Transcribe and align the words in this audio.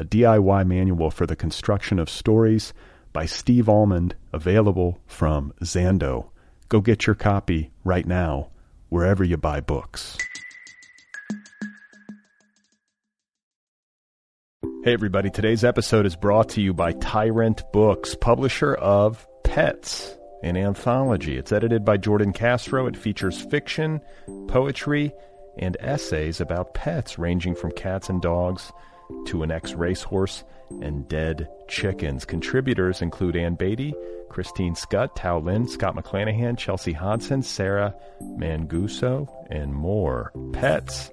a 0.00 0.04
DIY 0.04 0.66
manual 0.66 1.10
for 1.10 1.26
the 1.26 1.36
construction 1.36 1.98
of 1.98 2.08
stories 2.08 2.72
by 3.12 3.26
Steve 3.26 3.68
Almond, 3.68 4.14
available 4.32 4.98
from 5.06 5.52
Zando. 5.62 6.30
Go 6.70 6.80
get 6.80 7.06
your 7.06 7.14
copy 7.14 7.70
right 7.84 8.06
now, 8.06 8.48
wherever 8.88 9.22
you 9.22 9.36
buy 9.36 9.60
books. 9.60 10.16
Hey, 14.82 14.94
everybody. 14.94 15.28
Today's 15.28 15.64
episode 15.64 16.06
is 16.06 16.16
brought 16.16 16.48
to 16.50 16.62
you 16.62 16.72
by 16.72 16.92
Tyrant 16.92 17.62
Books, 17.70 18.14
publisher 18.14 18.72
of 18.72 19.26
Pets, 19.44 20.16
an 20.42 20.56
anthology. 20.56 21.36
It's 21.36 21.52
edited 21.52 21.84
by 21.84 21.98
Jordan 21.98 22.32
Castro. 22.32 22.86
It 22.86 22.96
features 22.96 23.38
fiction, 23.38 24.00
poetry, 24.48 25.12
and 25.58 25.76
essays 25.78 26.40
about 26.40 26.72
pets 26.72 27.18
ranging 27.18 27.54
from 27.54 27.72
cats 27.72 28.08
and 28.08 28.22
dogs 28.22 28.72
to 29.26 29.42
an 29.42 29.50
ex 29.50 29.74
racehorse 29.74 30.44
and 30.82 31.08
dead 31.08 31.48
chickens. 31.68 32.24
Contributors 32.24 33.02
include 33.02 33.36
Ann 33.36 33.54
Beattie, 33.54 33.94
Christine 34.28 34.74
Schutt, 34.74 35.14
Tao 35.16 35.40
Lin, 35.40 35.66
Scott 35.66 35.96
McClanahan, 35.96 36.56
Chelsea 36.56 36.92
Hodson, 36.92 37.42
Sarah 37.42 37.94
Manguso, 38.22 39.28
and 39.50 39.74
more. 39.74 40.32
Pets, 40.52 41.10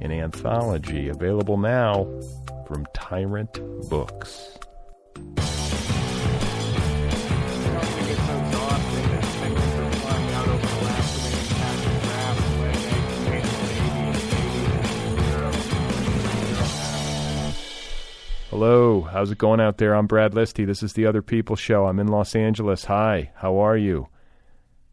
an 0.00 0.12
anthology 0.12 1.08
available 1.08 1.56
now 1.56 2.04
from 2.66 2.86
Tyrant 2.94 3.58
Books. 3.88 4.58
Hello, 18.50 19.02
how's 19.02 19.30
it 19.30 19.36
going 19.36 19.60
out 19.60 19.76
there? 19.76 19.94
I'm 19.94 20.06
Brad 20.06 20.32
Listi. 20.32 20.64
This 20.64 20.82
is 20.82 20.94
the 20.94 21.04
Other 21.04 21.20
People 21.20 21.54
Show. 21.54 21.84
I'm 21.84 21.98
in 21.98 22.08
Los 22.08 22.34
Angeles. 22.34 22.86
Hi, 22.86 23.30
how 23.34 23.58
are 23.58 23.76
you? 23.76 24.08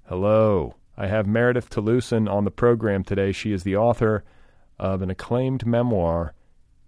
Hello. 0.10 0.76
I 0.98 1.08
have 1.08 1.26
Meredith 1.26 1.70
Talusan 1.70 2.30
on 2.30 2.44
the 2.44 2.52
program 2.52 3.06
today. 3.06 3.32
She 3.32 3.54
is 3.54 3.64
the 3.64 3.78
author 3.78 4.26
of 4.78 5.02
an 5.02 5.10
acclaimed 5.10 5.66
memoir 5.66 6.34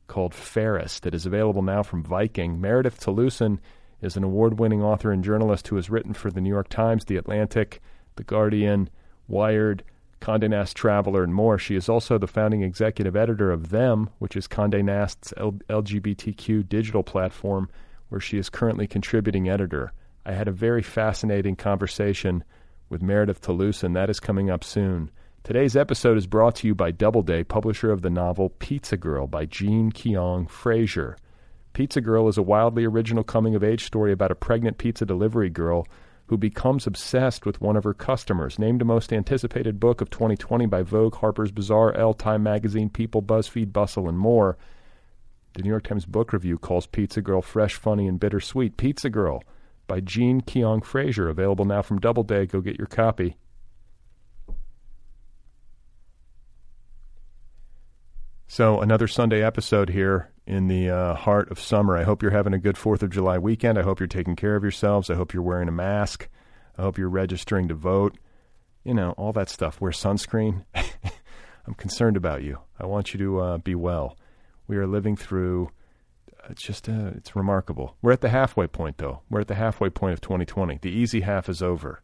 called 0.08 0.34
Fairest 0.34 1.04
that 1.04 1.16
is 1.16 1.26
available 1.26 1.62
now 1.62 1.84
from 1.84 2.04
Viking. 2.04 2.60
Meredith 2.60 3.00
Talusan 3.00 3.60
is 4.02 4.18
an 4.18 4.26
award 4.26 4.60
winning 4.60 4.84
author 4.84 5.14
and 5.14 5.24
journalist 5.24 5.70
who 5.70 5.78
has 5.78 5.90
written 5.90 6.14
for 6.14 6.32
the 6.32 6.42
New 6.42 6.50
York 6.50 6.68
Times, 6.68 7.06
The 7.06 7.16
Atlantic, 7.16 7.82
The 8.18 8.26
Guardian, 8.26 8.90
Wired, 9.30 9.86
Condé 10.22 10.50
Nast 10.50 10.76
Traveler, 10.76 11.24
and 11.24 11.34
more. 11.34 11.58
She 11.58 11.76
is 11.76 11.90
also 11.90 12.18
the 12.18 12.28
founding 12.28 12.62
executive 12.62 13.16
editor 13.16 13.52
of 13.52 13.70
Them, 13.70 14.10
which 14.20 14.36
is 14.36 14.48
Condé 14.48 14.84
Nast's 14.84 15.34
L- 15.38 15.60
LGBTQ 15.70 16.68
digital 16.68 17.04
platform, 17.04 17.70
where 18.10 18.22
she 18.22 18.38
is 18.38 18.50
currently 18.50 18.88
contributing 18.88 19.50
editor. 19.50 19.94
I 20.26 20.34
had 20.34 20.48
a 20.48 20.52
very 20.52 20.82
fascinating 20.82 21.56
conversation 21.56 22.44
with 22.90 23.02
Meredith 23.02 23.42
Talusan, 23.42 23.84
and 23.84 23.96
that 23.96 24.10
is 24.10 24.20
coming 24.20 24.50
up 24.50 24.64
soon. 24.64 25.12
Today's 25.44 25.78
episode 25.78 26.18
is 26.18 26.28
brought 26.28 26.56
to 26.58 26.68
you 26.68 26.76
by 26.76 26.92
Doubleday, 26.92 27.44
publisher 27.44 27.92
of 27.92 28.02
the 28.02 28.10
novel 28.10 28.50
Pizza 28.50 28.98
Girl 28.98 29.28
by 29.28 29.46
Jean 29.46 29.92
Kyoung 29.92 30.50
Frazier. 30.50 31.16
Pizza 31.72 32.02
Girl 32.02 32.28
is 32.28 32.38
a 32.38 32.44
wildly 32.44 32.84
original 32.84 33.24
coming 33.24 33.56
of 33.56 33.64
age 33.64 33.86
story 33.86 34.12
about 34.12 34.32
a 34.32 34.36
pregnant 34.36 34.78
pizza 34.78 35.06
delivery 35.06 35.50
girl 35.50 35.88
who 36.28 36.38
becomes 36.38 36.86
obsessed 36.86 37.46
with 37.46 37.62
one 37.62 37.76
of 37.76 37.84
her 37.84 37.94
customers. 37.94 38.60
Named 38.60 38.82
the 38.82 38.86
most 38.86 39.12
anticipated 39.14 39.80
book 39.80 40.02
of 40.02 40.10
2020 40.10 40.66
by 40.66 40.84
Vogue, 40.84 41.16
Harper's 41.16 41.52
Bazaar, 41.52 41.94
Elle, 41.96 42.14
Time 42.14 42.44
Magazine, 42.44 42.90
People, 42.90 43.22
BuzzFeed, 43.22 43.72
Bustle, 43.74 44.10
and 44.10 44.18
more. 44.18 44.58
The 45.54 45.64
New 45.64 45.70
York 45.70 45.84
Times 45.84 46.06
Book 46.06 46.34
Review 46.34 46.58
calls 46.58 46.86
Pizza 46.86 47.22
Girl 47.22 47.42
fresh, 47.42 47.76
funny, 47.76 48.08
and 48.08 48.20
bittersweet. 48.20 48.78
Pizza 48.78 49.10
Girl 49.10 49.42
by 49.88 50.02
Jean 50.02 50.42
Kyoung 50.42 50.84
Frazier, 50.84 51.30
available 51.30 51.66
now 51.66 51.82
from 51.82 52.00
Doubleday. 52.00 52.46
Go 52.46 52.62
get 52.62 52.78
your 52.78 52.88
copy. 52.88 53.38
So, 58.50 58.82
another 58.82 59.08
Sunday 59.08 59.44
episode 59.44 59.90
here 59.90 60.32
in 60.48 60.70
the 60.70 60.90
uh, 60.90 61.14
heart 61.14 61.52
of 61.52 61.60
summer. 61.60 61.98
I 61.98 62.04
hope 62.04 62.22
you're 62.22 62.32
having 62.32 62.54
a 62.54 62.60
good 62.60 62.78
4th 62.78 63.04
of 63.04 63.10
July 63.10 63.38
weekend. 63.38 63.78
I 63.78 63.84
hope 63.84 64.00
you're 64.00 64.08
taking 64.08 64.38
care 64.38 64.56
of 64.56 64.64
yourselves. 64.64 65.10
I 65.10 65.16
hope 65.16 65.34
you're 65.34 65.44
wearing 65.44 65.68
a 65.68 65.74
mask. 65.74 66.30
I 66.78 66.84
hope 66.84 66.98
you're 66.98 67.10
registering 67.10 67.68
to 67.68 67.76
vote. 67.76 68.18
You 68.84 68.94
know, 68.94 69.12
all 69.12 69.34
that 69.34 69.50
stuff. 69.50 69.82
Wear 69.82 69.92
sunscreen. 69.92 70.64
I'm 70.74 71.74
concerned 71.74 72.16
about 72.16 72.44
you. 72.44 72.60
I 72.80 72.86
want 72.86 73.14
you 73.14 73.18
to 73.20 73.40
uh, 73.40 73.58
be 73.58 73.76
well. 73.76 74.18
We 74.68 74.78
are 74.78 74.88
living 74.88 75.18
through. 75.18 75.70
It's 76.50 76.62
just 76.62 76.88
uh, 76.88 77.12
it's 77.16 77.36
remarkable. 77.36 77.98
We're 78.02 78.14
at 78.14 78.22
the 78.22 78.30
halfway 78.30 78.68
point, 78.68 79.00
though. 79.00 79.24
We're 79.30 79.42
at 79.42 79.50
the 79.50 79.56
halfway 79.56 79.90
point 79.90 80.14
of 80.14 80.22
2020. 80.22 80.80
The 80.82 80.90
easy 80.90 81.22
half 81.22 81.50
is 81.50 81.62
over. 81.62 82.02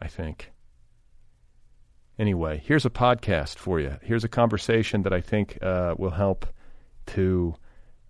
I 0.00 0.08
think. 0.08 0.51
Anyway, 2.18 2.62
here's 2.64 2.84
a 2.84 2.90
podcast 2.90 3.56
for 3.56 3.80
you. 3.80 3.96
Here's 4.02 4.24
a 4.24 4.28
conversation 4.28 5.02
that 5.02 5.12
I 5.12 5.20
think 5.20 5.58
uh, 5.62 5.94
will 5.98 6.10
help 6.10 6.46
to 7.06 7.54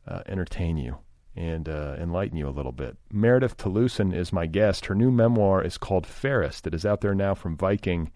uh, 0.06 0.22
entertain 0.26 0.76
you 0.76 0.98
and 1.36 1.68
uh, 1.68 1.96
enlighten 1.98 2.36
you 2.36 2.48
a 2.48 2.50
little 2.50 2.72
bit. 2.72 2.96
Meredith 3.10 3.56
Talusan 3.56 4.14
is 4.14 4.32
my 4.32 4.46
guest. 4.46 4.86
Her 4.86 4.94
new 4.94 5.10
memoir 5.10 5.62
is 5.62 5.78
called 5.78 6.06
Fairest, 6.06 6.66
It 6.66 6.74
is 6.74 6.84
out 6.84 7.00
there 7.00 7.14
now 7.14 7.34
from 7.34 7.56
Viking. 7.56 8.10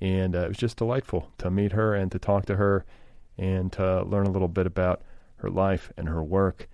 And 0.00 0.34
uh, 0.34 0.40
it 0.40 0.48
was 0.48 0.56
just 0.56 0.78
delightful 0.78 1.30
to 1.38 1.50
meet 1.50 1.72
her 1.72 1.94
and 1.94 2.10
to 2.10 2.18
talk 2.18 2.46
to 2.46 2.56
her 2.56 2.84
and 3.38 3.70
to 3.72 4.02
learn 4.02 4.26
a 4.26 4.30
little 4.30 4.48
bit 4.48 4.66
about 4.66 5.02
her 5.36 5.50
life 5.50 5.92
and 5.96 6.08
her 6.08 6.22
work 6.22 6.68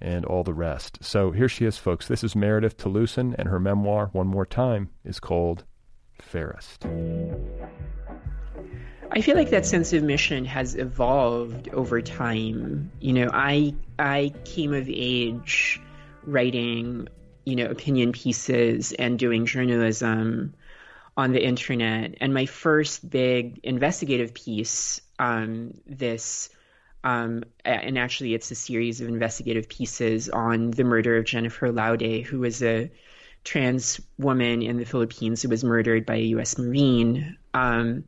and 0.00 0.24
all 0.24 0.42
the 0.42 0.54
rest. 0.54 0.98
So 1.02 1.30
here 1.32 1.48
she 1.48 1.66
is, 1.66 1.76
folks. 1.76 2.08
This 2.08 2.24
is 2.24 2.34
Meredith 2.34 2.78
Talusan, 2.78 3.34
and 3.38 3.48
her 3.48 3.60
memoir, 3.60 4.08
one 4.12 4.26
more 4.26 4.46
time, 4.46 4.88
is 5.04 5.20
called 5.20 5.64
Fairest. 6.22 6.86
I 9.12 9.20
feel 9.22 9.34
like 9.34 9.50
that 9.50 9.66
sense 9.66 9.92
of 9.92 10.02
mission 10.02 10.44
has 10.44 10.76
evolved 10.76 11.68
over 11.70 12.00
time. 12.00 12.92
You 13.00 13.12
know, 13.12 13.30
I 13.32 13.74
I 13.98 14.32
came 14.44 14.72
of 14.72 14.88
age 14.88 15.80
writing, 16.24 17.08
you 17.44 17.56
know, 17.56 17.66
opinion 17.66 18.12
pieces 18.12 18.92
and 18.92 19.18
doing 19.18 19.46
journalism 19.46 20.54
on 21.16 21.32
the 21.32 21.44
internet. 21.44 22.14
And 22.20 22.32
my 22.32 22.46
first 22.46 23.08
big 23.08 23.60
investigative 23.64 24.32
piece, 24.32 25.00
um, 25.18 25.74
this, 25.86 26.50
um, 27.02 27.44
and 27.64 27.98
actually 27.98 28.34
it's 28.34 28.50
a 28.50 28.54
series 28.54 29.00
of 29.00 29.08
investigative 29.08 29.68
pieces 29.68 30.28
on 30.28 30.70
the 30.70 30.84
murder 30.84 31.16
of 31.16 31.24
Jennifer 31.24 31.72
Laude, 31.72 32.22
who 32.22 32.40
was 32.40 32.62
a 32.62 32.90
trans 33.44 34.00
woman 34.18 34.62
in 34.62 34.76
the 34.76 34.84
Philippines 34.84 35.42
who 35.42 35.48
was 35.48 35.64
murdered 35.64 36.06
by 36.06 36.16
a 36.16 36.22
U.S. 36.34 36.58
Marine. 36.58 37.36
Um, 37.54 38.04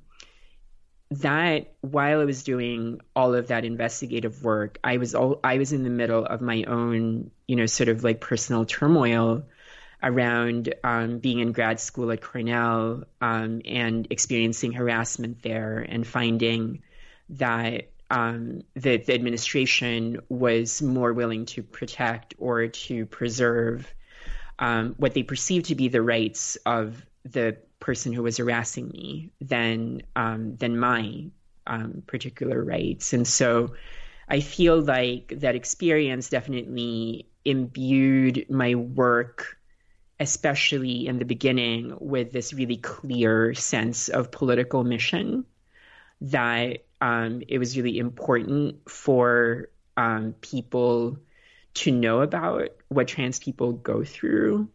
that 1.21 1.75
while 1.83 2.21
I 2.21 2.25
was 2.25 2.43
doing 2.43 3.01
all 3.15 3.35
of 3.35 3.49
that 3.49 3.65
investigative 3.65 4.43
work, 4.43 4.79
I 4.83 4.97
was 4.97 5.15
all, 5.15 5.41
I 5.45 5.59
was 5.59 5.73
in 5.73 5.85
the 5.85 5.91
middle 5.91 6.25
of 6.25 6.41
my 6.41 6.65
own, 6.65 7.31
you 7.47 7.57
know, 7.57 7.67
sort 7.67 7.89
of 7.89 8.03
like 8.03 8.21
personal 8.21 8.65
turmoil 8.65 9.45
around 10.03 10.75
um, 10.83 11.19
being 11.19 11.41
in 11.41 11.53
grad 11.53 11.81
school 11.81 12.11
at 12.11 12.21
Cornell 12.21 13.05
um, 13.21 13.61
and 13.65 14.07
experiencing 14.11 14.73
harassment 14.73 15.43
there 15.43 15.79
and 15.79 16.07
finding 16.07 16.83
that 17.31 17.91
um, 18.11 18.63
that 18.75 19.07
the 19.07 19.15
administration 19.15 20.21
was 20.29 20.83
more 20.83 21.15
willing 21.15 21.47
to 21.47 21.63
protect 21.63 22.35
or 22.39 22.67
to 22.67 23.07
preserve 23.07 23.93
um, 24.59 24.95
what 24.99 25.15
they 25.15 25.23
perceived 25.23 25.67
to 25.67 25.75
be 25.75 25.89
the 25.89 26.03
rights 26.03 26.57
of 26.67 27.05
the 27.25 27.57
person 27.81 28.13
who 28.13 28.23
was 28.23 28.37
harassing 28.37 28.89
me 28.89 29.31
than 29.41 30.03
um, 30.17 30.57
than 30.57 30.79
my 30.79 31.27
um, 31.67 32.03
particular 32.07 32.63
rights. 32.63 33.13
And 33.13 33.27
so 33.27 33.75
I 34.29 34.41
feel 34.41 34.81
like 34.81 35.35
that 35.37 35.55
experience 35.55 36.29
definitely 36.29 37.27
imbued 37.45 38.47
my 38.49 38.75
work, 38.75 39.59
especially 40.21 41.07
in 41.07 41.19
the 41.19 41.25
beginning, 41.25 41.97
with 42.01 42.33
this 42.33 42.53
really 42.53 42.77
clear 42.77 43.55
sense 43.55 44.09
of 44.09 44.31
political 44.31 44.85
mission 44.85 45.45
that 46.21 46.85
um, 47.01 47.43
it 47.49 47.59
was 47.59 47.77
really 47.77 47.99
important 47.99 48.89
for 48.89 49.69
um, 49.97 50.35
people 50.41 51.19
to 51.75 51.91
know 51.91 52.21
about 52.21 52.71
what 52.89 53.09
trans 53.09 53.39
people 53.39 53.73
go 53.73 54.05
through. 54.05 54.69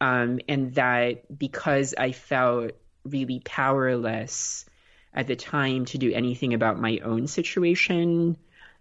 Um, 0.00 0.40
and 0.48 0.74
that 0.74 1.38
because 1.38 1.94
I 1.96 2.12
felt 2.12 2.72
really 3.04 3.40
powerless 3.40 4.66
at 5.12 5.26
the 5.26 5.36
time 5.36 5.84
to 5.86 5.98
do 5.98 6.12
anything 6.12 6.54
about 6.54 6.78
my 6.78 6.98
own 7.04 7.26
situation, 7.26 8.36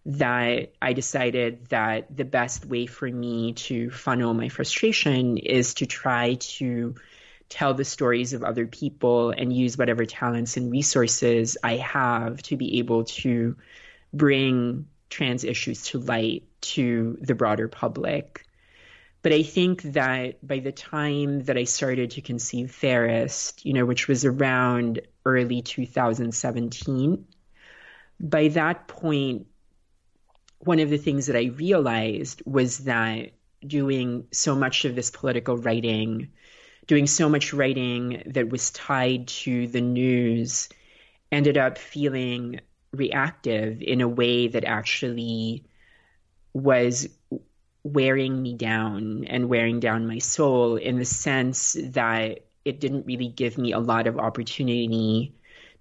that 0.06 0.74
I 0.82 0.94
decided 0.94 1.68
that 1.68 2.16
the 2.16 2.26
best 2.26 2.66
way 2.66 2.88
for 2.88 3.08
me 3.08 3.54
to 3.54 3.90
funnel 3.90 4.34
my 4.34 4.50
frustration 4.50 5.38
is 5.38 5.76
to 5.76 5.86
try 5.86 6.36
to 6.36 6.96
tell 7.48 7.74
the 7.74 7.86
stories 7.86 8.34
of 8.34 8.44
other 8.44 8.66
people 8.66 9.30
and 9.30 9.56
use 9.56 9.78
whatever 9.78 10.06
talents 10.06 10.58
and 10.58 10.72
resources 10.72 11.58
I 11.64 11.78
have 11.78 12.42
to 12.44 12.58
be 12.58 12.80
able 12.80 13.06
to 13.06 13.56
bring 14.12 14.88
trans 15.14 15.44
issues 15.44 15.84
to 15.84 16.00
light 16.00 16.44
to 16.62 17.18
the 17.22 17.36
broader 17.36 17.68
public. 17.68 18.46
But 19.22 19.32
I 19.32 19.44
think 19.44 19.84
that 19.84 20.46
by 20.46 20.60
the 20.60 20.72
time 20.72 21.44
that 21.44 21.58
I 21.58 21.64
started 21.66 22.12
to 22.12 22.22
conceive 22.22 22.72
Fairest, 22.72 23.64
you 23.64 23.74
know, 23.74 23.86
which 23.86 24.08
was 24.08 24.26
around 24.26 25.02
early 25.24 25.62
2017, 25.62 27.26
by 28.20 28.48
that 28.50 28.88
point, 28.88 29.46
one 30.60 30.80
of 30.80 30.90
the 30.90 30.98
things 30.98 31.28
that 31.28 31.36
I 31.36 31.52
realized 31.56 32.42
was 32.46 32.80
that 32.80 33.32
doing 33.66 34.26
so 34.32 34.56
much 34.56 34.84
of 34.84 34.96
this 34.96 35.12
political 35.12 35.58
writing, 35.58 36.30
doing 36.88 37.06
so 37.06 37.30
much 37.30 37.54
writing 37.54 38.24
that 38.26 38.50
was 38.50 38.72
tied 38.72 39.28
to 39.28 39.68
the 39.68 39.82
news, 39.82 40.70
ended 41.32 41.58
up 41.58 41.78
feeling 41.78 42.60
reactive 42.94 43.82
in 43.82 44.02
a 44.02 44.08
way 44.08 44.48
that 44.48 44.64
actually 44.64 45.66
was 46.54 47.10
wearing 47.84 48.42
me 48.42 48.54
down 48.54 49.26
and 49.26 49.50
wearing 49.50 49.80
down 49.80 50.08
my 50.08 50.20
soul 50.20 50.78
in 50.78 50.98
the 50.98 51.06
sense 51.06 51.76
that 51.90 52.40
it 52.64 52.80
didn't 52.80 53.06
really 53.06 53.28
give 53.28 53.58
me 53.58 53.74
a 53.74 53.80
lot 53.80 54.08
of 54.08 54.18
opportunity 54.18 55.36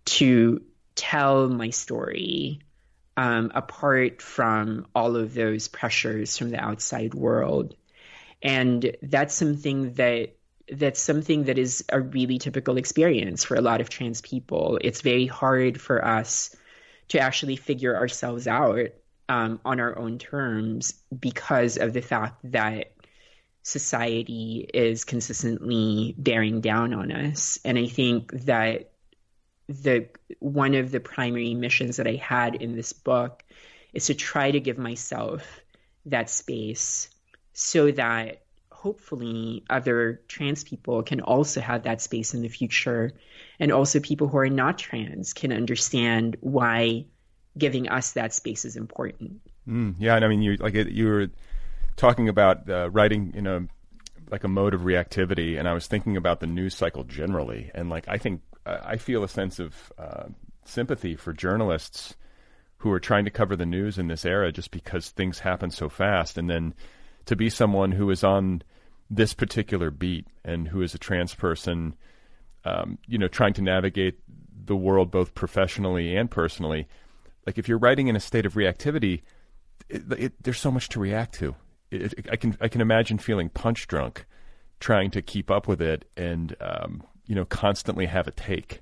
to 0.04 0.62
tell 0.96 1.48
my 1.48 1.70
story 1.70 2.60
um, 3.16 3.52
apart 3.54 4.20
from 4.20 4.86
all 4.94 5.16
of 5.16 5.34
those 5.34 5.68
pressures 5.68 6.36
from 6.36 6.50
the 6.50 6.58
outside 6.58 7.14
world. 7.14 7.76
And 8.42 8.96
that's 9.02 9.34
something 9.34 9.94
that 9.94 10.34
that's 10.70 11.00
something 11.00 11.44
that 11.44 11.58
is 11.58 11.84
a 11.90 12.00
really 12.00 12.38
typical 12.38 12.78
experience 12.78 13.44
for 13.44 13.56
a 13.56 13.60
lot 13.60 13.80
of 13.80 13.90
trans 13.90 14.20
people. 14.22 14.78
It's 14.80 15.02
very 15.02 15.26
hard 15.26 15.80
for 15.80 16.04
us 16.04 16.54
to 17.12 17.20
actually 17.20 17.56
figure 17.56 17.94
ourselves 17.94 18.48
out 18.48 18.88
um, 19.28 19.60
on 19.66 19.80
our 19.80 19.98
own 19.98 20.18
terms 20.18 20.94
because 21.20 21.76
of 21.76 21.92
the 21.92 22.00
fact 22.00 22.40
that 22.44 22.94
society 23.62 24.66
is 24.72 25.04
consistently 25.04 26.14
bearing 26.16 26.62
down 26.62 26.94
on 26.94 27.12
us. 27.12 27.58
And 27.66 27.76
I 27.76 27.86
think 27.86 28.32
that 28.46 28.92
the 29.68 30.08
one 30.38 30.74
of 30.74 30.90
the 30.90 31.00
primary 31.00 31.52
missions 31.52 31.98
that 31.98 32.06
I 32.06 32.14
had 32.14 32.54
in 32.54 32.74
this 32.74 32.94
book 32.94 33.44
is 33.92 34.06
to 34.06 34.14
try 34.14 34.50
to 34.50 34.58
give 34.58 34.78
myself 34.78 35.60
that 36.06 36.30
space 36.30 37.10
so 37.52 37.90
that 37.90 38.41
hopefully 38.82 39.62
other 39.70 40.20
trans 40.26 40.64
people 40.64 41.04
can 41.04 41.20
also 41.20 41.60
have 41.60 41.84
that 41.84 42.00
space 42.00 42.34
in 42.34 42.42
the 42.42 42.48
future. 42.48 43.12
And 43.60 43.70
also 43.70 44.00
people 44.00 44.26
who 44.26 44.38
are 44.38 44.48
not 44.48 44.76
trans 44.76 45.32
can 45.32 45.52
understand 45.52 46.36
why 46.40 47.06
giving 47.56 47.88
us 47.88 48.12
that 48.12 48.34
space 48.34 48.64
is 48.64 48.74
important. 48.74 49.40
Mm, 49.68 49.94
yeah, 50.00 50.16
and 50.16 50.24
I 50.24 50.28
mean, 50.28 50.42
you 50.42 50.56
like 50.56 50.74
you 50.74 51.06
were 51.06 51.28
talking 51.96 52.28
about 52.28 52.68
uh, 52.68 52.90
writing 52.90 53.32
in 53.36 53.46
a 53.46 53.68
like 54.30 54.42
a 54.42 54.48
mode 54.48 54.74
of 54.74 54.80
reactivity, 54.80 55.56
and 55.58 55.68
I 55.68 55.74
was 55.74 55.86
thinking 55.86 56.16
about 56.16 56.40
the 56.40 56.48
news 56.48 56.74
cycle 56.74 57.04
generally, 57.04 57.70
and 57.74 57.88
like 57.88 58.08
I 58.08 58.18
think 58.18 58.40
I 58.66 58.96
feel 58.96 59.22
a 59.22 59.28
sense 59.28 59.60
of 59.60 59.92
uh, 59.96 60.24
sympathy 60.64 61.14
for 61.14 61.32
journalists 61.32 62.16
who 62.78 62.90
are 62.90 62.98
trying 62.98 63.24
to 63.26 63.30
cover 63.30 63.54
the 63.54 63.66
news 63.66 63.96
in 63.96 64.08
this 64.08 64.24
era, 64.24 64.50
just 64.50 64.72
because 64.72 65.10
things 65.10 65.38
happen 65.38 65.70
so 65.70 65.88
fast, 65.88 66.36
and 66.36 66.50
then 66.50 66.74
to 67.26 67.36
be 67.36 67.48
someone 67.48 67.92
who 67.92 68.10
is 68.10 68.24
on 68.24 68.62
this 69.14 69.34
particular 69.34 69.90
beat 69.90 70.26
and 70.44 70.68
who 70.68 70.82
is 70.82 70.94
a 70.94 70.98
trans 70.98 71.34
person, 71.34 71.94
um, 72.64 72.98
you 73.06 73.18
know, 73.18 73.28
trying 73.28 73.52
to 73.54 73.62
navigate 73.62 74.18
the 74.64 74.76
world 74.76 75.10
both 75.10 75.34
professionally 75.34 76.16
and 76.16 76.30
personally 76.30 76.86
like 77.46 77.58
if 77.58 77.68
you're 77.68 77.78
writing 77.78 78.08
in 78.08 78.16
a 78.16 78.20
state 78.20 78.46
of 78.46 78.54
reactivity, 78.54 79.22
it, 79.88 80.02
it, 80.12 80.42
there's 80.42 80.60
so 80.60 80.70
much 80.70 80.88
to 80.90 81.00
react 81.00 81.34
to. 81.36 81.54
It, 81.90 82.26
I 82.30 82.36
can 82.36 82.56
I 82.60 82.68
can 82.68 82.80
imagine 82.80 83.18
feeling 83.18 83.48
punch 83.48 83.86
drunk, 83.86 84.26
trying 84.80 85.10
to 85.12 85.22
keep 85.22 85.50
up 85.50 85.68
with 85.68 85.82
it, 85.82 86.06
and 86.16 86.54
um, 86.60 87.02
you 87.26 87.34
know 87.34 87.44
constantly 87.44 88.06
have 88.06 88.26
a 88.26 88.30
take. 88.30 88.80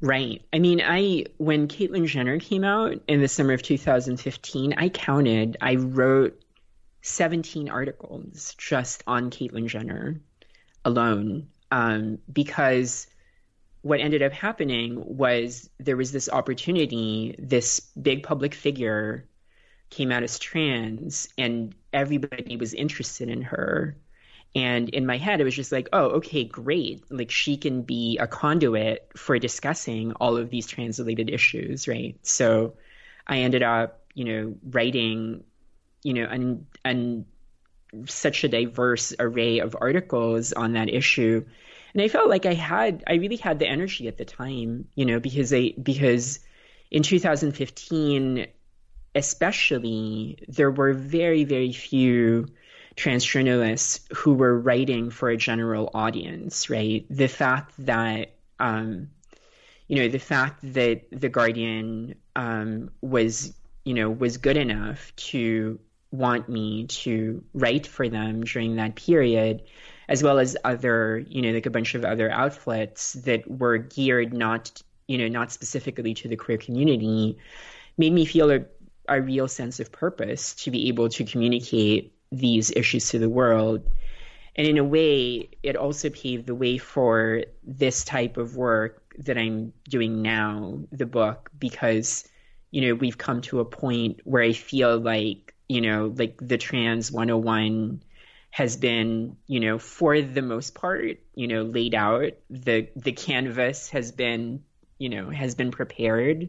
Right. 0.00 0.42
I 0.52 0.58
mean, 0.58 0.80
I 0.84 1.26
when 1.38 1.68
Caitlyn 1.68 2.06
Jenner 2.06 2.38
came 2.38 2.64
out 2.64 3.00
in 3.08 3.20
the 3.20 3.28
summer 3.28 3.52
of 3.52 3.62
2015, 3.62 4.74
I 4.76 4.88
counted. 4.88 5.56
I 5.60 5.76
wrote 5.76 6.41
17 7.02 7.68
articles 7.68 8.54
just 8.58 9.02
on 9.06 9.30
Caitlyn 9.30 9.66
Jenner 9.66 10.20
alone 10.84 11.48
um, 11.70 12.18
because 12.32 13.06
what 13.82 14.00
ended 14.00 14.22
up 14.22 14.32
happening 14.32 15.02
was 15.04 15.68
there 15.78 15.96
was 15.96 16.12
this 16.12 16.28
opportunity, 16.28 17.34
this 17.38 17.80
big 18.00 18.22
public 18.22 18.54
figure 18.54 19.28
came 19.90 20.12
out 20.12 20.22
as 20.22 20.38
trans, 20.38 21.28
and 21.36 21.74
everybody 21.92 22.56
was 22.56 22.72
interested 22.72 23.28
in 23.28 23.42
her. 23.42 23.96
And 24.54 24.88
in 24.90 25.06
my 25.06 25.16
head, 25.16 25.40
it 25.40 25.44
was 25.44 25.56
just 25.56 25.72
like, 25.72 25.88
oh, 25.92 26.10
okay, 26.10 26.44
great. 26.44 27.04
Like 27.10 27.30
she 27.30 27.56
can 27.56 27.82
be 27.82 28.18
a 28.18 28.26
conduit 28.26 29.10
for 29.16 29.38
discussing 29.38 30.12
all 30.12 30.36
of 30.36 30.50
these 30.50 30.66
trans 30.66 30.98
related 30.98 31.30
issues, 31.30 31.88
right? 31.88 32.16
So 32.22 32.74
I 33.26 33.38
ended 33.38 33.62
up, 33.62 34.04
you 34.14 34.24
know, 34.24 34.54
writing, 34.70 35.42
you 36.02 36.14
know, 36.14 36.24
and 36.24 36.66
and 36.84 37.24
such 38.06 38.44
a 38.44 38.48
diverse 38.48 39.14
array 39.18 39.58
of 39.58 39.76
articles 39.80 40.52
on 40.52 40.72
that 40.72 40.88
issue 40.88 41.44
and 41.94 42.02
I 42.02 42.08
felt 42.08 42.28
like 42.28 42.46
I 42.46 42.54
had 42.54 43.04
I 43.06 43.14
really 43.14 43.36
had 43.36 43.58
the 43.58 43.68
energy 43.68 44.08
at 44.08 44.16
the 44.16 44.24
time, 44.24 44.88
you 44.94 45.04
know, 45.04 45.20
because 45.20 45.52
I 45.52 45.74
because 45.80 46.40
in 46.90 47.02
2015 47.02 48.46
especially 49.14 50.38
there 50.48 50.70
were 50.70 50.94
very 50.94 51.44
very 51.44 51.72
few 51.72 52.48
trans 52.96 53.24
journalists 53.24 54.00
who 54.14 54.34
were 54.34 54.58
writing 54.58 55.10
for 55.10 55.28
a 55.28 55.36
general 55.36 55.90
audience, 55.92 56.70
right? 56.70 57.04
The 57.10 57.28
fact 57.28 57.74
that 57.86 58.34
um, 58.58 59.10
you 59.86 59.96
know 59.96 60.08
the 60.08 60.18
fact 60.18 60.60
that 60.74 61.02
the 61.10 61.28
Guardian 61.28 62.14
um, 62.34 62.90
was 63.02 63.52
you 63.84 63.92
know 63.92 64.08
was 64.08 64.38
good 64.38 64.56
enough 64.56 65.14
to 65.16 65.78
want 66.12 66.48
me 66.48 66.86
to 66.86 67.42
write 67.54 67.86
for 67.86 68.08
them 68.08 68.44
during 68.44 68.76
that 68.76 68.94
period 68.94 69.62
as 70.08 70.22
well 70.22 70.38
as 70.38 70.56
other, 70.62 71.24
you 71.26 71.42
know, 71.42 71.50
like 71.52 71.66
a 71.66 71.70
bunch 71.70 71.94
of 71.94 72.04
other 72.04 72.30
outlets 72.30 73.14
that 73.14 73.50
were 73.50 73.78
geared 73.78 74.32
not, 74.32 74.82
you 75.06 75.16
know, 75.16 75.28
not 75.28 75.50
specifically 75.50 76.12
to 76.12 76.28
the 76.28 76.36
queer 76.36 76.58
community, 76.58 77.38
made 77.96 78.12
me 78.12 78.24
feel 78.24 78.50
a, 78.50 78.60
a 79.08 79.20
real 79.20 79.48
sense 79.48 79.80
of 79.80 79.90
purpose 79.90 80.54
to 80.54 80.70
be 80.70 80.88
able 80.88 81.08
to 81.08 81.24
communicate 81.24 82.14
these 82.30 82.70
issues 82.70 83.08
to 83.08 83.18
the 83.18 83.28
world. 83.28 83.88
And 84.54 84.66
in 84.66 84.76
a 84.76 84.84
way, 84.84 85.48
it 85.62 85.76
also 85.76 86.10
paved 86.10 86.46
the 86.46 86.54
way 86.54 86.76
for 86.76 87.44
this 87.64 88.04
type 88.04 88.36
of 88.36 88.54
work 88.54 89.02
that 89.18 89.38
I'm 89.38 89.72
doing 89.88 90.20
now, 90.20 90.80
the 90.90 91.06
book, 91.06 91.50
because, 91.58 92.28
you 92.70 92.86
know, 92.86 92.94
we've 92.94 93.16
come 93.16 93.40
to 93.42 93.60
a 93.60 93.64
point 93.64 94.20
where 94.24 94.42
I 94.42 94.52
feel 94.52 94.98
like, 94.98 95.51
you 95.72 95.80
know, 95.80 96.12
like 96.16 96.36
the 96.40 96.58
Trans 96.58 97.10
101 97.10 98.02
has 98.50 98.76
been, 98.76 99.36
you 99.46 99.60
know, 99.60 99.78
for 99.78 100.20
the 100.20 100.42
most 100.42 100.74
part, 100.74 101.18
you 101.34 101.48
know, 101.48 101.62
laid 101.62 101.94
out. 101.94 102.32
The 102.50 102.88
the 102.94 103.12
canvas 103.12 103.90
has 103.90 104.12
been, 104.12 104.62
you 104.98 105.08
know, 105.08 105.30
has 105.30 105.54
been 105.54 105.70
prepared. 105.70 106.48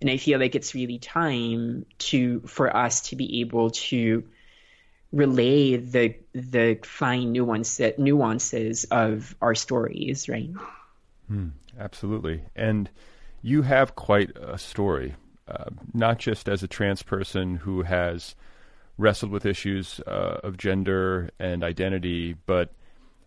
and 0.00 0.10
I 0.10 0.18
feel 0.18 0.38
like 0.38 0.54
it's 0.54 0.74
really 0.74 0.98
time 0.98 1.86
to 2.10 2.40
for 2.40 2.74
us 2.76 3.00
to 3.08 3.16
be 3.16 3.40
able 3.40 3.70
to 3.70 4.24
relay 5.12 5.76
the 5.76 6.14
the 6.32 6.78
fine 6.82 7.32
nuance 7.32 7.80
nuances 7.98 8.84
of 8.90 9.34
our 9.40 9.54
stories, 9.54 10.28
right? 10.28 10.50
Hmm, 11.28 11.48
absolutely, 11.78 12.42
and 12.54 12.90
you 13.42 13.62
have 13.62 13.94
quite 13.94 14.36
a 14.36 14.58
story, 14.58 15.14
uh, 15.48 15.70
not 15.94 16.18
just 16.18 16.48
as 16.48 16.62
a 16.62 16.68
trans 16.68 17.02
person 17.02 17.56
who 17.56 17.82
has 17.82 18.34
wrestled 18.98 19.32
with 19.32 19.46
issues 19.46 20.00
uh, 20.06 20.40
of 20.42 20.56
gender 20.56 21.30
and 21.38 21.62
identity, 21.62 22.34
but 22.46 22.72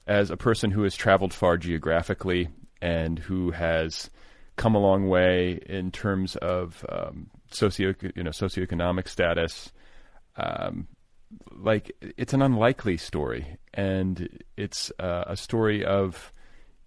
as 0.07 0.31
a 0.31 0.37
person 0.37 0.71
who 0.71 0.83
has 0.83 0.95
traveled 0.95 1.33
far 1.33 1.57
geographically 1.57 2.49
and 2.81 3.19
who 3.19 3.51
has 3.51 4.09
come 4.55 4.75
a 4.75 4.79
long 4.79 5.07
way 5.07 5.59
in 5.67 5.91
terms 5.91 6.35
of 6.37 6.85
um, 6.89 7.29
socio 7.51 7.93
you 8.15 8.23
know 8.23 8.31
socioeconomic 8.31 9.07
status. 9.07 9.71
Um, 10.35 10.87
like 11.55 11.91
it's 12.17 12.33
an 12.33 12.41
unlikely 12.41 12.97
story, 12.97 13.57
and 13.73 14.43
it's 14.57 14.91
uh, 14.99 15.25
a 15.27 15.37
story 15.37 15.85
of 15.85 16.33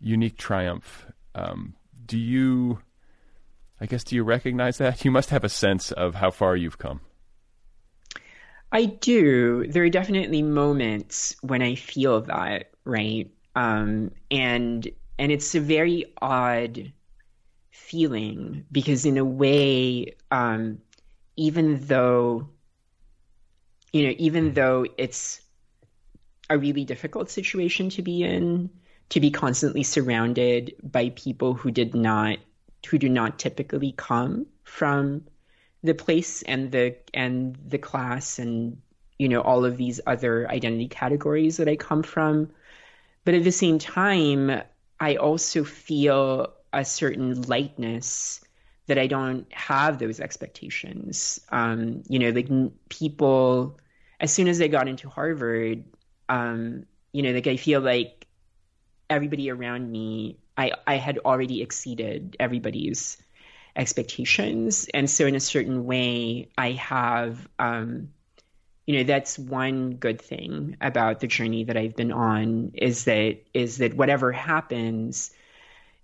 unique 0.01 0.37
triumph. 0.37 1.07
Um, 1.35 1.75
do 2.05 2.19
you? 2.19 2.81
I 3.81 3.87
guess 3.87 4.05
do 4.05 4.17
you 4.17 4.25
recognize 4.25 4.79
that? 4.79 5.05
You 5.05 5.11
must 5.11 5.31
have 5.31 5.45
a 5.45 5.49
sense 5.49 5.93
of 5.93 6.17
how 6.17 6.31
far 6.31 6.57
you've 6.57 6.79
come. 6.79 7.01
I 8.73 8.87
do. 8.87 9.67
There 9.69 9.85
are 9.85 9.91
definitely 9.91 10.43
moments 10.43 11.37
when 11.43 11.61
I 11.63 11.75
feel 11.75 12.23
that, 12.23 12.71
right? 12.85 13.31
Um, 13.55 14.11
and 14.31 14.89
and 15.19 15.31
it's 15.31 15.55
a 15.55 15.61
very 15.61 16.07
odd 16.23 16.91
feeling 17.71 18.65
because 18.73 19.05
in 19.05 19.19
a 19.19 19.25
way, 19.25 20.15
um, 20.31 20.79
even 21.37 21.87
though 21.87 22.49
you 23.93 24.07
know, 24.07 24.15
even 24.17 24.55
though 24.55 24.87
it's 24.97 25.43
a 26.49 26.57
really 26.57 26.85
difficult 26.85 27.31
situation 27.31 27.91
to 27.91 28.03
be 28.03 28.23
in, 28.23 28.71
to 29.11 29.21
be 29.21 29.31
constantly 29.31 29.83
surrounded 29.83 30.75
by 30.83 31.11
people 31.11 31.53
who 31.53 31.71
did 31.71 31.95
not, 31.95 32.39
who 32.89 32.97
do 32.97 33.11
not 33.11 33.39
typically 33.39 33.93
come 33.93 34.47
from 34.65 35.25
the 35.83 35.95
place 35.95 36.43
and 36.43 36.71
the 36.71 36.97
and 37.13 37.57
the 37.67 37.79
class 37.79 38.39
and 38.39 38.81
you 39.19 39.29
know 39.29 39.41
all 39.41 39.65
of 39.65 39.77
these 39.77 40.01
other 40.07 40.49
identity 40.51 40.89
categories 40.89 41.57
that 41.57 41.69
I 41.69 41.77
come 41.77 42.03
from, 42.03 42.51
but 43.25 43.35
at 43.35 43.45
the 43.45 43.53
same 43.53 43.79
time, 43.79 44.63
I 45.01 45.17
also 45.17 45.65
feel 45.65 46.53
a 46.73 46.85
certain 46.85 47.43
lightness 47.43 48.41
that 48.87 48.99
I 48.99 49.07
don't 49.07 49.53
have 49.53 49.99
those 49.99 50.21
expectations. 50.21 51.41
Um, 51.51 52.03
you 52.09 52.19
know, 52.19 52.31
like 52.31 52.49
people, 52.89 53.79
as 54.21 54.33
soon 54.33 54.49
as 54.49 54.61
I 54.61 54.69
got 54.69 54.89
into 54.89 55.09
Harvard, 55.09 55.85
um, 56.29 56.87
you 57.13 57.23
know, 57.23 57.33
like 57.33 57.47
I 57.47 57.57
feel 57.57 57.81
like 57.81 58.27
everybody 59.09 59.51
around 59.51 59.91
me, 59.91 60.39
I, 60.57 60.73
I 60.87 60.97
had 60.97 61.19
already 61.25 61.63
exceeded 61.63 62.37
everybody's 62.41 63.19
expectations. 63.77 64.89
And 64.93 65.09
so, 65.09 65.27
in 65.27 65.35
a 65.35 65.41
certain 65.41 65.85
way, 65.85 66.51
I 66.57 66.73
have, 66.73 67.49
um, 67.59 68.11
you 68.87 68.99
know, 68.99 69.05
that's 69.05 69.39
one 69.39 69.95
good 69.95 70.21
thing 70.21 70.77
about 70.81 71.21
the 71.21 71.27
journey 71.27 71.65
that 71.65 71.77
I've 71.77 71.97
been 71.97 72.13
on 72.13 72.73
is 72.75 73.05
that 73.05 73.39
is 73.55 73.79
that 73.79 73.95
whatever 73.95 74.33
happens, 74.33 75.33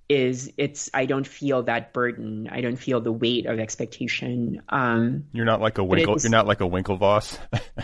is 0.08 0.52
it's 0.56 0.88
I 0.94 1.06
don't 1.06 1.26
feel 1.26 1.64
that 1.64 1.92
burden. 1.92 2.48
I 2.50 2.60
don't 2.60 2.76
feel 2.76 3.00
the 3.00 3.12
weight 3.12 3.46
of 3.46 3.58
expectation. 3.58 4.62
Um, 4.68 5.24
you're 5.32 5.44
not 5.44 5.60
like 5.60 5.78
a 5.78 5.84
Winkle. 5.84 6.16
You're 6.20 6.30
not 6.30 6.46
like 6.46 6.60
a 6.60 6.68
Winklevoss. 6.68 7.38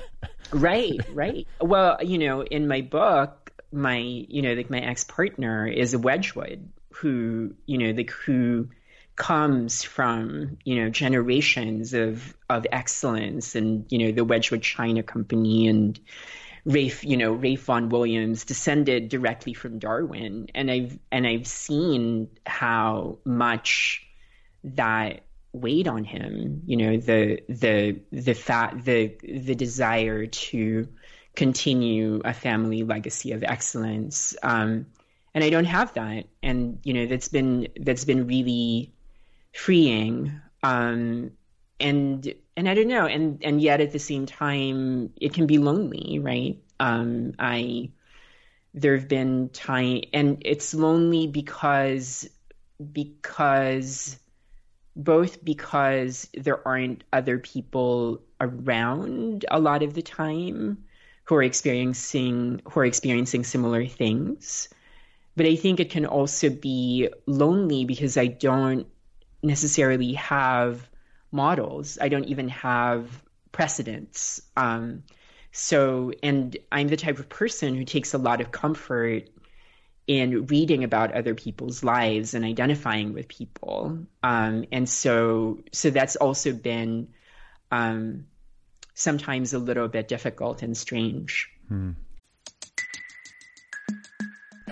right, 0.50 0.98
right. 1.12 1.46
Well, 1.60 1.98
you 2.02 2.18
know, 2.18 2.42
in 2.42 2.66
my 2.66 2.80
book, 2.80 3.52
my 3.72 3.98
you 3.98 4.40
know, 4.40 4.54
like 4.54 4.70
my 4.70 4.80
ex 4.80 5.04
partner 5.04 5.66
is 5.66 5.92
a 5.92 5.98
Wedgwood 5.98 6.70
who 6.90 7.54
you 7.66 7.78
know, 7.78 7.90
like 7.90 8.10
who 8.10 8.68
comes 9.16 9.82
from 9.82 10.58
you 10.64 10.82
know 10.82 10.90
generations 10.90 11.94
of 11.94 12.36
of 12.50 12.66
excellence 12.72 13.54
and 13.54 13.86
you 13.90 13.98
know 13.98 14.12
the 14.12 14.24
Wedgwood 14.24 14.62
China 14.62 15.02
Company 15.02 15.68
and 15.68 15.98
Ralph, 16.66 17.04
you 17.04 17.16
know, 17.16 17.32
Ralph 17.32 17.60
Vaughan 17.60 17.88
Williams 17.90 18.44
descended 18.44 19.10
directly 19.10 19.52
from 19.52 19.78
Darwin, 19.78 20.48
and 20.54 20.70
I've 20.70 20.98
and 21.12 21.26
I've 21.26 21.46
seen 21.46 22.28
how 22.46 23.18
much 23.24 24.06
that 24.64 25.24
weighed 25.52 25.88
on 25.88 26.04
him. 26.04 26.62
You 26.66 26.76
know, 26.78 26.96
the 26.96 27.42
the 27.50 28.00
the 28.10 28.32
fat 28.32 28.82
the 28.82 29.14
the 29.22 29.54
desire 29.54 30.26
to 30.26 30.88
continue 31.36 32.22
a 32.24 32.32
family 32.32 32.82
legacy 32.82 33.32
of 33.32 33.44
excellence. 33.44 34.34
Um, 34.42 34.86
and 35.34 35.44
I 35.44 35.50
don't 35.50 35.64
have 35.66 35.92
that, 35.94 36.28
and 36.42 36.78
you 36.82 36.94
know, 36.94 37.06
that's 37.06 37.28
been 37.28 37.68
that's 37.78 38.06
been 38.06 38.26
really 38.26 38.93
freeing. 39.54 40.40
Um, 40.62 41.30
and 41.80 42.34
and 42.56 42.68
I 42.68 42.74
don't 42.74 42.88
know, 42.88 43.06
and 43.06 43.42
and 43.42 43.60
yet 43.60 43.80
at 43.80 43.92
the 43.92 43.98
same 43.98 44.26
time, 44.26 45.12
it 45.20 45.34
can 45.34 45.46
be 45.46 45.58
lonely, 45.58 46.18
right? 46.20 46.58
Um, 46.80 47.34
I 47.38 47.90
there 48.74 48.96
have 48.96 49.08
been 49.08 49.48
time, 49.50 50.02
and 50.12 50.42
it's 50.44 50.74
lonely 50.74 51.26
because 51.26 52.28
because 52.92 54.18
both 54.96 55.44
because 55.44 56.28
there 56.34 56.66
aren't 56.66 57.02
other 57.12 57.38
people 57.38 58.22
around 58.40 59.44
a 59.50 59.58
lot 59.58 59.82
of 59.82 59.94
the 59.94 60.02
time 60.02 60.84
who 61.24 61.34
are 61.34 61.42
experiencing 61.42 62.60
who 62.70 62.80
are 62.80 62.84
experiencing 62.84 63.42
similar 63.42 63.86
things 63.86 64.68
but 65.36 65.46
i 65.46 65.56
think 65.56 65.80
it 65.80 65.90
can 65.90 66.06
also 66.06 66.48
be 66.48 67.08
lonely 67.26 67.84
because 67.84 68.16
i 68.16 68.26
don't 68.26 68.86
necessarily 69.44 70.14
have 70.14 70.88
models. 71.30 71.98
I 72.00 72.08
don't 72.08 72.24
even 72.24 72.48
have 72.48 73.22
precedents. 73.52 74.42
Um, 74.56 75.04
so, 75.52 76.12
and 76.22 76.56
I'm 76.72 76.88
the 76.88 76.96
type 76.96 77.18
of 77.18 77.28
person 77.28 77.74
who 77.74 77.84
takes 77.84 78.14
a 78.14 78.18
lot 78.18 78.40
of 78.40 78.50
comfort 78.50 79.28
in 80.06 80.46
reading 80.46 80.84
about 80.84 81.12
other 81.12 81.34
people's 81.34 81.82
lives 81.82 82.34
and 82.34 82.44
identifying 82.44 83.14
with 83.14 83.28
people. 83.28 83.98
Um, 84.22 84.66
and 84.70 84.88
so, 84.88 85.60
so 85.72 85.90
that's 85.90 86.16
also 86.16 86.52
been 86.52 87.08
um, 87.70 88.26
sometimes 88.94 89.54
a 89.54 89.58
little 89.58 89.88
bit 89.88 90.08
difficult 90.08 90.62
and 90.62 90.76
strange. 90.76 91.50
Hmm. 91.68 91.92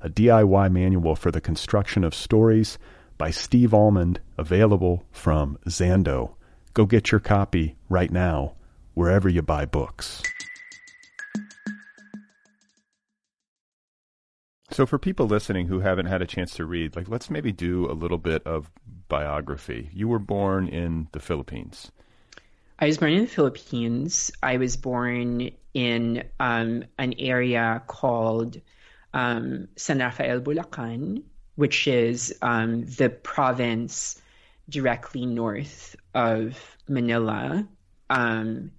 a 0.00 0.08
DIY 0.08 0.72
manual 0.72 1.14
for 1.14 1.30
the 1.30 1.40
construction 1.40 2.04
of 2.04 2.14
stories 2.14 2.78
by 3.18 3.30
Steve 3.30 3.74
Almond, 3.74 4.20
available 4.38 5.04
from 5.10 5.58
Zando. 5.66 6.34
Go 6.72 6.86
get 6.86 7.10
your 7.10 7.20
copy 7.20 7.76
right 7.88 8.10
now, 8.10 8.54
wherever 8.94 9.28
you 9.28 9.42
buy 9.42 9.66
books. 9.66 10.22
So, 14.70 14.86
for 14.86 14.98
people 14.98 15.26
listening 15.26 15.66
who 15.66 15.80
haven't 15.80 16.06
had 16.06 16.22
a 16.22 16.26
chance 16.26 16.54
to 16.54 16.64
read, 16.64 16.94
like 16.94 17.08
let's 17.08 17.28
maybe 17.28 17.50
do 17.50 17.90
a 17.90 17.92
little 17.92 18.18
bit 18.18 18.46
of 18.46 18.70
biography. 19.08 19.90
You 19.92 20.08
were 20.08 20.20
born 20.20 20.68
in 20.68 21.08
the 21.12 21.20
Philippines. 21.20 21.90
I 22.78 22.86
was 22.86 22.96
born 22.96 23.12
in 23.12 23.22
the 23.24 23.28
Philippines. 23.28 24.30
I 24.42 24.56
was 24.56 24.76
born 24.76 25.50
in 25.74 26.24
um, 26.38 26.84
an 26.98 27.14
area 27.18 27.82
called 27.86 28.60
um, 29.14 29.68
San 29.76 29.98
Rafael 29.98 30.40
Bulacan, 30.40 31.22
which 31.56 31.86
is 31.88 32.34
um, 32.42 32.84
the 32.86 33.10
province 33.10 34.20
directly 34.68 35.26
north 35.26 35.96
of 36.14 36.76
Manila. 36.88 37.66
Um, 38.08 38.70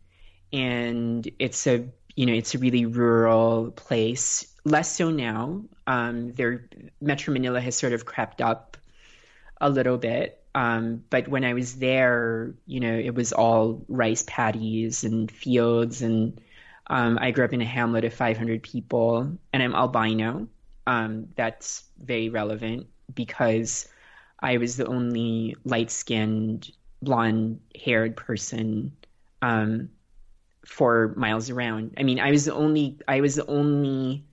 and 0.53 1.29
it's 1.39 1.67
a 1.67 1.85
you 2.15 2.25
know 2.25 2.33
it's 2.33 2.55
a 2.55 2.59
really 2.59 2.85
rural 2.85 3.71
place. 3.71 4.47
Less 4.63 4.95
so 4.95 5.09
now. 5.09 5.63
Um, 5.87 6.33
there, 6.33 6.67
Metro 7.01 7.33
Manila 7.33 7.59
has 7.61 7.75
sort 7.75 7.93
of 7.93 8.05
crept 8.05 8.41
up 8.41 8.77
a 9.59 9.69
little 9.69 9.97
bit. 9.97 10.43
Um, 10.53 11.03
but 11.09 11.27
when 11.27 11.45
I 11.45 11.53
was 11.53 11.75
there, 11.75 12.53
you 12.65 12.79
know, 12.79 12.93
it 12.93 13.15
was 13.15 13.31
all 13.31 13.85
rice 13.87 14.23
paddies 14.27 15.03
and 15.03 15.31
fields. 15.31 16.01
And 16.01 16.39
um, 16.91 17.17
I 17.21 17.31
grew 17.31 17.45
up 17.45 17.53
in 17.53 17.61
a 17.61 17.65
hamlet 17.65 18.03
of 18.03 18.13
500 18.13 18.61
people, 18.61 19.31
and 19.53 19.63
I'm 19.63 19.73
albino. 19.73 20.49
Um, 20.85 21.29
that's 21.37 21.85
very 21.97 22.27
relevant 22.27 22.87
because 23.15 23.87
I 24.41 24.57
was 24.57 24.75
the 24.75 24.87
only 24.87 25.55
light 25.63 25.89
skinned, 25.89 26.69
blonde 27.01 27.61
haired 27.81 28.17
person 28.17 28.91
um, 29.41 29.89
for 30.65 31.13
miles 31.15 31.49
around. 31.49 31.93
I 31.97 32.03
mean, 32.03 32.19
I 32.19 32.29
was 32.29 32.43
the 32.43 32.53
only 32.53 32.99
I 33.07 33.21
was 33.21 33.35
the 33.35 33.47
only 33.47 34.25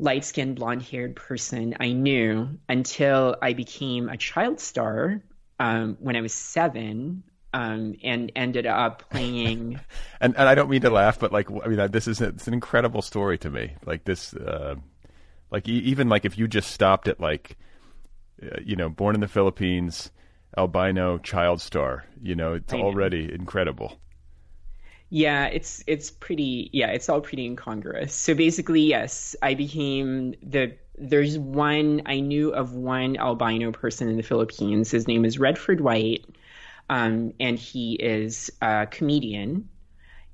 light 0.00 0.24
skinned 0.24 0.56
blonde 0.56 0.82
haired 0.82 1.14
person 1.14 1.76
I 1.78 1.92
knew 1.92 2.58
until 2.68 3.36
I 3.40 3.52
became 3.52 4.08
a 4.08 4.16
child 4.16 4.58
star 4.58 5.22
um, 5.60 5.98
when 6.00 6.16
I 6.16 6.20
was 6.20 6.34
seven. 6.34 7.22
Um, 7.54 7.94
and 8.02 8.32
ended 8.34 8.66
up 8.66 9.08
playing. 9.10 9.78
and 10.20 10.36
and 10.36 10.48
I 10.48 10.56
don't 10.56 10.68
mean 10.68 10.80
to 10.80 10.90
laugh, 10.90 11.20
but 11.20 11.30
like 11.30 11.48
I 11.50 11.68
mean 11.68 11.90
this 11.92 12.08
is 12.08 12.20
it's 12.20 12.48
an 12.48 12.52
incredible 12.52 13.00
story 13.00 13.38
to 13.38 13.48
me. 13.48 13.76
Like 13.86 14.04
this, 14.04 14.34
uh, 14.34 14.74
like 15.52 15.68
even 15.68 16.08
like 16.08 16.24
if 16.24 16.36
you 16.36 16.48
just 16.48 16.72
stopped 16.72 17.06
at 17.06 17.20
like, 17.20 17.56
uh, 18.42 18.56
you 18.64 18.74
know, 18.74 18.88
born 18.88 19.14
in 19.14 19.20
the 19.20 19.28
Philippines, 19.28 20.10
albino 20.58 21.18
child 21.18 21.60
star, 21.60 22.04
you 22.20 22.34
know, 22.34 22.54
it's 22.54 22.74
already 22.74 23.32
incredible. 23.32 24.00
Yeah, 25.10 25.46
it's 25.46 25.84
it's 25.86 26.10
pretty 26.10 26.70
yeah, 26.72 26.88
it's 26.88 27.08
all 27.08 27.20
pretty 27.20 27.46
incongruous. 27.46 28.12
So 28.12 28.34
basically, 28.34 28.80
yes, 28.80 29.36
I 29.42 29.54
became 29.54 30.34
the 30.42 30.74
there's 30.98 31.38
one 31.38 32.02
I 32.06 32.18
knew 32.18 32.50
of 32.50 32.74
one 32.74 33.16
albino 33.16 33.70
person 33.70 34.08
in 34.08 34.16
the 34.16 34.24
Philippines. 34.24 34.90
His 34.90 35.06
name 35.06 35.24
is 35.24 35.38
Redford 35.38 35.80
White. 35.80 36.24
Um, 36.88 37.32
and 37.40 37.58
he 37.58 37.94
is 37.94 38.50
a 38.60 38.86
comedian 38.90 39.68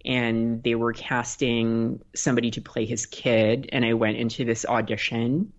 and 0.04 0.62
they 0.62 0.75
were 0.75 0.92
casting 0.92 2.00
somebody 2.14 2.50
to 2.52 2.61
play 2.61 2.87
his 2.87 3.07
kid 3.07 3.69
and 3.73 3.85
I 3.85 3.95
went 3.95 4.16
into 4.16 4.45
this 4.45 4.64
audition. 4.64 5.52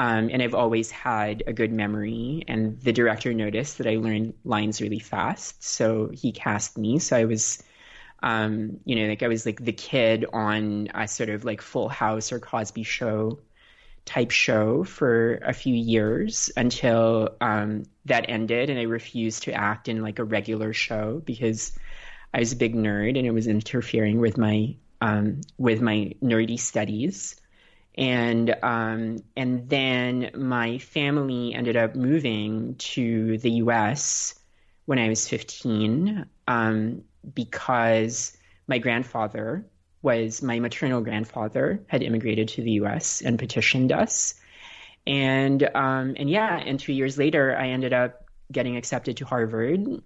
Um, 0.00 0.30
and 0.32 0.40
I've 0.40 0.54
always 0.54 0.92
had 0.92 1.42
a 1.48 1.52
good 1.52 1.72
memory. 1.72 2.44
And 2.46 2.80
the 2.80 2.92
director 2.92 3.34
noticed 3.34 3.78
that 3.78 3.88
I 3.88 3.96
learned 3.96 4.34
lines 4.44 4.80
really 4.80 5.00
fast, 5.00 5.64
so 5.64 6.08
he 6.12 6.30
cast 6.30 6.78
me. 6.78 7.00
So 7.00 7.16
I 7.16 7.24
was 7.24 7.60
um, 8.22 8.78
you 8.84 8.96
know, 8.96 9.08
like 9.08 9.22
I 9.22 9.28
was 9.28 9.46
like 9.46 9.64
the 9.64 9.72
kid 9.72 10.26
on 10.32 10.88
a 10.94 11.06
sort 11.06 11.28
of 11.28 11.44
like 11.44 11.60
Full 11.60 11.88
House 11.88 12.32
or 12.32 12.40
Cosby 12.40 12.82
Show 12.82 13.38
type 14.08 14.30
show 14.30 14.84
for 14.84 15.34
a 15.44 15.52
few 15.52 15.74
years 15.74 16.50
until 16.56 17.36
um, 17.42 17.84
that 18.06 18.24
ended, 18.28 18.70
and 18.70 18.78
I 18.78 18.84
refused 18.84 19.42
to 19.42 19.52
act 19.52 19.86
in 19.86 20.02
like 20.02 20.18
a 20.18 20.24
regular 20.24 20.72
show 20.72 21.20
because 21.24 21.78
I 22.32 22.38
was 22.38 22.52
a 22.52 22.56
big 22.56 22.74
nerd 22.74 23.18
and 23.18 23.26
it 23.26 23.32
was 23.32 23.46
interfering 23.46 24.18
with 24.18 24.38
my 24.38 24.74
um, 25.02 25.42
with 25.58 25.82
my 25.82 26.14
nerdy 26.22 26.58
studies. 26.58 27.36
And 27.96 28.56
um, 28.62 29.18
and 29.36 29.68
then 29.68 30.30
my 30.34 30.78
family 30.78 31.52
ended 31.52 31.76
up 31.76 31.94
moving 31.94 32.76
to 32.76 33.36
the 33.38 33.50
U.S. 33.62 34.34
when 34.86 34.98
I 34.98 35.10
was 35.10 35.28
15. 35.28 36.24
Um, 36.46 37.02
because 37.34 38.36
my 38.66 38.78
grandfather 38.78 39.66
was 40.02 40.42
my 40.42 40.60
maternal 40.60 41.00
grandfather 41.00 41.82
had 41.88 42.02
immigrated 42.02 42.48
to 42.48 42.62
the 42.62 42.72
U.S. 42.72 43.20
and 43.20 43.38
petitioned 43.38 43.92
us, 43.92 44.34
and 45.06 45.62
um, 45.74 46.14
and 46.16 46.30
yeah, 46.30 46.56
and 46.56 46.78
two 46.78 46.92
years 46.92 47.18
later, 47.18 47.56
I 47.56 47.68
ended 47.68 47.92
up 47.92 48.24
getting 48.52 48.76
accepted 48.76 49.16
to 49.18 49.24
Harvard. 49.24 50.02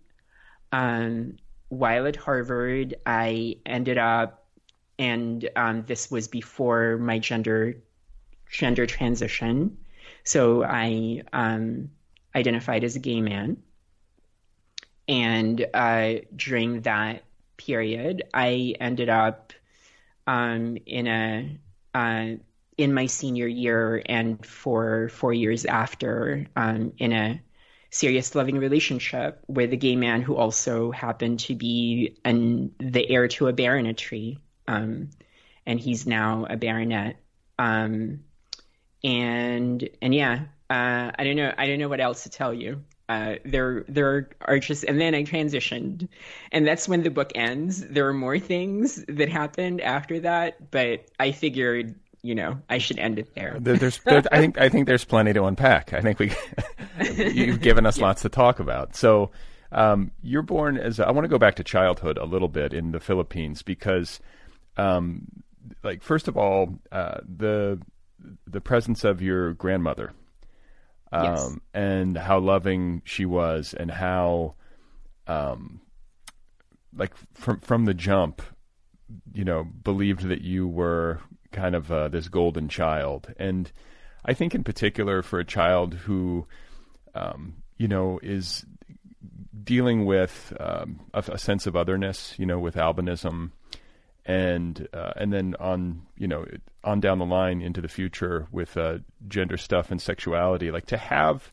Um, 0.71 1.37
while 1.69 2.07
at 2.07 2.17
Harvard, 2.17 2.97
I 3.07 3.57
ended 3.67 3.99
up, 3.99 4.47
and 4.99 5.49
um, 5.57 5.85
this 5.87 6.11
was 6.11 6.29
before 6.29 6.99
my 6.99 7.19
gender 7.19 7.77
gender 8.51 8.87
transition, 8.87 9.79
so 10.25 10.63
I 10.63 11.23
um, 11.33 11.91
identified 12.35 12.85
as 12.85 12.97
a 12.97 13.01
gay 13.01 13.21
man. 13.21 13.63
And 15.09 15.67
uh, 15.75 16.15
during 16.35 16.83
that 16.83 17.25
period, 17.57 18.23
I 18.33 18.75
ended 18.81 19.09
up 19.09 19.53
um, 20.33 20.79
in 20.87 21.07
a 21.07 21.59
uh, 21.95 22.37
in 22.79 22.95
my 22.95 23.05
senior 23.05 23.47
year 23.47 24.03
and 24.07 24.45
for 24.47 25.11
four 25.11 25.35
years 25.35 25.67
after 25.67 26.47
um, 26.57 26.93
in 26.97 27.13
a 27.13 27.43
serious 27.91 28.35
loving 28.35 28.57
relationship 28.57 29.45
with 29.47 29.75
a 29.75 29.77
gay 29.77 29.95
man 29.95 30.23
who 30.23 30.35
also 30.35 30.91
happened 30.91 31.39
to 31.41 31.55
be 31.55 32.17
an, 32.25 32.73
the 32.79 33.07
heir 33.11 33.29
to 33.29 33.49
a 33.49 33.53
baronetcy. 33.53 34.39
Um, 34.67 35.11
and 35.67 35.79
he's 35.79 36.07
now 36.07 36.47
a 36.49 36.57
baronet. 36.57 37.17
Um, 37.59 38.21
and 39.05 39.87
and 40.01 40.15
yeah, 40.15 40.45
uh, 40.71 41.13
I 41.19 41.25
don't 41.25 41.37
know. 41.37 41.53
I 41.59 41.67
don't 41.67 41.79
know 41.79 41.91
what 41.91 42.01
else 42.01 42.23
to 42.23 42.31
tell 42.31 42.55
you 42.55 42.83
uh, 43.13 43.37
there 43.45 43.85
there 43.89 44.31
are 44.41 44.59
just 44.59 44.85
and 44.85 44.99
then 44.99 45.15
I 45.15 45.23
transitioned, 45.23 46.09
and 46.51 46.67
that's 46.67 46.89
when 46.89 47.03
the 47.03 47.11
book 47.11 47.31
ends. 47.35 47.87
There 47.87 48.09
are 48.09 48.15
more 48.15 48.39
things 48.39 49.05
that 49.07 49.29
happened 49.29 49.83
after 49.83 50.19
that, 50.21 50.71
but 50.71 51.05
I 51.21 51.33
figured 51.33 51.95
you 52.23 52.35
know 52.35 52.59
I 52.71 52.79
should 52.79 52.99
end 52.99 53.19
it 53.19 53.35
there. 53.35 53.59
there's, 53.61 54.01
there, 54.05 54.23
I 54.33 54.39
think 54.39 54.59
I 54.59 54.71
think 54.71 54.87
there's 54.87 55.05
plenty 55.05 55.35
to 55.35 55.45
unpack. 55.45 55.93
I 55.93 56.01
think 56.01 56.19
we 56.21 56.33
you've 57.35 57.61
given 57.61 57.85
us 57.85 57.99
yeah. 57.99 58.07
lots 58.07 58.23
to 58.23 58.31
talk 58.31 58.61
about. 58.61 58.97
So 58.97 59.31
um, 59.73 60.11
you're 60.23 60.41
born 60.41 60.79
as 60.79 60.99
I 60.99 61.11
want 61.11 61.27
to 61.27 61.29
go 61.29 61.39
back 61.39 61.57
to 61.57 61.65
childhood 61.65 62.17
a 62.17 62.25
little 62.25 62.49
bit 62.49 62.73
in 62.73 62.93
the 62.93 63.01
Philippines 63.01 63.61
because, 63.61 64.21
um, 64.79 65.27
like 65.83 66.03
first 66.03 66.29
of 66.29 66.39
all, 66.39 66.79
uh, 66.91 67.19
the 67.25 67.79
the 68.47 68.63
presence 68.63 69.05
of 69.05 69.21
your 69.21 69.53
grandmother 69.53 70.13
um, 71.13 71.25
yes. 71.25 71.57
and 71.75 72.17
how 72.17 72.39
loving 72.39 73.03
she 73.05 73.25
was, 73.25 73.75
and 73.75 73.91
how, 73.91 74.55
um, 75.27 75.81
like 76.97 77.13
from 77.35 77.61
from 77.61 77.85
the 77.85 77.95
jump, 77.95 78.43
you 79.33 79.45
know, 79.45 79.65
believed 79.65 80.23
that 80.29 80.41
you 80.41 80.67
were 80.67 81.21
kind 81.53 81.75
of 81.75 81.93
uh, 81.93 82.09
this 82.09 82.29
golden 82.29 82.69
child, 82.69 83.33
and 83.39 83.71
I 84.25 84.35
think 84.35 84.55
in 84.55 84.65
particular 84.65 85.23
for 85.23 85.39
a 85.39 85.45
child 85.45 85.95
who, 85.95 86.47
um, 87.15 87.57
you 87.77 87.89
know, 87.89 88.19
is 88.23 88.65
dealing 89.65 90.07
with 90.07 90.53
um, 90.59 91.01
a, 91.13 91.23
a, 91.33 91.39
sense 91.39 91.67
of 91.67 91.77
otherness, 91.77 92.35
you 92.39 92.47
know, 92.47 92.59
with 92.59 92.75
albinism, 92.75 93.51
and 94.25 94.89
uh, 94.93 95.13
and 95.17 95.33
then 95.33 95.55
on 95.59 96.03
you 96.17 96.29
know 96.29 96.45
on 96.85 97.01
down 97.01 97.19
the 97.19 97.25
line 97.25 97.61
into 97.61 97.81
the 97.81 97.89
future 97.89 98.47
with 98.51 98.77
uh, 98.77 98.99
gender 99.29 99.57
stuff 99.57 99.91
and 99.91 100.01
sexuality, 100.01 100.71
like 100.71 100.87
to 100.87 100.97
have 100.97 101.53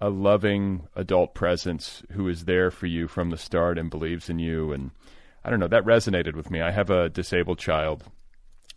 a 0.00 0.08
loving 0.08 0.86
adult 0.96 1.34
presence 1.34 2.02
who 2.12 2.28
is 2.28 2.46
there 2.46 2.70
for 2.70 2.86
you 2.86 3.06
from 3.06 3.30
the 3.30 3.36
start 3.36 3.78
and 3.78 3.90
believes 3.90 4.30
in 4.30 4.38
you, 4.38 4.72
and 4.72 4.90
I 5.44 5.50
don't 5.50 5.60
know 5.60 5.68
that 5.68 5.84
resonated 5.84 6.34
with 6.34 6.50
me. 6.50 6.60
I 6.60 6.70
have 6.70 6.90
a 6.90 7.10
disabled 7.10 7.58
child, 7.58 8.04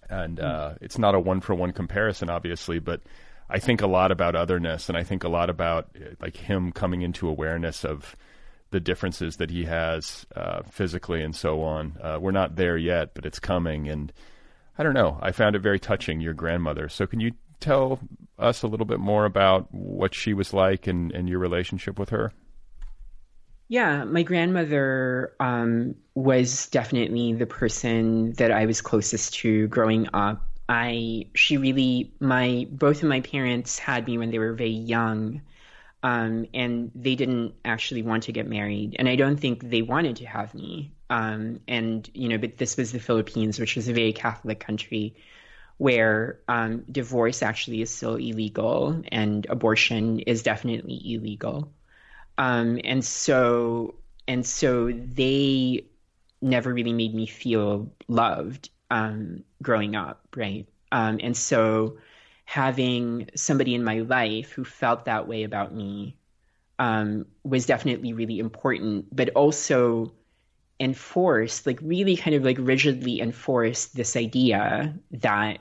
and 0.09 0.39
uh, 0.39 0.71
mm. 0.71 0.77
it's 0.81 0.97
not 0.97 1.15
a 1.15 1.19
one 1.19 1.39
for 1.39 1.55
one 1.55 1.71
comparison, 1.71 2.29
obviously, 2.29 2.79
but 2.79 3.01
I 3.49 3.59
think 3.59 3.81
a 3.81 3.87
lot 3.87 4.11
about 4.11 4.35
otherness, 4.35 4.89
and 4.89 4.97
I 4.97 5.03
think 5.03 5.23
a 5.23 5.29
lot 5.29 5.49
about 5.49 5.95
like 6.19 6.35
him 6.35 6.71
coming 6.71 7.01
into 7.01 7.29
awareness 7.29 7.85
of 7.85 8.17
the 8.73 8.79
differences 8.79 9.37
that 9.37 9.51
he 9.51 9.65
has 9.65 10.25
uh, 10.35 10.63
physically 10.63 11.21
and 11.21 11.35
so 11.35 11.61
on. 11.61 11.95
Uh, 12.01 12.17
we're 12.19 12.31
not 12.31 12.55
there 12.55 12.75
yet, 12.75 13.13
but 13.13 13.23
it's 13.23 13.39
coming. 13.39 13.87
And 13.87 14.11
I 14.77 14.83
don't 14.83 14.95
know. 14.95 15.19
I 15.21 15.31
found 15.31 15.55
it 15.55 15.59
very 15.59 15.79
touching, 15.79 16.19
your 16.19 16.33
grandmother. 16.33 16.89
So 16.89 17.05
can 17.05 17.19
you 17.19 17.33
tell 17.59 17.99
us 18.39 18.63
a 18.63 18.67
little 18.67 18.87
bit 18.87 18.99
more 18.99 19.25
about 19.25 19.71
what 19.71 20.15
she 20.15 20.33
was 20.33 20.53
like 20.53 20.87
and, 20.87 21.11
and 21.11 21.29
your 21.29 21.37
relationship 21.37 21.99
with 21.99 22.09
her? 22.09 22.33
Yeah, 23.67 24.05
my 24.05 24.23
grandmother 24.23 25.33
um, 25.39 25.93
was 26.15 26.67
definitely 26.69 27.33
the 27.33 27.45
person 27.45 28.33
that 28.33 28.51
I 28.51 28.65
was 28.65 28.81
closest 28.81 29.35
to 29.35 29.67
growing 29.67 30.09
up. 30.13 30.47
I 30.67 31.27
she 31.35 31.57
really 31.57 32.11
my 32.19 32.67
both 32.71 33.03
of 33.03 33.09
my 33.09 33.21
parents 33.21 33.77
had 33.77 34.07
me 34.07 34.17
when 34.17 34.31
they 34.31 34.39
were 34.39 34.53
very 34.53 34.71
young 34.71 35.41
um, 36.03 36.45
and 36.53 36.91
they 36.93 37.15
didn't 37.15 37.55
actually 37.65 38.01
want 38.01 38.23
to 38.23 38.31
get 38.31 38.47
married, 38.47 38.95
and 38.99 39.09
I 39.09 39.15
don't 39.15 39.37
think 39.37 39.69
they 39.69 39.81
wanted 39.81 40.17
to 40.17 40.25
have 40.25 40.53
me. 40.53 40.93
Um, 41.09 41.61
and 41.67 42.09
you 42.13 42.27
know, 42.27 42.37
but 42.37 42.57
this 42.57 42.77
was 42.77 42.91
the 42.91 42.99
Philippines, 42.99 43.59
which 43.59 43.77
is 43.77 43.87
a 43.87 43.93
very 43.93 44.13
Catholic 44.13 44.59
country, 44.59 45.15
where 45.77 46.39
um, 46.47 46.83
divorce 46.91 47.41
actually 47.41 47.81
is 47.81 47.89
still 47.89 48.15
illegal 48.15 49.01
and 49.11 49.45
abortion 49.49 50.19
is 50.19 50.43
definitely 50.43 51.01
illegal. 51.13 51.71
Um, 52.37 52.79
and 52.83 53.03
so 53.03 53.95
and 54.27 54.45
so 54.45 54.91
they 54.91 55.85
never 56.41 56.73
really 56.73 56.93
made 56.93 57.13
me 57.13 57.25
feel 57.25 57.91
loved 58.07 58.69
um, 58.91 59.43
growing 59.61 59.95
up, 59.95 60.27
right? 60.35 60.67
Um, 60.91 61.19
and 61.23 61.35
so 61.35 61.97
having 62.45 63.29
somebody 63.35 63.75
in 63.75 63.83
my 63.83 63.99
life 63.99 64.51
who 64.51 64.63
felt 64.63 65.05
that 65.05 65.27
way 65.27 65.43
about 65.43 65.73
me 65.73 66.15
um, 66.79 67.25
was 67.43 67.65
definitely 67.65 68.13
really 68.13 68.39
important, 68.39 69.13
but 69.15 69.29
also 69.29 70.11
enforced, 70.79 71.65
like 71.65 71.79
really 71.81 72.15
kind 72.15 72.35
of 72.35 72.43
like 72.43 72.57
rigidly 72.59 73.21
enforced 73.21 73.95
this 73.95 74.15
idea 74.15 74.93
that, 75.11 75.59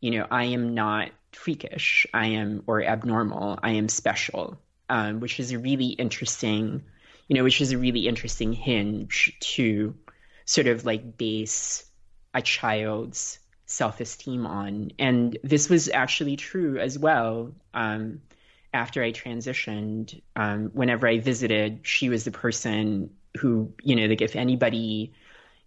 you 0.00 0.10
know, 0.10 0.26
I 0.30 0.44
am 0.44 0.74
not 0.74 1.10
freakish, 1.32 2.06
I 2.12 2.26
am, 2.28 2.62
or 2.66 2.82
abnormal, 2.82 3.58
I 3.62 3.70
am 3.70 3.88
special, 3.88 4.58
um, 4.90 5.20
which 5.20 5.40
is 5.40 5.52
a 5.52 5.58
really 5.58 5.86
interesting, 5.86 6.82
you 7.28 7.36
know, 7.36 7.44
which 7.44 7.60
is 7.60 7.72
a 7.72 7.78
really 7.78 8.06
interesting 8.06 8.52
hinge 8.52 9.36
to 9.40 9.94
sort 10.44 10.66
of 10.66 10.84
like 10.84 11.16
base 11.16 11.84
a 12.34 12.42
child's 12.42 13.38
self 13.72 14.00
esteem 14.00 14.46
on. 14.46 14.92
And 14.98 15.38
this 15.42 15.68
was 15.68 15.88
actually 15.88 16.36
true 16.36 16.78
as 16.78 16.98
well. 16.98 17.52
Um, 17.74 18.20
after 18.74 19.02
I 19.02 19.12
transitioned, 19.12 20.20
um, 20.36 20.70
whenever 20.72 21.06
I 21.06 21.18
visited, 21.18 21.80
she 21.82 22.08
was 22.08 22.24
the 22.24 22.30
person 22.30 23.10
who, 23.38 23.72
you 23.82 23.96
know, 23.96 24.06
like 24.06 24.20
if 24.20 24.36
anybody 24.36 25.12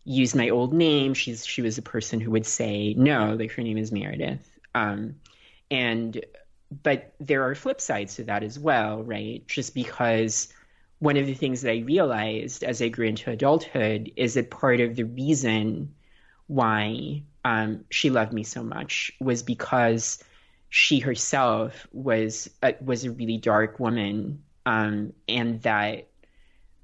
used 0.04 0.36
my 0.36 0.50
old 0.50 0.74
name, 0.74 1.14
she's 1.14 1.46
she 1.46 1.62
was 1.62 1.76
the 1.76 1.82
person 1.82 2.20
who 2.20 2.32
would 2.32 2.46
say 2.46 2.94
no, 2.96 3.36
like 3.36 3.52
her 3.54 3.64
name 3.64 3.78
is 3.78 3.92
Meredith. 3.92 4.48
Um, 4.74 5.16
and 5.72 6.24
but 6.84 7.14
there 7.20 7.44
are 7.44 7.56
flip 7.56 7.82
sides 7.82 8.16
to 8.16 8.24
that 8.26 8.44
as 8.44 8.60
well, 8.60 9.04
right? 9.04 9.48
Just 9.48 9.74
because 9.74 10.48
one 11.00 11.18
of 11.18 11.26
the 11.26 11.34
things 11.34 11.62
that 11.62 11.72
I 11.72 11.80
realized 11.80 12.64
as 12.64 12.82
I 12.82 12.90
grew 12.90 13.08
into 13.08 13.32
adulthood 13.32 14.12
is 14.16 14.36
that 14.36 14.50
part 14.50 14.80
of 14.80 14.96
the 14.96 15.04
reason 15.04 15.94
why 16.48 17.24
um, 17.46 17.86
she 17.92 18.10
loved 18.10 18.34
me 18.34 18.44
so 18.44 18.64
much 18.64 19.12
was 19.22 19.44
because 19.44 20.22
she 20.70 21.00
herself 21.00 21.88
was 21.94 22.50
a, 22.64 22.76
was 22.82 23.06
a 23.06 23.12
really 23.12 23.38
dark 23.38 23.80
woman, 23.80 24.44
um, 24.66 25.14
and 25.30 25.62
that 25.62 26.08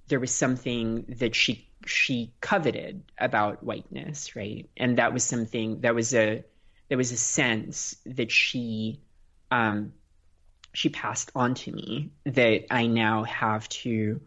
there 0.08 0.20
was 0.20 0.32
something 0.32 1.04
that 1.18 1.36
she 1.36 1.68
she 1.88 2.32
coveted 2.42 3.04
about 3.18 3.64
whiteness, 3.64 4.36
right? 4.36 4.70
And 4.78 5.00
that 5.00 5.14
was 5.14 5.24
something 5.24 5.82
that 5.82 5.96
was 5.96 6.14
a 6.14 6.46
there 6.90 6.98
was 6.98 7.12
a 7.12 7.18
sense 7.18 7.96
that 8.06 8.32
she 8.32 9.02
um, 9.50 9.94
she 10.74 10.90
passed 10.90 11.32
on 11.36 11.56
to 11.56 11.72
me 11.72 12.12
that 12.26 12.72
I 12.72 12.86
now 12.86 13.24
have 13.24 13.68
to 13.70 14.22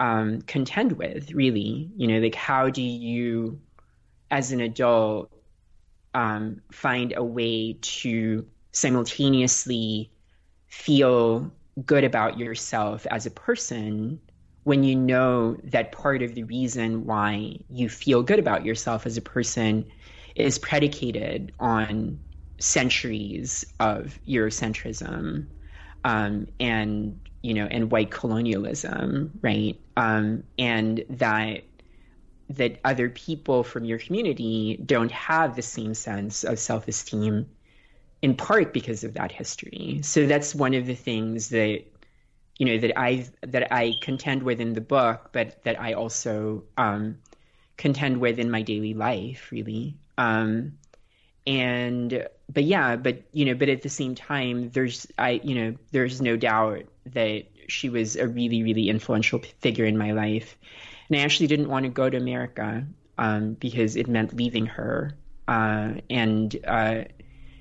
um, 0.00 0.42
contend 0.42 0.92
with. 0.92 1.30
Really, 1.30 1.92
you 1.96 2.08
know, 2.08 2.18
like 2.18 2.34
how 2.34 2.70
do 2.70 2.82
you, 2.82 3.60
as 4.32 4.50
an 4.50 4.60
adult, 4.60 5.32
um, 6.14 6.60
find 6.72 7.14
a 7.16 7.24
way 7.24 7.78
to 7.80 8.46
simultaneously 8.72 10.12
feel 10.68 11.50
good 11.84 12.04
about 12.04 12.38
yourself 12.38 13.06
as 13.10 13.26
a 13.26 13.30
person 13.30 14.20
when 14.64 14.84
you 14.84 14.94
know 14.94 15.56
that 15.64 15.92
part 15.92 16.22
of 16.22 16.34
the 16.34 16.44
reason 16.44 17.04
why 17.06 17.56
you 17.68 17.88
feel 17.88 18.22
good 18.22 18.38
about 18.38 18.64
yourself 18.64 19.06
as 19.06 19.16
a 19.16 19.22
person 19.22 19.86
is 20.36 20.58
predicated 20.58 21.52
on 21.58 22.20
centuries 22.60 23.64
of 23.80 24.18
Eurocentrism 24.28 25.46
um, 26.04 26.46
and 26.58 27.20
you 27.42 27.54
know 27.54 27.66
and 27.66 27.90
white 27.90 28.10
colonialism, 28.10 29.38
right? 29.42 29.80
Um, 29.96 30.44
and 30.58 31.04
that 31.08 31.64
that 32.50 32.80
other 32.84 33.08
people 33.08 33.62
from 33.62 33.84
your 33.84 33.98
community 33.98 34.76
don't 34.84 35.12
have 35.12 35.56
the 35.56 35.62
same 35.62 35.94
sense 35.94 36.44
of 36.44 36.58
self-esteem 36.58 37.46
in 38.22 38.36
part 38.36 38.72
because 38.72 39.04
of 39.04 39.14
that 39.14 39.32
history. 39.32 40.00
So 40.02 40.26
that's 40.26 40.54
one 40.54 40.74
of 40.74 40.86
the 40.86 40.94
things 40.94 41.48
that 41.50 41.82
you 42.58 42.66
know 42.66 42.78
that 42.78 42.98
I 42.98 43.26
that 43.40 43.72
I 43.72 43.94
contend 44.02 44.42
with 44.42 44.60
in 44.60 44.74
the 44.74 44.82
book, 44.82 45.30
but 45.32 45.62
that 45.64 45.80
I 45.80 45.94
also 45.94 46.64
um, 46.76 47.18
contend 47.78 48.20
with 48.20 48.38
in 48.38 48.50
my 48.50 48.60
daily 48.60 48.92
life, 48.92 49.50
really. 49.50 49.94
Um, 50.18 50.72
and 51.46 52.26
but 52.52 52.64
yeah, 52.64 52.96
but 52.96 53.22
you 53.32 53.46
know, 53.46 53.54
but 53.54 53.70
at 53.70 53.80
the 53.80 53.88
same 53.88 54.14
time, 54.14 54.70
there's 54.70 55.06
I 55.16 55.40
you 55.42 55.54
know 55.54 55.76
there's 55.92 56.20
no 56.20 56.36
doubt 56.36 56.82
that 57.06 57.44
she 57.68 57.88
was 57.88 58.16
a 58.16 58.26
really 58.26 58.62
really 58.62 58.90
influential 58.90 59.38
figure 59.60 59.86
in 59.86 59.96
my 59.96 60.12
life, 60.12 60.58
and 61.10 61.18
I 61.18 61.24
actually 61.24 61.48
didn't 61.48 61.68
want 61.68 61.84
to 61.84 61.90
go 61.90 62.08
to 62.08 62.16
America 62.16 62.86
um, 63.18 63.54
because 63.54 63.96
it 63.96 64.08
meant 64.08 64.34
leaving 64.34 64.66
her, 64.66 65.16
uh, 65.48 65.94
and 66.08 66.56
uh, 66.66 67.04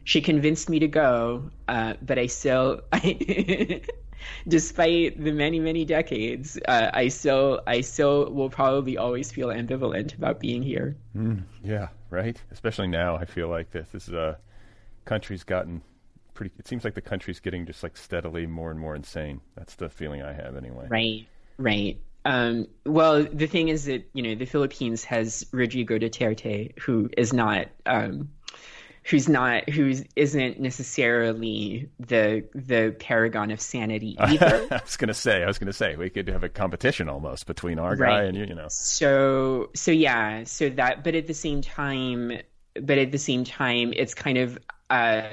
she 0.04 0.22
convinced 0.22 0.70
me 0.70 0.80
to 0.80 0.88
go, 0.88 1.50
uh, 1.68 1.96
but 2.02 2.18
I 2.18 2.28
still, 2.28 2.82
I, 2.94 3.82
despite 4.48 5.22
the 5.22 5.32
many 5.32 5.60
many 5.60 5.86
decades, 5.86 6.58
uh, 6.68 6.92
I 6.94 7.08
still 7.10 7.62
I 7.68 7.82
still 7.82 8.32
will 8.32 8.50
probably 8.50 8.98
always 8.98 9.32
feel 9.32 9.50
ambivalent 9.50 10.16
about 10.16 10.40
being 10.40 10.64
here. 10.64 10.96
Mm, 11.16 11.44
yeah, 11.64 11.90
right. 12.10 12.42
Especially 12.52 12.88
now, 12.88 13.16
I 13.16 13.26
feel 13.26 13.50
like 13.50 13.72
this 13.72 13.90
this 13.90 14.08
is 14.08 14.14
a 14.14 14.38
country's 15.06 15.44
gotten 15.44 15.82
pretty. 16.34 16.52
It 16.58 16.68
seems 16.68 16.84
like 16.84 16.96
the 16.96 17.02
country's 17.02 17.40
getting 17.40 17.66
just 17.66 17.84
like 17.84 17.98
steadily 17.98 18.48
more 18.48 18.72
and 18.72 18.80
more 18.80 18.96
insane. 18.96 19.42
That's 19.56 19.76
the 19.76 19.90
feeling 19.90 20.22
I 20.22 20.34
have, 20.34 20.56
anyway. 20.56 20.88
Right. 20.90 21.28
Right. 21.58 22.00
Um, 22.26 22.68
well, 22.86 23.24
the 23.24 23.48
thing 23.48 23.70
is 23.70 23.86
that 23.86 24.10
you 24.14 24.24
know 24.24 24.36
the 24.36 24.46
Philippines 24.46 25.04
has 25.06 25.46
Rodrigo 25.52 25.98
Duterte, 25.98 26.78
who 26.80 27.10
is 27.18 27.34
not 27.34 27.68
um, 27.86 28.30
who's 29.04 29.30
not 29.30 29.70
who 29.70 29.94
isn't 30.16 30.60
necessarily 30.60 31.90
the 32.00 32.44
the 32.54 32.96
paragon 33.00 33.52
of 33.52 33.62
sanity 33.62 34.18
either. 34.20 34.68
I 34.72 34.82
was 34.84 34.98
gonna 34.98 35.14
say, 35.14 35.44
I 35.44 35.48
was 35.48 35.58
gonna 35.58 35.74
say 35.74 35.96
we 35.96 36.10
could 36.10 36.28
have 36.28 36.44
a 36.44 36.50
competition 36.50 37.10
almost 37.10 37.46
between 37.46 37.80
our 37.80 37.96
right. 37.96 38.10
guy 38.10 38.24
and 38.24 38.38
you, 38.38 38.46
you 38.46 38.56
know. 38.56 38.68
So 38.70 39.70
so 39.76 39.92
yeah, 39.92 40.44
so 40.44 40.70
that 40.70 41.04
but 41.04 41.16
at 41.16 41.28
the 41.28 41.34
same 41.34 41.62
time 41.62 42.34
but 42.76 42.98
at 42.98 43.12
the 43.12 43.18
same 43.18 43.44
time 43.44 43.94
it's 43.96 44.14
kind 44.14 44.38
of 44.38 44.58
uh 44.90 45.24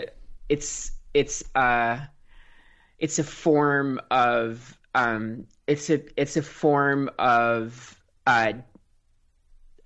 it's 0.48 0.92
it's 1.14 1.42
uh 1.54 1.98
it's 2.98 3.18
a 3.18 3.24
form 3.24 4.00
of 4.10 4.76
um 4.94 5.46
it's 5.66 5.90
a 5.90 6.00
it's 6.20 6.36
a 6.36 6.42
form 6.42 7.10
of 7.18 7.98
uh 8.26 8.52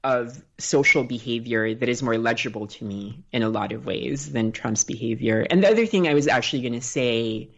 of 0.02 0.42
social 0.58 1.04
behavior 1.04 1.74
that 1.74 1.88
is 1.88 2.02
more 2.02 2.16
legible 2.16 2.66
to 2.66 2.84
me 2.84 3.22
in 3.32 3.42
a 3.42 3.48
lot 3.48 3.72
of 3.72 3.84
ways 3.84 4.32
than 4.32 4.52
Trump's 4.52 4.84
behavior. 4.84 5.46
And 5.50 5.62
the 5.62 5.68
other 5.68 5.84
thing 5.84 6.08
I 6.08 6.14
was 6.14 6.26
actually 6.26 6.62
going 6.62 6.72
to 6.72 6.80
say 6.80 7.50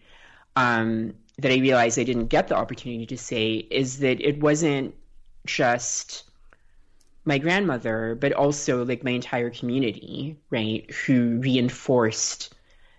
um, 0.56 1.14
that 1.38 1.52
I 1.52 1.58
realized 1.58 1.98
I 1.98 2.04
didn't 2.04 2.26
get 2.26 2.48
the 2.48 2.56
opportunity 2.56 3.06
to 3.06 3.16
say 3.16 3.54
is 3.54 4.00
that 4.00 4.20
it 4.20 4.40
wasn't 4.40 4.94
just 5.46 6.24
my 7.24 7.38
grandmother, 7.38 8.16
but 8.20 8.32
also 8.32 8.84
like 8.84 9.04
my 9.04 9.12
entire 9.12 9.50
community, 9.50 10.36
right, 10.50 10.90
who 11.06 11.38
reinforced 11.38 12.54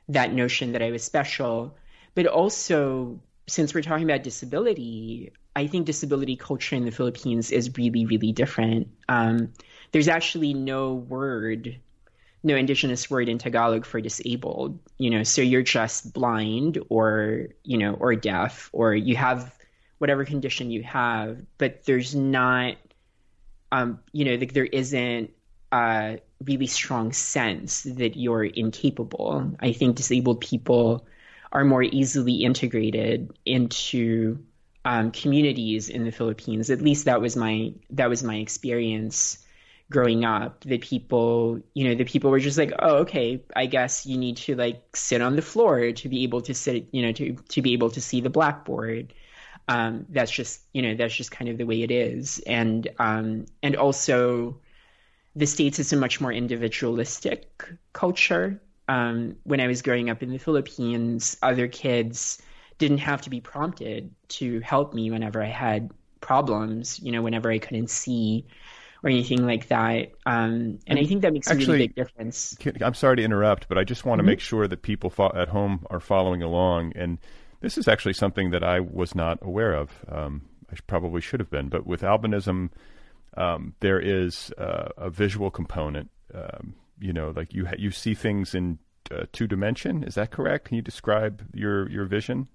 that 0.08 0.34
notion 0.34 0.72
that 0.72 0.82
I 0.82 0.92
was 0.92 1.04
special. 1.04 1.76
But 2.16 2.28
also, 2.28 3.20
since 3.48 3.74
we're 3.74 3.82
talking 3.82 4.10
about 4.10 4.24
disability, 4.24 5.32
I 5.56 5.68
think 5.68 5.86
disability 5.86 6.36
culture 6.36 6.76
in 6.76 6.86
the 6.86 6.92
Philippines 6.92 7.52
is 7.52 7.72
really, 7.78 8.06
really 8.06 8.32
different. 8.32 8.88
Um, 9.10 9.54
there's 9.92 10.08
actually 10.08 10.54
no 10.54 10.94
word, 10.94 11.80
no 12.42 12.56
indigenous 12.56 13.10
word 13.10 13.30
in 13.30 13.38
Tagalog 13.38 13.86
for 13.86 14.02
disabled. 14.02 14.80
You 14.98 15.10
know, 15.10 15.24
so 15.24 15.42
you're 15.42 15.62
just 15.62 16.14
blind 16.14 16.80
or 16.90 17.50
you 17.64 17.78
know, 17.78 17.94
or 17.94 18.16
deaf, 18.16 18.70
or 18.74 18.96
you 18.96 19.16
have 19.16 19.54
whatever 19.98 20.26
condition 20.26 20.72
you 20.72 20.84
have, 20.84 21.42
but 21.58 21.86
there's 21.86 22.14
not, 22.14 22.76
um, 23.72 24.00
you 24.12 24.26
know, 24.26 24.36
like 24.36 24.54
there 24.54 24.66
isn't 24.66 25.32
a 25.72 26.20
really 26.44 26.68
strong 26.68 27.14
sense 27.14 27.84
that 27.84 28.18
you're 28.18 28.44
incapable. 28.44 29.56
I 29.60 29.72
think 29.72 29.96
disabled 29.96 30.42
people 30.42 31.06
are 31.54 31.64
more 31.64 31.84
easily 31.84 32.44
integrated 32.44 33.32
into 33.46 34.44
um, 34.86 35.12
communities 35.12 35.88
in 35.88 36.04
the 36.04 36.12
Philippines. 36.12 36.70
At 36.70 36.82
least 36.82 37.06
that 37.06 37.22
was 37.22 37.36
my 37.36 37.74
that 37.92 38.10
was 38.10 38.24
my 38.24 38.36
experience 38.36 39.38
growing 39.90 40.26
up. 40.26 40.62
The 40.62 40.80
people, 40.80 41.62
you 41.74 41.88
know, 41.88 41.96
the 41.96 42.04
people 42.04 42.32
were 42.32 42.40
just 42.40 42.58
like, 42.58 42.74
oh, 42.80 42.98
okay, 42.98 43.42
I 43.56 43.68
guess 43.68 44.06
you 44.06 44.18
need 44.18 44.38
to 44.38 44.56
like 44.56 44.84
sit 44.96 45.22
on 45.22 45.36
the 45.36 45.42
floor 45.42 45.92
to 45.92 46.10
be 46.10 46.24
able 46.24 46.42
to 46.42 46.54
sit, 46.54 46.88
you 46.92 47.04
know, 47.04 47.12
to 47.14 47.36
to 47.36 47.62
be 47.62 47.74
able 47.74 47.92
to 47.92 48.02
see 48.02 48.20
the 48.20 48.30
blackboard. 48.30 49.14
Um, 49.70 50.06
that's 50.10 50.32
just 50.32 50.62
you 50.74 50.82
know 50.82 50.96
that's 50.96 51.16
just 51.16 51.32
kind 51.32 51.50
of 51.50 51.58
the 51.58 51.66
way 51.66 51.84
it 51.84 51.92
is, 51.92 52.40
and 52.40 52.88
um, 53.00 53.46
and 53.62 53.76
also 53.78 54.58
the 55.36 55.46
states 55.46 55.80
is 55.80 55.94
a 55.94 55.98
much 55.98 56.20
more 56.20 56.34
individualistic 56.34 57.64
culture. 57.94 58.60
Um, 58.88 59.36
when 59.44 59.60
I 59.60 59.68
was 59.68 59.82
growing 59.82 60.10
up 60.10 60.22
in 60.22 60.30
the 60.30 60.38
Philippines, 60.38 61.38
other 61.42 61.68
kids 61.68 62.42
didn't 62.78 62.98
have 63.00 63.22
to 63.22 63.30
be 63.30 63.40
prompted 63.40 64.14
to 64.28 64.60
help 64.60 64.94
me 64.94 65.10
whenever 65.12 65.42
I 65.42 65.48
had 65.48 65.92
problems. 66.22 67.00
You 67.00 67.12
know, 67.12 67.22
whenever 67.22 67.52
I 67.52 67.60
couldn't 67.60 67.90
see 67.90 68.46
or 69.04 69.10
anything 69.10 69.46
like 69.46 69.68
that. 69.68 70.12
Um, 70.26 70.80
and 70.88 70.98
I 70.98 71.04
think 71.06 71.22
that 71.22 71.34
makes 71.34 71.50
Actually, 71.50 71.64
a 71.64 71.68
really 71.68 71.88
big 71.88 71.96
difference. 71.96 72.58
I'm 72.82 72.94
sorry 72.94 73.18
to 73.18 73.24
interrupt, 73.24 73.68
but 73.68 73.78
I 73.78 73.84
just 73.84 74.06
want 74.06 74.20
to 74.20 74.24
mm-hmm. 74.24 74.30
make 74.30 74.40
sure 74.40 74.68
that 74.68 74.82
people 74.82 75.10
fo- 75.10 75.34
at 75.36 75.50
home 75.50 75.86
are 75.90 76.00
following 76.00 76.42
along. 76.42 76.94
And 76.96 77.20
this 77.60 77.78
is 77.78 77.88
actually 77.88 78.14
something 78.14 78.52
that 78.52 78.64
I 78.64 78.80
was 78.80 79.14
not 79.14 79.40
aware 79.42 79.74
of. 79.74 79.90
Um, 80.10 80.44
I 80.72 80.76
probably 80.88 81.22
should 81.22 81.40
have 81.42 81.50
been, 81.50 81.68
but 81.68 81.86
with 81.86 82.02
albinism, 82.02 82.70
um, 83.36 83.76
there 83.82 84.00
is 84.00 84.52
uh, 84.58 84.90
a 84.98 85.10
visual 85.10 85.52
component. 85.52 86.10
Um, 86.34 86.76
you 87.04 87.14
know, 87.14 87.34
like 87.36 87.54
you 87.54 87.66
ha- 87.66 87.76
you 87.78 87.92
see 87.92 88.14
things 88.14 88.56
in 88.56 88.80
uh, 89.12 89.26
two 89.34 89.46
dimension. 89.46 90.04
Is 90.04 90.16
that 90.16 90.32
correct? 90.32 90.66
Can 90.66 90.76
you 90.76 90.82
describe 90.82 91.44
your 91.54 91.90
your 91.90 92.06
vision? 92.06 92.48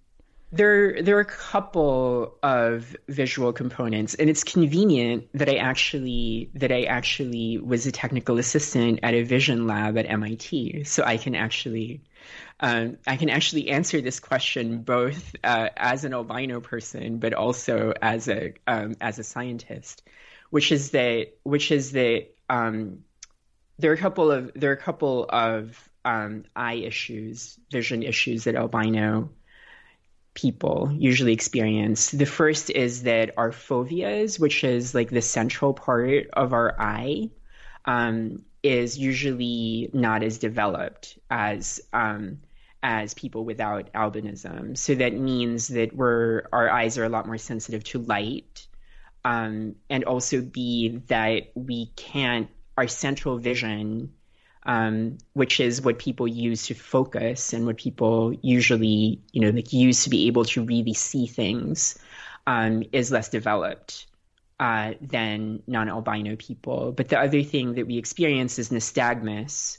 There, 0.51 1.03
there 1.03 1.19
are 1.19 1.21
a 1.21 1.27
couple 1.27 2.39
of 2.43 2.97
visual 3.07 3.53
components, 3.53 4.15
and 4.15 4.31
it's 4.31 4.43
convenient 4.43 5.29
that 5.35 5.51
I 5.51 5.57
actually 5.57 6.51
that 6.55 6.73
I 6.73 6.85
actually 6.85 7.59
was 7.59 7.87
a 7.87 7.93
technical 7.93 8.39
assistant 8.39 9.01
at 9.03 9.13
a 9.13 9.25
vision 9.25 9.67
lab 9.67 9.99
at 9.99 10.09
MIT, 10.09 10.85
so 10.85 11.05
I 11.05 11.19
can 11.19 11.35
actually 11.35 12.01
um, 12.61 12.97
I 13.07 13.17
can 13.17 13.29
actually 13.29 13.69
answer 13.69 14.01
this 14.01 14.21
question 14.21 14.83
both 14.83 15.37
uh, 15.45 15.69
as 15.77 16.05
an 16.05 16.15
albino 16.15 16.61
person, 16.61 17.19
but 17.19 17.35
also 17.35 17.93
as 18.01 18.29
a 18.29 18.55
um, 18.67 18.97
as 19.03 19.19
a 19.19 19.25
scientist, 19.25 20.03
which 20.49 20.73
is 20.73 20.93
that 20.93 21.35
which 21.43 21.71
is 21.71 21.93
that 21.93 22.29
um, 22.49 23.05
there 23.79 23.91
are 23.91 23.95
a 23.95 23.99
couple 23.99 24.31
of 24.31 24.51
there 24.55 24.71
are 24.71 24.75
a 24.75 24.77
couple 24.77 25.27
of 25.29 25.89
um, 26.05 26.45
eye 26.57 26.75
issues, 26.75 27.59
vision 27.71 28.03
issues 28.03 28.45
that 28.45 28.55
albino 28.55 29.31
people 30.35 30.91
usually 30.97 31.33
experience. 31.33 32.11
The 32.11 32.27
first 32.27 32.71
is 32.71 33.03
that 33.03 33.33
our 33.37 33.51
foveas, 33.51 34.39
which 34.39 34.63
is 34.63 34.95
like 34.95 35.11
the 35.11 35.23
central 35.23 35.75
part 35.75 36.29
of 36.33 36.53
our 36.53 36.81
eye, 36.81 37.31
um, 37.85 38.45
is 38.63 38.97
usually 38.99 39.91
not 39.93 40.23
as 40.23 40.39
developed 40.39 41.19
as 41.31 41.81
um, 41.93 42.39
as 42.83 43.15
people 43.15 43.45
without 43.45 43.93
albinism. 43.93 44.77
So 44.77 44.95
that 44.95 45.15
means 45.15 45.69
that 45.69 45.93
we're 45.93 46.45
our 46.53 46.71
eyes 46.71 46.99
are 46.99 47.05
a 47.05 47.09
lot 47.09 47.27
more 47.27 47.39
sensitive 47.39 47.85
to 47.85 47.99
light, 47.99 48.67
um, 49.25 49.75
and 49.91 50.05
also 50.05 50.41
be 50.41 50.99
that 51.09 51.51
we 51.55 51.87
can't 51.97 52.49
our 52.79 52.89
central 52.89 53.39
vision 53.39 54.13
um, 54.69 55.17
which 55.33 55.61
is 55.61 55.81
what 55.81 55.99
people 55.99 56.29
use 56.29 56.67
to 56.67 56.75
focus 56.75 57.55
and 57.55 57.65
what 57.65 57.79
people 57.79 58.35
usually, 58.43 59.19
you 59.33 59.41
know, 59.41 59.49
like 59.49 59.73
use 59.73 60.05
to 60.05 60.11
be 60.11 60.27
able 60.27 60.45
to 60.45 60.63
really 60.63 60.93
see 60.93 61.27
things, 61.27 61.99
um, 62.47 62.83
is 62.93 63.11
less 63.11 63.31
developed 63.31 64.07
uh, 64.61 64.93
than 65.01 65.63
non-albino 65.67 66.37
people. 66.37 66.93
But 66.93 67.09
the 67.09 67.19
other 67.19 67.43
thing 67.43 67.75
that 67.75 67.87
we 67.87 67.97
experience 67.97 68.59
is 68.59 68.69
nystagmus, 68.69 69.79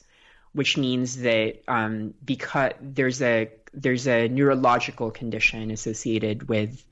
which 0.53 0.75
means 0.75 1.17
that 1.17 1.61
um, 1.67 2.15
because 2.25 2.73
there's 2.81 3.21
a 3.21 3.51
there's 3.71 4.07
a 4.07 4.27
neurological 4.27 5.11
condition 5.11 5.69
associated 5.69 6.49
with 6.49 6.83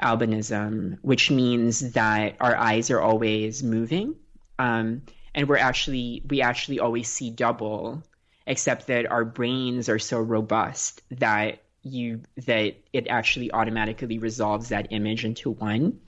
albinism, 0.00 0.96
which 1.02 1.30
means 1.30 1.92
that 1.92 2.36
our 2.40 2.56
eyes 2.56 2.90
are 2.90 3.00
always 3.02 3.62
moving. 3.62 4.16
Um, 4.58 5.02
and 5.36 5.48
we're 5.48 5.58
actually 5.58 6.22
we 6.28 6.40
actually 6.40 6.80
always 6.80 7.08
see 7.08 7.30
double 7.30 8.02
except 8.46 8.86
that 8.86 9.10
our 9.10 9.24
brains 9.24 9.88
are 9.88 9.98
so 9.98 10.18
robust 10.18 11.02
that 11.10 11.62
you 11.82 12.22
that 12.46 12.74
it 12.92 13.06
actually 13.08 13.52
automatically 13.52 14.18
resolves 14.18 14.70
that 14.70 14.88
image 14.90 15.24
into 15.24 15.50
one. 15.50 16.00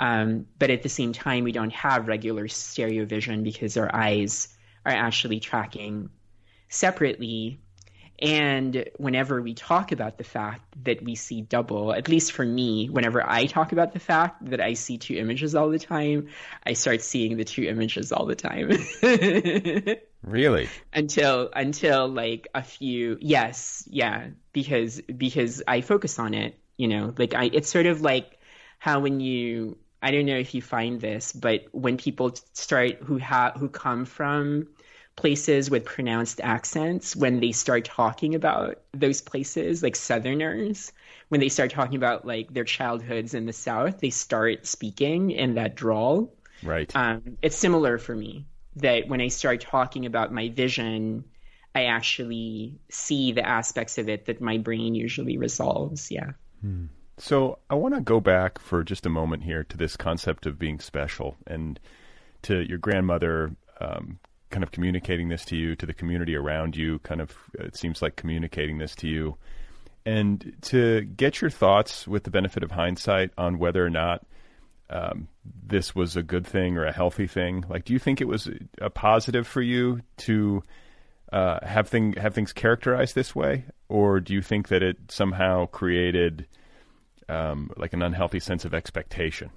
Um, 0.00 0.46
but 0.58 0.70
at 0.70 0.82
the 0.82 0.88
same 0.88 1.12
time 1.12 1.44
we 1.44 1.52
don't 1.52 1.72
have 1.72 2.08
regular 2.08 2.48
stereo 2.48 3.04
vision 3.04 3.44
because 3.44 3.76
our 3.76 3.94
eyes 3.94 4.48
are 4.84 4.92
actually 4.92 5.38
tracking 5.38 6.10
separately 6.68 7.60
and 8.18 8.88
whenever 8.96 9.42
we 9.42 9.54
talk 9.54 9.90
about 9.90 10.18
the 10.18 10.24
fact 10.24 10.62
that 10.84 11.02
we 11.02 11.16
see 11.16 11.40
double, 11.40 11.92
at 11.92 12.08
least 12.08 12.32
for 12.32 12.44
me, 12.44 12.88
whenever 12.88 13.28
I 13.28 13.46
talk 13.46 13.72
about 13.72 13.92
the 13.92 13.98
fact 13.98 14.50
that 14.50 14.60
I 14.60 14.74
see 14.74 14.98
two 14.98 15.16
images 15.16 15.54
all 15.54 15.68
the 15.68 15.80
time, 15.80 16.28
I 16.64 16.74
start 16.74 17.02
seeing 17.02 17.36
the 17.36 17.44
two 17.44 17.64
images 17.64 18.12
all 18.12 18.26
the 18.26 18.36
time. 18.36 18.70
really? 20.22 20.68
Until 20.92 21.50
until 21.54 22.08
like 22.08 22.46
a 22.54 22.62
few 22.62 23.18
yes, 23.20 23.84
yeah, 23.90 24.28
because 24.52 25.00
because 25.00 25.62
I 25.66 25.80
focus 25.80 26.18
on 26.20 26.34
it, 26.34 26.56
you 26.76 26.86
know, 26.86 27.12
like 27.18 27.34
I 27.34 27.50
it's 27.52 27.68
sort 27.68 27.86
of 27.86 28.00
like 28.00 28.38
how 28.78 29.00
when 29.00 29.18
you 29.18 29.76
I 30.00 30.12
don't 30.12 30.26
know 30.26 30.36
if 30.36 30.54
you 30.54 30.62
find 30.62 31.00
this, 31.00 31.32
but 31.32 31.64
when 31.72 31.96
people 31.96 32.32
start 32.52 32.98
who 33.02 33.16
have 33.16 33.54
who 33.54 33.68
come 33.68 34.04
from 34.04 34.68
places 35.16 35.70
with 35.70 35.84
pronounced 35.84 36.40
accents 36.42 37.14
when 37.14 37.40
they 37.40 37.52
start 37.52 37.84
talking 37.84 38.34
about 38.34 38.80
those 38.92 39.20
places, 39.20 39.82
like 39.82 39.96
Southerners, 39.96 40.92
when 41.28 41.40
they 41.40 41.48
start 41.48 41.70
talking 41.70 41.96
about 41.96 42.26
like 42.26 42.52
their 42.52 42.64
childhoods 42.64 43.34
in 43.34 43.46
the 43.46 43.52
South, 43.52 44.00
they 44.00 44.10
start 44.10 44.66
speaking 44.66 45.30
in 45.30 45.54
that 45.54 45.74
drawl. 45.74 46.34
Right. 46.62 46.94
Um, 46.94 47.38
it's 47.42 47.56
similar 47.56 47.98
for 47.98 48.14
me 48.14 48.46
that 48.76 49.08
when 49.08 49.20
I 49.20 49.28
start 49.28 49.60
talking 49.60 50.06
about 50.06 50.32
my 50.32 50.48
vision, 50.48 51.24
I 51.74 51.84
actually 51.84 52.78
see 52.90 53.32
the 53.32 53.46
aspects 53.46 53.98
of 53.98 54.08
it 54.08 54.26
that 54.26 54.40
my 54.40 54.58
brain 54.58 54.94
usually 54.94 55.38
resolves. 55.38 56.10
Yeah. 56.10 56.32
Hmm. 56.60 56.86
So 57.18 57.58
I 57.70 57.76
want 57.76 57.94
to 57.94 58.00
go 58.00 58.20
back 58.20 58.58
for 58.58 58.82
just 58.82 59.06
a 59.06 59.10
moment 59.10 59.44
here 59.44 59.62
to 59.64 59.76
this 59.76 59.96
concept 59.96 60.46
of 60.46 60.58
being 60.58 60.80
special 60.80 61.36
and 61.46 61.78
to 62.42 62.66
your 62.68 62.78
grandmother 62.78 63.54
um, 63.80 64.18
kind 64.54 64.62
of 64.62 64.70
communicating 64.70 65.28
this 65.28 65.44
to 65.46 65.56
you, 65.56 65.74
to 65.74 65.84
the 65.84 65.92
community 65.92 66.36
around 66.36 66.76
you, 66.76 67.00
kind 67.00 67.20
of, 67.20 67.36
it 67.54 67.76
seems 67.76 68.00
like 68.00 68.14
communicating 68.14 68.78
this 68.78 68.94
to 68.94 69.08
you. 69.08 69.36
And 70.06 70.54
to 70.62 71.00
get 71.00 71.40
your 71.40 71.50
thoughts 71.50 72.06
with 72.06 72.22
the 72.22 72.30
benefit 72.30 72.62
of 72.62 72.70
hindsight 72.70 73.32
on 73.36 73.58
whether 73.58 73.84
or 73.84 73.90
not 73.90 74.24
um, 74.90 75.26
this 75.66 75.96
was 75.96 76.14
a 76.14 76.22
good 76.22 76.46
thing 76.46 76.78
or 76.78 76.84
a 76.84 76.92
healthy 76.92 77.26
thing. 77.26 77.64
Like, 77.68 77.84
do 77.84 77.92
you 77.92 77.98
think 77.98 78.20
it 78.20 78.28
was 78.28 78.48
a 78.80 78.90
positive 78.90 79.44
for 79.44 79.60
you 79.60 80.02
to 80.18 80.62
uh, 81.32 81.58
have 81.66 81.88
thing 81.88 82.12
have 82.12 82.32
things 82.32 82.52
characterized 82.52 83.16
this 83.16 83.34
way, 83.34 83.64
or 83.88 84.20
do 84.20 84.34
you 84.34 84.42
think 84.42 84.68
that 84.68 84.84
it 84.84 84.98
somehow 85.08 85.66
created 85.66 86.46
um, 87.28 87.70
like 87.76 87.92
an 87.92 88.02
unhealthy 88.02 88.38
sense 88.38 88.64
of 88.64 88.72
expectation? 88.72 89.50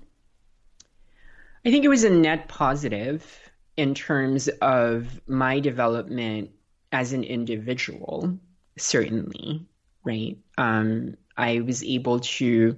I 1.64 1.70
think 1.70 1.86
it 1.86 1.90
was 1.90 2.04
a 2.04 2.10
net 2.10 2.48
positive 2.48 3.52
in 3.78 3.94
terms 3.94 4.48
of 4.62 5.22
my 5.28 5.60
development 5.60 6.50
as 6.92 7.14
an 7.14 7.24
individual, 7.24 8.38
certainly, 8.78 9.66
right? 10.04 10.38
Um, 10.58 11.16
I 11.38 11.62
was 11.62 11.84
able 11.84 12.20
to 12.20 12.78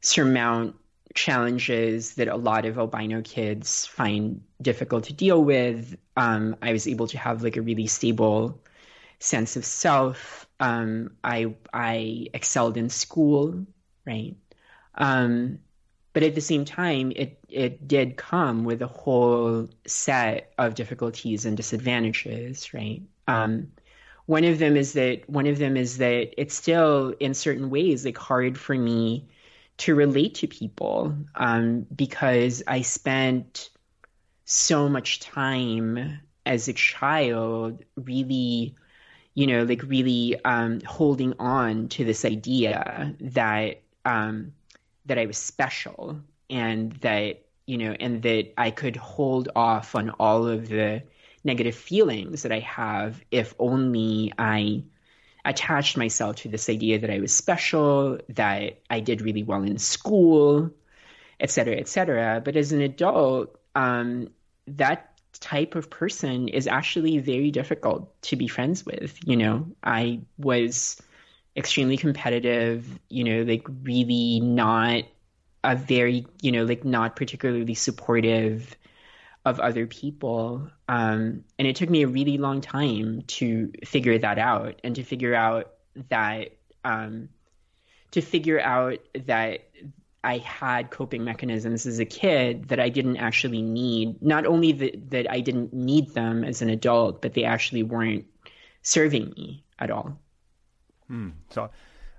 surmount 0.00 0.76
challenges 1.14 2.14
that 2.14 2.28
a 2.28 2.36
lot 2.36 2.64
of 2.64 2.78
albino 2.78 3.20
kids 3.22 3.84
find 3.86 4.42
difficult 4.62 5.04
to 5.04 5.12
deal 5.12 5.44
with. 5.44 5.96
Um, 6.16 6.56
I 6.62 6.72
was 6.72 6.86
able 6.88 7.08
to 7.08 7.18
have 7.18 7.42
like 7.42 7.56
a 7.56 7.62
really 7.62 7.86
stable 7.86 8.62
sense 9.18 9.56
of 9.56 9.64
self. 9.64 10.48
Um, 10.60 11.16
I 11.24 11.54
I 11.72 12.28
excelled 12.32 12.76
in 12.76 12.88
school, 12.88 13.66
right? 14.06 14.36
Um, 14.94 15.58
but 16.12 16.22
at 16.22 16.34
the 16.34 16.40
same 16.40 16.64
time, 16.64 17.12
it 17.14 17.39
it 17.52 17.86
did 17.86 18.16
come 18.16 18.64
with 18.64 18.82
a 18.82 18.86
whole 18.86 19.68
set 19.86 20.52
of 20.58 20.74
difficulties 20.74 21.44
and 21.44 21.56
disadvantages, 21.56 22.72
right? 22.72 23.02
Um, 23.28 23.72
one 24.26 24.44
of 24.44 24.58
them 24.58 24.76
is 24.76 24.92
that 24.92 25.28
one 25.28 25.46
of 25.46 25.58
them 25.58 25.76
is 25.76 25.98
that 25.98 26.40
it's 26.40 26.54
still 26.54 27.14
in 27.18 27.34
certain 27.34 27.68
ways 27.68 28.04
like 28.04 28.16
hard 28.16 28.56
for 28.56 28.74
me 28.74 29.28
to 29.78 29.94
relate 29.94 30.36
to 30.36 30.46
people 30.46 31.16
um, 31.34 31.86
because 31.94 32.62
I 32.66 32.82
spent 32.82 33.70
so 34.44 34.88
much 34.88 35.20
time 35.20 36.20
as 36.46 36.68
a 36.68 36.72
child 36.72 37.84
really 37.96 38.74
you 39.34 39.46
know 39.46 39.62
like 39.64 39.82
really 39.82 40.42
um, 40.44 40.80
holding 40.82 41.34
on 41.38 41.88
to 41.88 42.04
this 42.04 42.24
idea 42.24 43.14
that 43.20 43.82
um, 44.04 44.52
that 45.06 45.18
I 45.18 45.26
was 45.26 45.38
special 45.38 46.20
and 46.50 46.92
that 47.00 47.44
you 47.66 47.78
know 47.78 47.94
and 47.98 48.22
that 48.22 48.52
I 48.58 48.70
could 48.70 48.96
hold 48.96 49.48
off 49.54 49.94
on 49.94 50.10
all 50.18 50.46
of 50.46 50.68
the 50.68 51.02
negative 51.44 51.74
feelings 51.74 52.42
that 52.42 52.52
I 52.52 52.60
have 52.60 53.22
if 53.30 53.54
only 53.58 54.32
I 54.38 54.82
attached 55.44 55.96
myself 55.96 56.36
to 56.36 56.48
this 56.48 56.68
idea 56.68 56.98
that 56.98 57.10
I 57.10 57.20
was 57.20 57.34
special, 57.34 58.18
that 58.30 58.80
I 58.90 59.00
did 59.00 59.22
really 59.22 59.42
well 59.42 59.62
in 59.62 59.78
school, 59.78 60.70
et 61.38 61.50
cetera, 61.50 61.76
et 61.76 61.88
cetera. 61.88 62.42
But 62.44 62.56
as 62.56 62.72
an 62.72 62.82
adult, 62.82 63.58
um, 63.74 64.28
that 64.66 65.18
type 65.40 65.74
of 65.74 65.88
person 65.88 66.48
is 66.48 66.66
actually 66.66 67.18
very 67.18 67.50
difficult 67.50 68.20
to 68.22 68.36
be 68.36 68.48
friends 68.48 68.84
with. 68.84 69.18
You 69.24 69.36
know, 69.36 69.66
I 69.82 70.20
was 70.36 71.00
extremely 71.56 71.96
competitive, 71.96 72.86
you 73.08 73.24
know, 73.24 73.42
like 73.42 73.66
really 73.82 74.40
not 74.40 75.04
a 75.62 75.76
very, 75.76 76.26
you 76.40 76.52
know, 76.52 76.64
like 76.64 76.84
not 76.84 77.16
particularly 77.16 77.74
supportive 77.74 78.76
of 79.44 79.60
other 79.60 79.86
people. 79.86 80.68
Um, 80.88 81.44
and 81.58 81.66
it 81.68 81.76
took 81.76 81.90
me 81.90 82.02
a 82.02 82.08
really 82.08 82.38
long 82.38 82.60
time 82.60 83.22
to 83.28 83.72
figure 83.84 84.18
that 84.18 84.38
out 84.38 84.80
and 84.84 84.94
to 84.96 85.02
figure 85.02 85.34
out 85.34 85.72
that, 86.08 86.56
um, 86.84 87.28
to 88.12 88.20
figure 88.20 88.60
out 88.60 88.98
that 89.26 89.68
I 90.22 90.38
had 90.38 90.90
coping 90.90 91.24
mechanisms 91.24 91.86
as 91.86 91.98
a 91.98 92.04
kid 92.04 92.68
that 92.68 92.78
I 92.78 92.90
didn't 92.90 93.16
actually 93.16 93.62
need. 93.62 94.20
Not 94.20 94.44
only 94.44 94.72
that, 94.72 95.10
that 95.10 95.30
I 95.30 95.40
didn't 95.40 95.72
need 95.72 96.12
them 96.12 96.44
as 96.44 96.60
an 96.60 96.68
adult, 96.68 97.22
but 97.22 97.32
they 97.32 97.44
actually 97.44 97.82
weren't 97.82 98.26
serving 98.82 99.30
me 99.30 99.64
at 99.78 99.90
all. 99.90 100.18
Hmm. 101.08 101.30
So, 101.50 101.70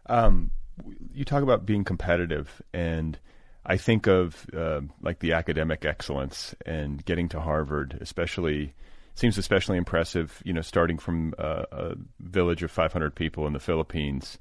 um, 0.07 0.49
you 1.13 1.25
talk 1.25 1.43
about 1.43 1.65
being 1.65 1.83
competitive, 1.83 2.61
and 2.73 3.19
I 3.65 3.77
think 3.77 4.07
of 4.07 4.45
uh, 4.55 4.81
like 5.01 5.19
the 5.19 5.33
academic 5.33 5.85
excellence 5.85 6.55
and 6.65 7.03
getting 7.05 7.29
to 7.29 7.39
Harvard, 7.39 7.97
especially 8.01 8.73
seems 9.13 9.37
especially 9.37 9.77
impressive. 9.77 10.41
You 10.43 10.53
know, 10.53 10.61
starting 10.61 10.97
from 10.97 11.33
uh, 11.37 11.63
a 11.71 11.95
village 12.19 12.63
of 12.63 12.71
500 12.71 13.15
people 13.15 13.45
in 13.47 13.53
the 13.53 13.59
Philippines 13.59 14.39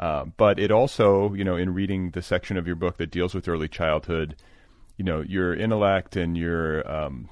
uh, 0.00 0.24
but 0.38 0.58
it 0.58 0.70
also, 0.70 1.34
you 1.34 1.44
know, 1.44 1.56
in 1.56 1.74
reading 1.74 2.10
the 2.12 2.22
section 2.22 2.56
of 2.56 2.66
your 2.66 2.74
book 2.74 2.96
that 2.96 3.10
deals 3.10 3.34
with 3.34 3.46
early 3.46 3.68
childhood, 3.68 4.34
you 4.96 5.04
know, 5.04 5.20
your 5.20 5.54
intellect 5.54 6.16
and 6.16 6.38
your, 6.38 6.90
um, 6.90 7.28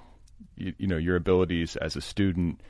you, 0.55 0.75
you, 0.77 0.87
know, 0.87 0.99
your 0.99 1.17
abilities 1.17 1.77
as 1.77 1.97
a 1.97 2.03
student 2.03 2.61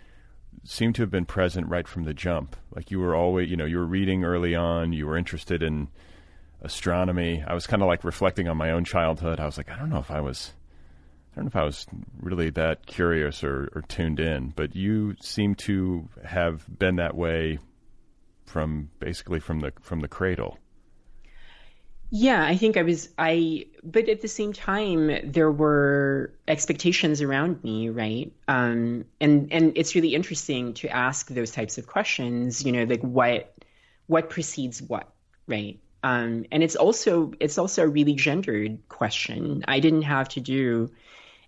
seem 0.62 0.92
to 0.92 1.02
have 1.02 1.10
been 1.10 1.24
present 1.24 1.66
right 1.66 1.88
from 1.88 2.04
the 2.04 2.14
jump. 2.14 2.54
Like 2.74 2.92
you 2.92 3.00
were 3.00 3.16
always, 3.16 3.50
you 3.50 3.56
know, 3.56 3.64
you 3.64 3.78
were 3.78 3.86
reading 3.86 4.22
early 4.22 4.54
on, 4.54 4.92
you 4.92 5.04
were 5.04 5.16
interested 5.16 5.64
in 5.64 5.88
astronomy. 6.62 7.42
I 7.46 7.54
was 7.54 7.66
kind 7.66 7.82
of 7.82 7.88
like 7.88 8.04
reflecting 8.04 8.48
on 8.48 8.56
my 8.56 8.70
own 8.70 8.84
childhood. 8.84 9.40
I 9.40 9.46
was 9.46 9.56
like, 9.56 9.70
I 9.70 9.78
don't 9.78 9.90
know 9.90 9.98
if 9.98 10.10
I 10.10 10.20
was, 10.20 10.52
I 11.32 11.36
don't 11.36 11.44
know 11.44 11.48
if 11.48 11.56
I 11.56 11.64
was 11.64 11.86
really 12.20 12.50
that 12.50 12.86
curious 12.86 13.44
or, 13.44 13.70
or 13.74 13.82
tuned 13.82 14.20
in, 14.20 14.52
but 14.56 14.74
you 14.74 15.14
seem 15.20 15.54
to 15.56 16.08
have 16.24 16.64
been 16.78 16.96
that 16.96 17.14
way 17.14 17.58
from 18.48 18.90
basically 18.98 19.40
from 19.40 19.60
the 19.60 19.72
from 19.80 20.00
the 20.00 20.08
cradle. 20.08 20.58
Yeah, 22.10 22.42
I 22.42 22.56
think 22.56 22.78
I 22.78 22.82
was 22.82 23.10
I 23.18 23.66
but 23.84 24.08
at 24.08 24.22
the 24.22 24.28
same 24.28 24.54
time 24.54 25.30
there 25.30 25.52
were 25.52 26.32
expectations 26.48 27.20
around 27.20 27.62
me, 27.62 27.90
right? 27.90 28.32
Um 28.48 29.04
and 29.20 29.52
and 29.52 29.72
it's 29.76 29.94
really 29.94 30.14
interesting 30.14 30.72
to 30.74 30.88
ask 30.88 31.28
those 31.28 31.50
types 31.50 31.76
of 31.76 31.86
questions, 31.86 32.64
you 32.64 32.72
know, 32.72 32.84
like 32.84 33.02
what 33.02 33.54
what 34.06 34.30
precedes 34.30 34.80
what, 34.80 35.12
right? 35.46 35.78
Um 36.02 36.44
and 36.52 36.62
it's 36.62 36.76
also 36.76 37.32
it's 37.40 37.58
also 37.58 37.84
a 37.84 37.88
really 37.88 38.14
gendered 38.14 38.88
question. 38.88 39.64
I 39.66 39.80
didn't 39.80 40.02
have 40.02 40.28
to 40.30 40.40
do 40.40 40.90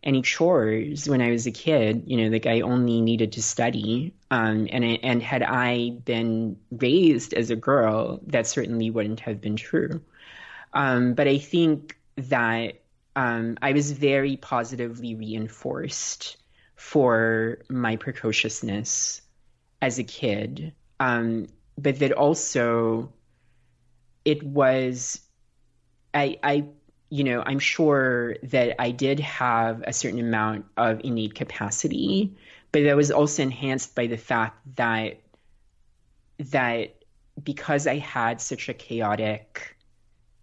any 0.03 0.23
chores 0.23 1.09
when 1.09 1.21
I 1.21 1.31
was 1.31 1.47
a 1.47 1.51
kid. 1.51 2.05
You 2.07 2.17
know, 2.17 2.29
like 2.31 2.47
I 2.47 2.63
only 2.63 3.01
needed 3.01 3.33
to 3.33 3.43
study. 3.43 4.15
Um, 4.31 4.69
and 4.71 4.85
and 4.85 5.23
had 5.23 5.43
I 5.43 5.91
been 6.05 6.57
raised 6.71 7.35
as 7.35 7.51
a 7.51 7.57
girl, 7.57 8.21
that 8.29 8.47
certainly 8.47 8.91
wouldn't 8.91 9.21
have 9.21 9.41
been 9.41 9.57
true. 9.57 10.01
Um, 10.73 11.15
but 11.15 11.27
I 11.29 11.39
think 11.39 11.99
that 12.17 12.81
um, 13.17 13.59
I 13.61 13.73
was 13.73 13.93
very 13.93 14.37
positively 14.37 15.15
reinforced 15.15 16.37
for 16.77 17.59
my 17.69 17.97
precociousness 17.97 19.21
as 19.83 19.99
a 19.99 20.05
kid. 20.05 20.73
Um, 20.99 21.49
but 21.77 21.99
that 21.99 22.13
also 22.13 23.13
it 24.25 24.43
was 24.43 25.21
I 26.15 26.39
I 26.43 26.65
you 27.13 27.25
know, 27.25 27.43
I'm 27.45 27.59
sure 27.59 28.37
that 28.45 28.81
I 28.81 28.93
did 28.93 29.19
have 29.19 29.83
a 29.85 29.93
certain 29.93 30.21
amount 30.21 30.67
of 30.77 31.01
innate 31.03 31.35
capacity, 31.35 32.37
but 32.71 32.85
that 32.85 32.97
was 32.97 33.11
also 33.11 33.43
enhanced 33.43 33.97
by 33.97 34.07
the 34.07 34.17
fact 34.17 34.59
that 34.77 35.21
that 36.39 36.95
because 37.43 37.87
I 37.87 37.97
had 37.99 38.41
such 38.41 38.69
a 38.69 38.75
chaotic 38.75 39.77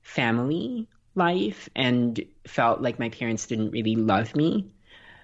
family 0.01 0.87
life 1.15 1.69
and 1.75 2.19
felt 2.45 2.81
like 2.81 2.99
my 2.99 3.09
parents 3.09 3.47
didn't 3.47 3.71
really 3.71 3.95
love 3.95 4.35
me, 4.35 4.73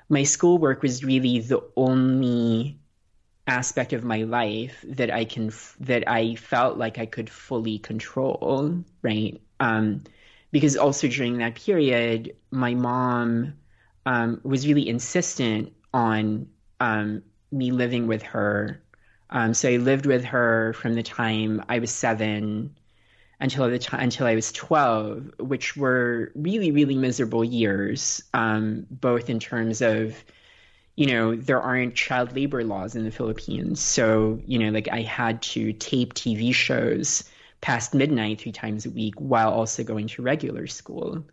my 0.10 0.24
schoolwork 0.24 0.82
was 0.82 1.04
really 1.04 1.40
the 1.40 1.62
only 1.76 2.80
aspect 3.48 3.94
of 3.94 4.04
my 4.04 4.24
life 4.24 4.84
that 4.88 5.12
I 5.12 5.26
can 5.26 5.52
that 5.82 6.08
I 6.10 6.36
felt 6.36 6.78
like 6.78 6.98
I 6.98 7.06
could 7.06 7.30
fully 7.30 7.80
control, 7.80 8.84
right? 9.02 9.42
Um, 9.60 10.04
because 10.52 10.78
also 10.78 11.08
during 11.08 11.40
that 11.40 11.56
period, 11.56 12.36
my 12.52 12.74
mom 12.74 13.54
um, 14.06 14.40
was 14.44 14.68
really 14.68 14.88
insistent 14.88 15.74
on 15.94 16.48
um, 16.80 17.24
me 17.52 17.72
living 17.72 18.08
with 18.08 18.22
her. 18.22 18.82
Um, 19.30 19.54
so 19.54 19.70
I 19.70 19.78
lived 19.78 20.06
with 20.06 20.24
her 20.26 20.74
from 20.74 20.94
the 20.94 21.04
time 21.04 21.64
I 21.68 21.80
was 21.80 21.92
seven 21.92 22.78
until 23.40 23.70
the 23.70 23.80
time 23.80 24.02
until 24.02 24.28
I 24.28 24.36
was 24.36 24.52
twelve, 24.52 25.32
which 25.40 25.76
were 25.76 26.32
really 26.36 26.72
really 26.72 26.96
miserable 26.96 27.44
years, 27.44 28.24
um, 28.34 28.86
both 28.90 29.30
in 29.30 29.40
terms 29.40 29.82
of 29.82 30.24
you 30.96 31.08
know, 31.08 31.36
there 31.36 31.62
aren't 31.62 31.96
child 31.96 32.36
labor 32.36 32.64
laws 32.64 32.96
in 32.96 33.04
the 33.04 33.12
Philippines. 33.12 33.80
So, 33.80 34.40
you 34.46 34.60
know, 34.60 34.70
like 34.70 34.90
I 34.92 35.02
had 35.02 35.42
to 35.44 35.74
tape 35.74 36.14
TV 36.14 36.54
shows 36.54 37.24
past 37.62 37.94
midnight 37.94 38.42
three 38.42 38.52
times 38.52 38.86
a 38.86 38.90
week 38.90 39.16
while 39.18 39.52
also 39.52 39.84
going 39.84 40.08
to 40.10 40.22
regular 40.22 40.68
school, 40.68 41.26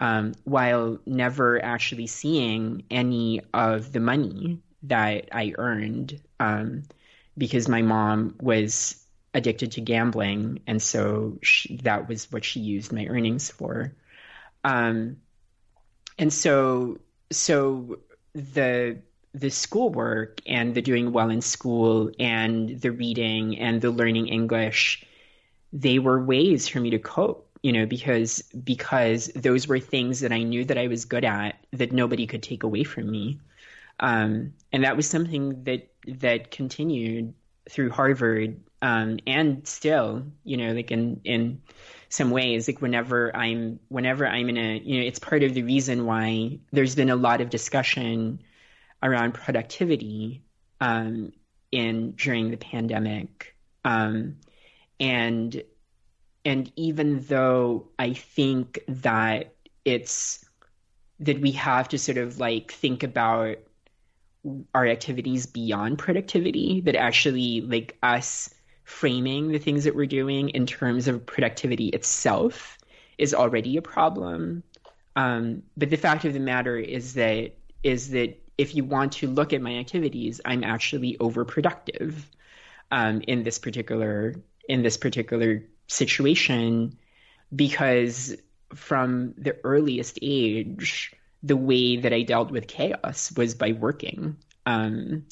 um, 0.00 0.34
while 0.44 0.98
never 1.06 1.62
actually 1.64 2.06
seeing 2.06 2.84
any 2.90 3.40
of 3.52 3.92
the 3.92 4.00
money 4.00 4.58
that 4.84 5.28
I 5.30 5.54
earned 5.58 6.20
um, 6.40 6.82
because 7.38 7.68
my 7.68 7.82
mom 7.82 8.34
was 8.40 9.00
addicted 9.32 9.72
to 9.72 9.80
gambling, 9.80 10.60
and 10.66 10.80
so 10.80 11.38
she, 11.42 11.76
that 11.78 12.08
was 12.08 12.30
what 12.30 12.44
she 12.44 12.60
used 12.60 12.92
my 12.92 13.06
earnings 13.06 13.50
for. 13.50 13.92
Um, 14.62 15.18
and 16.18 16.32
so, 16.32 16.98
so 17.30 17.98
the 18.34 18.98
the 19.32 19.50
schoolwork 19.50 20.40
and 20.46 20.74
the 20.74 20.82
doing 20.82 21.12
well 21.12 21.28
in 21.28 21.40
school 21.40 22.10
and 22.20 22.80
the 22.80 22.92
reading 22.92 23.58
and 23.58 23.80
the 23.80 23.90
learning 23.90 24.28
English 24.28 25.04
they 25.74 25.98
were 25.98 26.22
ways 26.22 26.68
for 26.68 26.78
me 26.80 26.88
to 26.88 26.98
cope 26.98 27.50
you 27.62 27.72
know 27.72 27.84
because 27.84 28.42
because 28.62 29.26
those 29.34 29.66
were 29.66 29.80
things 29.80 30.20
that 30.20 30.32
i 30.32 30.42
knew 30.42 30.64
that 30.64 30.78
i 30.78 30.86
was 30.86 31.04
good 31.04 31.24
at 31.24 31.56
that 31.72 31.92
nobody 31.92 32.26
could 32.26 32.42
take 32.42 32.62
away 32.62 32.84
from 32.84 33.10
me. 33.10 33.38
Um, 34.00 34.52
and 34.72 34.82
that 34.82 34.96
was 34.96 35.08
something 35.08 35.62
that 35.64 35.88
that 36.06 36.50
continued 36.50 37.32
through 37.68 37.90
harvard 37.90 38.60
um, 38.82 39.18
and 39.26 39.66
still 39.66 40.24
you 40.44 40.56
know 40.56 40.72
like 40.72 40.90
in 40.90 41.20
in 41.24 41.60
some 42.14 42.30
ways 42.30 42.68
like 42.68 42.80
whenever 42.80 43.34
i'm 43.36 43.78
whenever 43.88 44.26
i'm 44.26 44.48
in 44.48 44.56
a 44.56 44.78
you 44.78 44.98
know 44.98 45.06
it's 45.06 45.18
part 45.18 45.42
of 45.42 45.54
the 45.54 45.62
reason 45.62 46.06
why 46.06 46.58
there's 46.72 46.94
been 46.94 47.10
a 47.10 47.16
lot 47.16 47.40
of 47.40 47.50
discussion 47.50 48.38
around 49.04 49.34
productivity 49.34 50.42
um, 50.80 51.32
in 51.70 52.12
during 52.12 52.50
the 52.50 52.56
pandemic. 52.56 53.54
Um, 53.84 54.36
and 54.98 55.62
and 56.44 56.70
even 56.76 57.20
though 57.24 57.88
I 57.98 58.12
think 58.12 58.80
that 58.88 59.54
it's 59.84 60.44
that 61.20 61.40
we 61.40 61.52
have 61.52 61.88
to 61.88 61.98
sort 61.98 62.18
of 62.18 62.38
like 62.38 62.72
think 62.72 63.02
about 63.02 63.58
our 64.74 64.86
activities 64.86 65.46
beyond 65.46 65.98
productivity, 65.98 66.80
that 66.82 66.96
actually 66.96 67.62
like 67.62 67.96
us 68.02 68.53
framing 68.84 69.48
the 69.48 69.58
things 69.58 69.84
that 69.84 69.94
we're 69.94 70.06
doing 70.06 70.50
in 70.50 70.66
terms 70.66 71.08
of 71.08 71.24
productivity 71.26 71.88
itself 71.88 72.78
is 73.18 73.34
already 73.34 73.76
a 73.76 73.82
problem. 73.82 74.62
Um, 75.16 75.62
but 75.76 75.90
the 75.90 75.96
fact 75.96 76.24
of 76.24 76.32
the 76.32 76.40
matter 76.40 76.76
is 76.76 77.14
that 77.14 77.52
is 77.82 78.10
that 78.10 78.40
if 78.56 78.74
you 78.74 78.84
want 78.84 79.12
to 79.12 79.26
look 79.28 79.52
at 79.52 79.60
my 79.60 79.76
activities, 79.76 80.40
I'm 80.44 80.64
actually 80.64 81.16
overproductive 81.18 82.14
um, 82.90 83.22
in 83.26 83.42
this 83.42 83.58
particular 83.58 84.34
in 84.68 84.82
this 84.82 84.96
particular 84.96 85.62
situation 85.86 86.96
because 87.54 88.34
from 88.74 89.34
the 89.36 89.56
earliest 89.64 90.18
age, 90.22 91.14
the 91.42 91.56
way 91.56 91.96
that 91.96 92.12
I 92.12 92.22
dealt 92.22 92.50
with 92.50 92.66
chaos 92.66 93.32
was 93.36 93.54
by 93.54 93.72
working. 93.72 94.36
Um, 94.66 95.26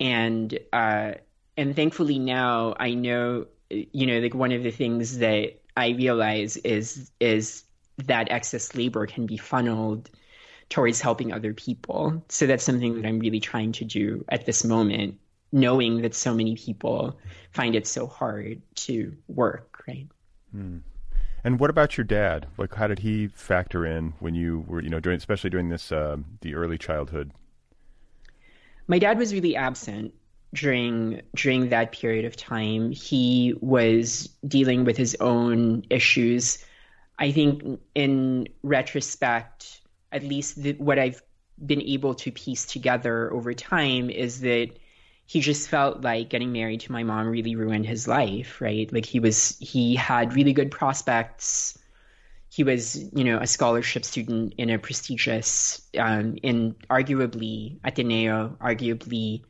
and 0.00 0.58
uh, 0.72 1.12
and 1.56 1.74
thankfully 1.76 2.18
now 2.18 2.74
I 2.78 2.94
know, 2.94 3.46
you 3.68 4.06
know, 4.06 4.18
like 4.18 4.34
one 4.34 4.52
of 4.52 4.62
the 4.62 4.70
things 4.70 5.18
that 5.18 5.60
I 5.76 5.90
realize 5.90 6.56
is 6.58 7.10
is 7.20 7.64
that 8.06 8.30
excess 8.30 8.74
labor 8.74 9.06
can 9.06 9.26
be 9.26 9.36
funneled 9.36 10.10
towards 10.68 11.00
helping 11.00 11.32
other 11.32 11.52
people. 11.52 12.24
So 12.28 12.46
that's 12.46 12.64
something 12.64 13.00
that 13.00 13.06
I'm 13.06 13.18
really 13.18 13.40
trying 13.40 13.72
to 13.72 13.84
do 13.84 14.24
at 14.28 14.46
this 14.46 14.64
moment, 14.64 15.18
knowing 15.52 16.02
that 16.02 16.14
so 16.14 16.32
many 16.32 16.54
people 16.54 17.18
find 17.50 17.74
it 17.74 17.86
so 17.86 18.06
hard 18.06 18.62
to 18.76 19.16
work, 19.28 19.82
right? 19.86 20.06
Hmm. 20.52 20.78
And 21.42 21.58
what 21.58 21.70
about 21.70 21.96
your 21.96 22.04
dad? 22.04 22.46
Like, 22.58 22.74
how 22.74 22.86
did 22.86 23.00
he 23.00 23.28
factor 23.28 23.84
in 23.84 24.12
when 24.20 24.34
you 24.34 24.64
were, 24.68 24.82
you 24.82 24.90
know, 24.90 25.00
during, 25.00 25.16
especially 25.16 25.50
during 25.50 25.70
this, 25.70 25.90
uh, 25.90 26.18
the 26.42 26.54
early 26.54 26.78
childhood? 26.78 27.32
My 28.86 28.98
dad 28.98 29.18
was 29.18 29.32
really 29.32 29.56
absent 29.56 30.12
during 30.52 31.22
during 31.34 31.68
that 31.68 31.92
period 31.92 32.24
of 32.24 32.36
time. 32.36 32.90
He 32.90 33.54
was 33.60 34.28
dealing 34.46 34.84
with 34.84 34.96
his 34.96 35.16
own 35.20 35.84
issues. 35.90 36.58
I 37.18 37.32
think, 37.32 37.80
in 37.94 38.48
retrospect, 38.62 39.82
at 40.10 40.24
least 40.24 40.62
the, 40.62 40.72
what 40.72 40.98
I've 40.98 41.22
been 41.64 41.82
able 41.82 42.14
to 42.14 42.32
piece 42.32 42.64
together 42.64 43.32
over 43.32 43.52
time 43.52 44.08
is 44.08 44.40
that 44.40 44.70
he 45.26 45.40
just 45.40 45.68
felt 45.68 46.00
like 46.00 46.30
getting 46.30 46.50
married 46.50 46.80
to 46.80 46.92
my 46.92 47.04
mom 47.04 47.28
really 47.28 47.54
ruined 47.54 47.86
his 47.86 48.08
life, 48.08 48.60
right? 48.60 48.92
Like 48.92 49.04
he 49.04 49.20
was, 49.20 49.56
he 49.60 49.94
had 49.94 50.34
really 50.34 50.52
good 50.52 50.70
prospects. 50.70 51.78
He 52.48 52.64
was, 52.64 52.96
you 53.12 53.22
know, 53.22 53.38
a 53.38 53.46
scholarship 53.46 54.04
student 54.04 54.54
in 54.58 54.70
a 54.70 54.78
prestigious, 54.78 55.82
um, 55.96 56.36
in 56.42 56.74
arguably 56.88 57.78
Ateneo, 57.84 58.56
arguably 58.60 59.44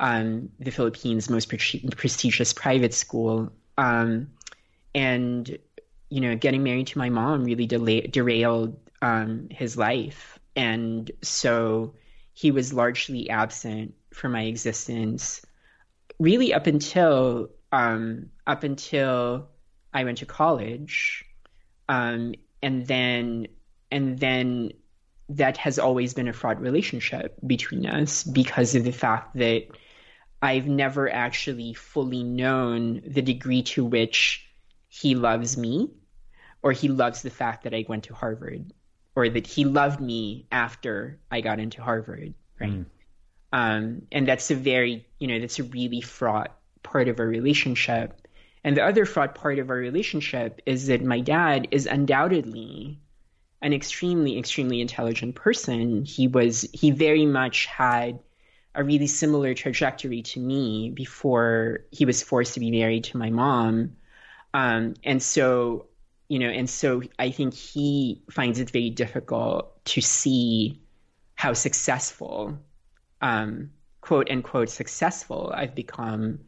um, 0.00 0.50
the 0.58 0.70
Philippines' 0.70 1.30
most 1.30 1.48
pre- 1.48 1.88
prestigious 1.96 2.52
private 2.52 2.94
school. 2.94 3.50
Um, 3.78 4.28
and, 4.94 5.58
you 6.10 6.20
know, 6.20 6.36
getting 6.36 6.62
married 6.62 6.86
to 6.88 6.98
my 6.98 7.08
mom 7.08 7.44
really 7.44 7.66
delay- 7.66 8.06
derailed 8.06 8.76
um, 9.02 9.48
his 9.50 9.76
life. 9.76 10.38
And 10.54 11.10
so 11.22 11.94
he 12.32 12.50
was 12.50 12.72
largely 12.72 13.28
absent 13.30 13.94
from 14.12 14.32
my 14.32 14.44
existence, 14.44 15.44
really 16.18 16.52
up 16.54 16.66
until 16.66 17.50
um, 17.72 18.30
up 18.46 18.62
until 18.62 19.48
I 19.92 20.04
went 20.04 20.18
to 20.18 20.26
college, 20.26 21.24
um, 21.88 22.34
and 22.62 22.86
then 22.86 23.48
and 23.90 24.18
then 24.18 24.72
that 25.28 25.56
has 25.56 25.78
always 25.78 26.14
been 26.14 26.28
a 26.28 26.32
fraught 26.32 26.60
relationship 26.60 27.36
between 27.46 27.86
us 27.86 28.22
because 28.22 28.74
of 28.74 28.84
the 28.84 28.92
fact 28.92 29.34
that 29.36 29.66
I've 30.42 30.66
never 30.66 31.10
actually 31.10 31.74
fully 31.74 32.22
known 32.22 33.02
the 33.06 33.22
degree 33.22 33.62
to 33.62 33.84
which 33.84 34.48
he 34.88 35.14
loves 35.14 35.56
me 35.56 35.90
or 36.62 36.72
he 36.72 36.88
loves 36.88 37.22
the 37.22 37.30
fact 37.30 37.64
that 37.64 37.74
I 37.74 37.84
went 37.88 38.04
to 38.04 38.14
Harvard 38.14 38.72
or 39.14 39.28
that 39.28 39.46
he 39.46 39.64
loved 39.64 40.00
me 40.00 40.46
after 40.52 41.18
I 41.30 41.40
got 41.40 41.58
into 41.58 41.82
Harvard, 41.82 42.34
right? 42.60 42.70
Mm. 42.70 42.86
Um, 43.52 44.02
and 44.12 44.28
that's 44.28 44.50
a 44.50 44.54
very, 44.54 45.06
you 45.18 45.28
know, 45.28 45.40
that's 45.40 45.58
a 45.58 45.64
really 45.64 46.00
fraught 46.00 46.54
part 46.82 47.08
of 47.08 47.18
our 47.18 47.26
relationship. 47.26 48.28
And 48.62 48.76
the 48.76 48.84
other 48.84 49.06
fraught 49.06 49.34
part 49.34 49.58
of 49.58 49.70
our 49.70 49.76
relationship 49.76 50.60
is 50.66 50.88
that 50.88 51.02
my 51.02 51.20
dad 51.20 51.68
is 51.70 51.86
undoubtedly 51.86 53.00
an 53.62 53.72
extremely, 53.72 54.38
extremely 54.38 54.80
intelligent 54.80 55.34
person. 55.34 56.04
He 56.04 56.28
was, 56.28 56.68
he 56.72 56.90
very 56.90 57.24
much 57.24 57.66
had 57.66 58.18
a 58.76 58.84
really 58.84 59.06
similar 59.06 59.54
trajectory 59.54 60.22
to 60.22 60.40
me 60.40 60.90
before 60.90 61.80
he 61.90 62.04
was 62.04 62.22
forced 62.22 62.54
to 62.54 62.60
be 62.60 62.70
married 62.70 63.04
to 63.04 63.16
my 63.16 63.30
mom. 63.30 63.96
Um, 64.54 64.94
and 65.02 65.22
so 65.22 65.86
you 66.28 66.38
know, 66.38 66.48
and 66.48 66.68
so 66.68 67.02
I 67.18 67.30
think 67.30 67.54
he 67.54 68.22
finds 68.30 68.58
it 68.58 68.70
very 68.70 68.90
difficult 68.90 69.84
to 69.86 70.00
see 70.00 70.80
how 71.36 71.52
successful, 71.52 72.58
um, 73.22 73.70
quote 74.00 74.30
unquote, 74.30 74.68
successful 74.68 75.52
I've 75.54 75.74
become 75.74 76.40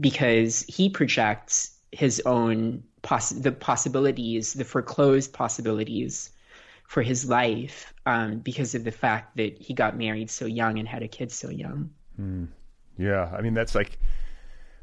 because 0.00 0.64
he 0.68 0.90
projects 0.90 1.78
his 1.92 2.20
own 2.26 2.82
poss- 3.02 3.30
the 3.30 3.52
possibilities, 3.52 4.52
the 4.52 4.64
foreclosed 4.64 5.32
possibilities 5.32 6.30
for 6.92 7.00
his 7.00 7.26
life 7.26 7.94
um, 8.04 8.40
because 8.40 8.74
of 8.74 8.84
the 8.84 8.90
fact 8.90 9.38
that 9.38 9.56
he 9.58 9.72
got 9.72 9.96
married 9.96 10.30
so 10.30 10.44
young 10.44 10.78
and 10.78 10.86
had 10.86 11.02
a 11.02 11.08
kid 11.08 11.32
so 11.32 11.48
young. 11.48 11.88
Mm. 12.20 12.48
Yeah, 12.98 13.34
I 13.34 13.40
mean 13.40 13.54
that's 13.54 13.74
like 13.74 13.98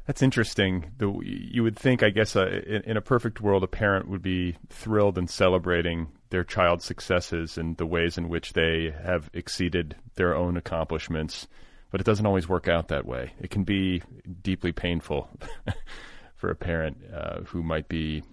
that's 0.08 0.20
interesting. 0.20 0.90
The, 0.98 1.08
you 1.22 1.62
would 1.62 1.78
think, 1.78 2.02
I 2.02 2.10
guess, 2.10 2.34
uh, 2.34 2.62
in, 2.66 2.82
in, 2.82 2.96
a 2.96 3.00
perfect 3.00 3.40
world, 3.40 3.62
a 3.62 3.68
parent 3.68 4.08
would 4.08 4.22
be 4.22 4.56
thrilled 4.68 5.18
and 5.18 5.30
celebrating 5.30 6.08
their 6.30 6.42
child's 6.42 6.84
successes 6.84 7.56
and 7.56 7.76
the 7.76 7.86
ways 7.86 8.18
in 8.18 8.28
which 8.28 8.54
they 8.54 8.92
have 9.04 9.30
exceeded 9.32 9.94
their 10.16 10.34
own 10.34 10.56
accomplishments. 10.56 11.46
But 11.92 12.00
it 12.00 12.04
doesn't 12.04 12.26
always 12.26 12.48
work 12.48 12.66
out 12.66 12.88
that 12.88 13.06
way. 13.06 13.34
It 13.40 13.50
can 13.50 13.62
be 13.62 14.02
deeply 14.42 14.72
painful 14.72 15.28
for 16.34 16.50
a 16.50 16.56
parent 16.56 16.96
uh, 17.14 17.42
who 17.42 17.62
might 17.62 17.86
be, 17.86 18.24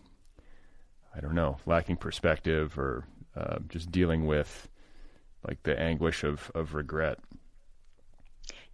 I 1.15 1.19
don't 1.19 1.35
know, 1.35 1.57
lacking 1.67 1.97
perspective 1.97 2.79
or 2.79 3.05
uh, 3.37 3.59
just 3.69 3.91
dealing 3.91 4.25
with 4.25 4.67
like 5.47 5.61
the 5.63 5.79
anguish 5.79 6.23
of, 6.23 6.51
of 6.55 6.73
regret. 6.73 7.19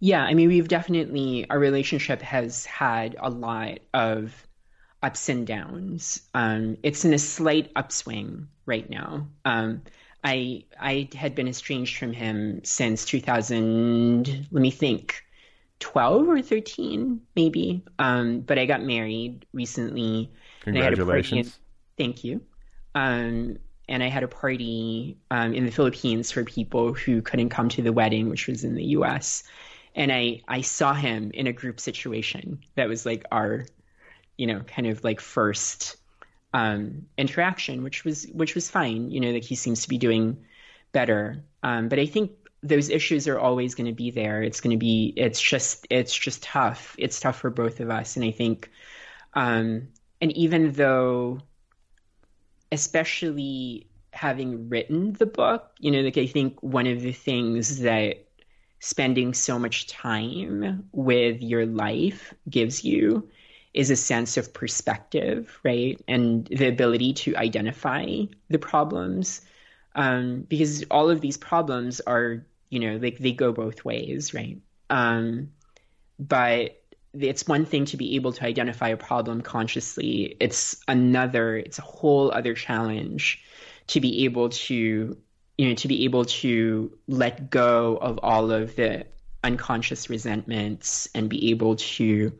Yeah, 0.00 0.22
I 0.22 0.34
mean, 0.34 0.48
we've 0.48 0.68
definitely, 0.68 1.48
our 1.48 1.58
relationship 1.58 2.20
has 2.22 2.64
had 2.66 3.16
a 3.18 3.30
lot 3.30 3.78
of 3.92 4.46
ups 5.02 5.28
and 5.28 5.46
downs. 5.46 6.22
Um, 6.34 6.76
it's 6.82 7.04
in 7.04 7.12
a 7.12 7.18
slight 7.18 7.70
upswing 7.76 8.48
right 8.66 8.88
now. 8.88 9.28
Um, 9.44 9.82
I 10.22 10.64
I 10.80 11.08
had 11.14 11.34
been 11.34 11.48
estranged 11.48 11.98
from 11.98 12.12
him 12.12 12.64
since 12.64 13.04
2000. 13.04 14.48
Let 14.50 14.60
me 14.60 14.70
think, 14.70 15.22
12 15.80 16.28
or 16.28 16.42
13 16.42 17.20
maybe. 17.36 17.84
Um, 17.98 18.40
but 18.40 18.58
I 18.58 18.66
got 18.66 18.82
married 18.82 19.46
recently. 19.52 20.32
Congratulations! 20.60 21.58
thank 21.98 22.24
you. 22.24 22.40
Um, 22.94 23.58
and 23.88 24.02
I 24.02 24.08
had 24.08 24.22
a 24.22 24.28
party 24.28 25.16
um, 25.30 25.54
in 25.54 25.64
the 25.64 25.72
Philippines 25.72 26.30
for 26.30 26.44
people 26.44 26.92
who 26.94 27.22
couldn't 27.22 27.50
come 27.50 27.68
to 27.70 27.82
the 27.82 27.92
wedding, 27.92 28.28
which 28.30 28.46
was 28.46 28.64
in 28.64 28.74
the 28.74 28.84
U.S 28.84 29.44
and 29.94 30.12
I 30.12 30.42
I 30.48 30.60
saw 30.62 30.94
him 30.94 31.30
in 31.32 31.46
a 31.46 31.52
group 31.52 31.80
situation 31.80 32.60
that 32.74 32.88
was 32.88 33.06
like 33.06 33.24
our, 33.30 33.66
you 34.36 34.46
know, 34.46 34.60
kind 34.60 34.88
of 34.88 35.04
like 35.04 35.20
first 35.20 35.96
um, 36.52 37.06
interaction, 37.16 37.82
which 37.82 38.04
was 38.04 38.24
which 38.32 38.54
was 38.54 38.70
fine. 38.70 39.10
You 39.10 39.20
know, 39.20 39.30
like 39.30 39.44
he 39.44 39.54
seems 39.54 39.82
to 39.82 39.88
be 39.88 39.98
doing 39.98 40.44
better. 40.92 41.44
Um, 41.62 41.88
but 41.88 41.98
I 41.98 42.06
think 42.06 42.32
those 42.62 42.88
issues 42.88 43.28
are 43.28 43.38
always 43.38 43.74
going 43.74 43.86
to 43.86 43.92
be 43.92 44.10
there. 44.10 44.42
It's 44.42 44.60
going 44.60 44.72
to 44.72 44.78
be 44.78 45.12
it's 45.16 45.40
just 45.40 45.86
it's 45.90 46.16
just 46.16 46.42
tough. 46.42 46.96
It's 46.98 47.20
tough 47.20 47.38
for 47.38 47.50
both 47.50 47.80
of 47.80 47.90
us, 47.90 48.16
and 48.16 48.24
I 48.24 48.32
think, 48.32 48.70
um, 49.34 49.88
and 50.20 50.32
even 50.32 50.72
though, 50.72 51.40
especially 52.74 53.86
having 54.12 54.68
written 54.68 55.12
the 55.14 55.26
book, 55.26 55.70
you 55.78 55.90
know, 55.90 56.00
like 56.00 56.18
I 56.18 56.26
think 56.26 56.62
one 56.62 56.86
of 56.86 57.00
the 57.00 57.12
things 57.12 57.80
that 57.80 58.26
spending 58.80 59.32
so 59.32 59.58
much 59.58 59.86
time 59.86 60.88
with 60.92 61.40
your 61.40 61.66
life 61.66 62.34
gives 62.50 62.84
you 62.84 63.28
is 63.72 63.90
a 63.90 63.96
sense 63.96 64.36
of 64.36 64.52
perspective, 64.52 65.58
right? 65.64 66.00
And 66.06 66.46
the 66.46 66.68
ability 66.68 67.12
to 67.14 67.36
identify 67.36 68.06
the 68.50 68.58
problems. 68.58 69.40
Um, 69.96 70.42
because 70.48 70.84
all 70.90 71.08
of 71.10 71.20
these 71.20 71.36
problems 71.36 72.00
are, 72.00 72.44
you 72.70 72.80
know, 72.80 72.96
like 72.96 73.18
they 73.18 73.32
go 73.32 73.52
both 73.52 73.84
ways, 73.84 74.34
right? 74.34 74.60
Um, 74.90 75.50
but 76.18 76.82
it's 77.18 77.46
one 77.46 77.64
thing 77.64 77.84
to 77.86 77.96
be 77.96 78.16
able 78.16 78.32
to 78.32 78.44
identify 78.44 78.88
a 78.88 78.96
problem 78.96 79.40
consciously. 79.40 80.36
It's 80.40 80.76
another, 80.88 81.56
it's 81.56 81.78
a 81.78 81.82
whole 81.82 82.30
other 82.32 82.54
challenge 82.54 83.42
to 83.88 84.00
be 84.00 84.24
able 84.24 84.48
to 84.48 85.16
you 85.56 85.68
know, 85.68 85.74
to 85.74 85.88
be 85.88 86.04
able 86.04 86.24
to 86.24 86.96
let 87.06 87.50
go 87.50 87.96
of 87.96 88.18
all 88.22 88.50
of 88.50 88.74
the 88.76 89.06
unconscious 89.44 90.10
resentments 90.10 91.08
and 91.14 91.28
be 91.28 91.50
able 91.50 91.76
to, 91.76 92.32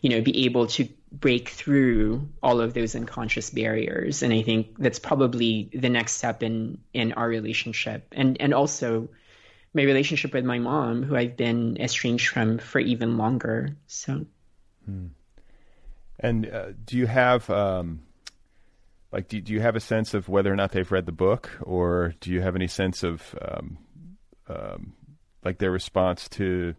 you 0.00 0.10
know, 0.10 0.20
be 0.20 0.44
able 0.44 0.66
to 0.66 0.88
break 1.12 1.48
through 1.48 2.28
all 2.42 2.60
of 2.60 2.74
those 2.74 2.94
unconscious 2.94 3.50
barriers. 3.50 4.22
And 4.22 4.32
I 4.32 4.42
think 4.42 4.78
that's 4.78 4.98
probably 4.98 5.70
the 5.72 5.88
next 5.88 6.12
step 6.12 6.42
in 6.42 6.78
in 6.92 7.12
our 7.12 7.28
relationship, 7.28 8.06
and 8.12 8.36
and 8.40 8.52
also 8.52 9.08
my 9.74 9.82
relationship 9.82 10.32
with 10.32 10.44
my 10.44 10.58
mom, 10.58 11.02
who 11.02 11.16
I've 11.16 11.36
been 11.36 11.76
estranged 11.78 12.28
from 12.28 12.58
for 12.58 12.78
even 12.78 13.18
longer. 13.18 13.76
So. 13.86 14.26
Hmm. 14.84 15.06
And 16.18 16.50
uh, 16.50 16.68
do 16.84 16.96
you 16.96 17.06
have 17.06 17.48
um, 17.50 18.00
like 19.12 19.28
do, 19.28 19.40
do 19.40 19.52
you 19.52 19.60
have 19.60 19.76
a 19.76 19.80
sense 19.80 20.14
of 20.14 20.28
whether 20.28 20.52
or 20.52 20.56
not 20.56 20.72
they've 20.72 20.90
read 20.90 21.06
the 21.06 21.12
book 21.12 21.50
or 21.62 22.14
do 22.20 22.30
you 22.30 22.40
have 22.40 22.56
any 22.56 22.66
sense 22.66 23.02
of 23.02 23.34
um, 23.40 23.78
um, 24.48 24.92
like 25.44 25.58
their 25.58 25.70
response 25.70 26.28
to 26.30 26.74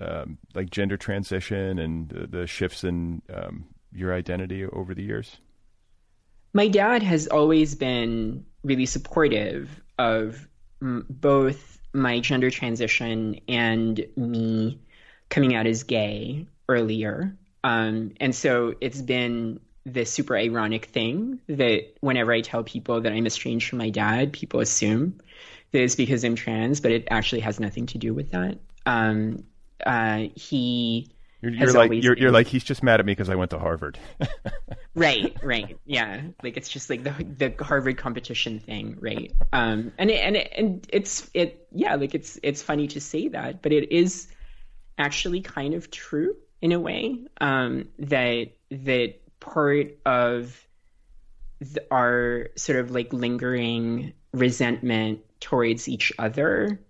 um, 0.00 0.38
like 0.54 0.70
gender 0.70 0.96
transition 0.96 1.78
and 1.78 2.08
the, 2.08 2.26
the 2.26 2.46
shifts 2.46 2.82
in 2.84 3.22
um, 3.32 3.66
your 3.92 4.14
identity 4.14 4.64
over 4.64 4.94
the 4.94 5.02
years? 5.02 5.38
My 6.54 6.68
dad 6.68 7.02
has 7.02 7.28
always 7.28 7.74
been 7.74 8.44
really 8.62 8.86
supportive 8.86 9.68
of 9.98 10.48
both 10.80 11.71
my 11.92 12.20
gender 12.20 12.50
transition 12.50 13.40
and 13.48 14.06
me 14.16 14.80
coming 15.28 15.54
out 15.54 15.66
as 15.66 15.82
gay 15.82 16.46
earlier. 16.68 17.36
Um, 17.64 18.12
and 18.20 18.34
so 18.34 18.74
it's 18.80 19.02
been 19.02 19.60
this 19.84 20.10
super 20.12 20.36
ironic 20.36 20.86
thing 20.86 21.40
that 21.48 21.94
whenever 22.00 22.32
I 22.32 22.40
tell 22.40 22.62
people 22.62 23.00
that 23.00 23.12
I'm 23.12 23.26
estranged 23.26 23.68
from 23.68 23.78
my 23.78 23.90
dad, 23.90 24.32
people 24.32 24.60
assume 24.60 25.18
that 25.72 25.82
it's 25.82 25.96
because 25.96 26.24
I'm 26.24 26.36
trans, 26.36 26.80
but 26.80 26.92
it 26.92 27.08
actually 27.10 27.40
has 27.40 27.58
nothing 27.58 27.86
to 27.86 27.98
do 27.98 28.14
with 28.14 28.30
that. 28.30 28.58
Um, 28.86 29.44
uh, 29.84 30.24
he 30.34 31.10
you're, 31.42 31.52
you're 31.52 31.72
like 31.72 31.92
you're, 31.92 32.16
you're, 32.16 32.30
like 32.30 32.46
he's 32.46 32.62
just 32.62 32.84
mad 32.84 33.00
at 33.00 33.06
me 33.06 33.12
because 33.12 33.28
I 33.28 33.34
went 33.34 33.50
to 33.50 33.58
Harvard. 33.58 33.98
right, 34.94 35.36
right, 35.42 35.76
yeah. 35.84 36.22
Like 36.42 36.56
it's 36.56 36.68
just 36.68 36.88
like 36.88 37.02
the 37.02 37.10
the 37.36 37.64
Harvard 37.64 37.98
competition 37.98 38.60
thing, 38.60 38.96
right? 39.00 39.32
Um, 39.52 39.92
and 39.98 40.08
it, 40.08 40.20
and 40.20 40.36
it, 40.36 40.52
and 40.56 40.86
it's 40.92 41.28
it 41.34 41.66
yeah, 41.72 41.96
like 41.96 42.14
it's 42.14 42.38
it's 42.44 42.62
funny 42.62 42.86
to 42.88 43.00
say 43.00 43.26
that, 43.28 43.60
but 43.60 43.72
it 43.72 43.90
is 43.90 44.28
actually 44.98 45.40
kind 45.40 45.74
of 45.74 45.90
true 45.90 46.36
in 46.60 46.70
a 46.70 46.78
way 46.78 47.18
um, 47.40 47.88
that 47.98 48.52
that 48.70 49.14
part 49.40 49.98
of 50.06 50.64
the, 51.58 51.84
our 51.90 52.50
sort 52.54 52.78
of 52.78 52.92
like 52.92 53.12
lingering 53.12 54.12
resentment 54.32 55.20
towards 55.40 55.88
each 55.88 56.12
other 56.20 56.80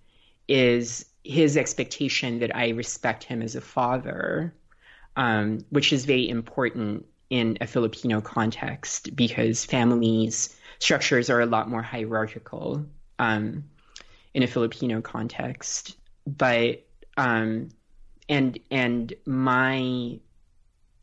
is 0.47 1.07
his 1.25 1.57
expectation 1.57 2.41
that 2.41 2.55
I 2.55 2.71
respect 2.71 3.25
him 3.25 3.43
as 3.43 3.55
a 3.55 3.61
father, 3.61 4.55
um, 5.17 5.65
which 5.71 5.93
is 5.93 6.05
very 6.05 6.29
important 6.29 7.07
in 7.31 7.57
a 7.61 7.67
Filipino 7.67 8.21
context 8.21 9.15
because 9.17 9.65
families 9.65 10.55
structures 10.79 11.31
are 11.31 11.41
a 11.41 11.47
lot 11.47 11.69
more 11.69 11.83
hierarchical 11.83 12.85
um, 13.19 13.65
in 14.35 14.43
a 14.43 14.47
Filipino 14.47 15.01
context. 15.01 15.97
But 16.27 16.85
um, 17.17 17.71
and 18.29 18.59
and 18.71 19.15
my 19.27 20.19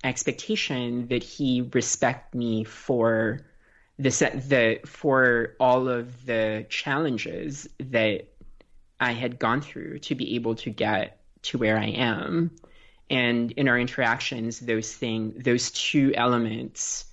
expectation 0.04 1.08
that 1.08 1.24
he 1.24 1.62
respect 1.74 2.34
me 2.34 2.64
for 2.64 3.46
the 3.98 4.12
set 4.12 4.50
the 4.50 4.80
for 4.86 5.56
all 5.60 5.90
of 5.90 6.26
the 6.26 6.66
challenges 6.70 7.68
that 7.80 8.29
I 9.00 9.14
had 9.14 9.39
gone 9.39 9.62
through 9.62 10.00
to 10.00 10.16
be 10.16 10.36
able 10.36 10.56
to 10.56 10.70
get 10.70 11.20
to 11.43 11.58
where 11.58 11.78
I 11.78 11.88
am. 11.88 12.52
And 13.10 13.52
in 13.52 13.68
our 13.68 13.80
interactions, 13.80 14.60
those 14.60 14.93
thing, 14.93 15.34
those 15.43 15.72
two 15.72 16.14
elements, 16.16 17.06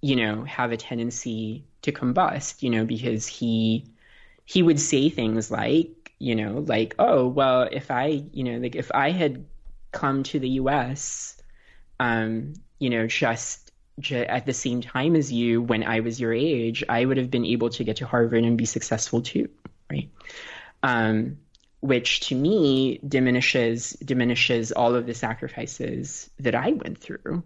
you 0.00 0.16
know, 0.16 0.44
have 0.44 0.72
a 0.72 0.76
tendency 0.76 1.64
to 1.82 1.92
combust, 1.92 2.62
you 2.62 2.70
know, 2.70 2.84
because 2.84 3.26
he 3.26 3.86
he 4.44 4.62
would 4.62 4.80
say 4.80 5.08
things 5.08 5.50
like, 5.50 6.12
you 6.18 6.34
know, 6.34 6.64
like, 6.66 6.94
oh, 6.98 7.28
well, 7.28 7.68
if 7.70 7.90
I, 7.90 8.24
you 8.32 8.44
know, 8.44 8.58
like 8.58 8.74
if 8.74 8.90
I 8.92 9.10
had 9.10 9.44
come 9.92 10.22
to 10.24 10.38
the 10.38 10.48
US, 10.50 11.40
um, 12.00 12.54
you 12.78 12.90
know, 12.90 13.06
just 13.06 13.70
at 14.10 14.46
the 14.46 14.52
same 14.52 14.80
time 14.80 15.14
as 15.14 15.30
you 15.30 15.62
when 15.62 15.84
I 15.84 16.00
was 16.00 16.20
your 16.20 16.32
age, 16.32 16.82
I 16.88 17.04
would 17.04 17.18
have 17.18 17.30
been 17.30 17.44
able 17.44 17.70
to 17.70 17.84
get 17.84 17.96
to 17.96 18.06
Harvard 18.06 18.44
and 18.44 18.56
be 18.56 18.64
successful 18.64 19.20
too, 19.20 19.48
right? 19.90 20.10
Um, 20.82 21.38
which 21.80 22.20
to 22.20 22.34
me 22.34 23.00
diminishes 23.06 23.90
diminishes 24.04 24.72
all 24.72 24.94
of 24.94 25.06
the 25.06 25.14
sacrifices 25.14 26.30
that 26.38 26.54
I 26.54 26.72
went 26.72 26.98
through. 26.98 27.42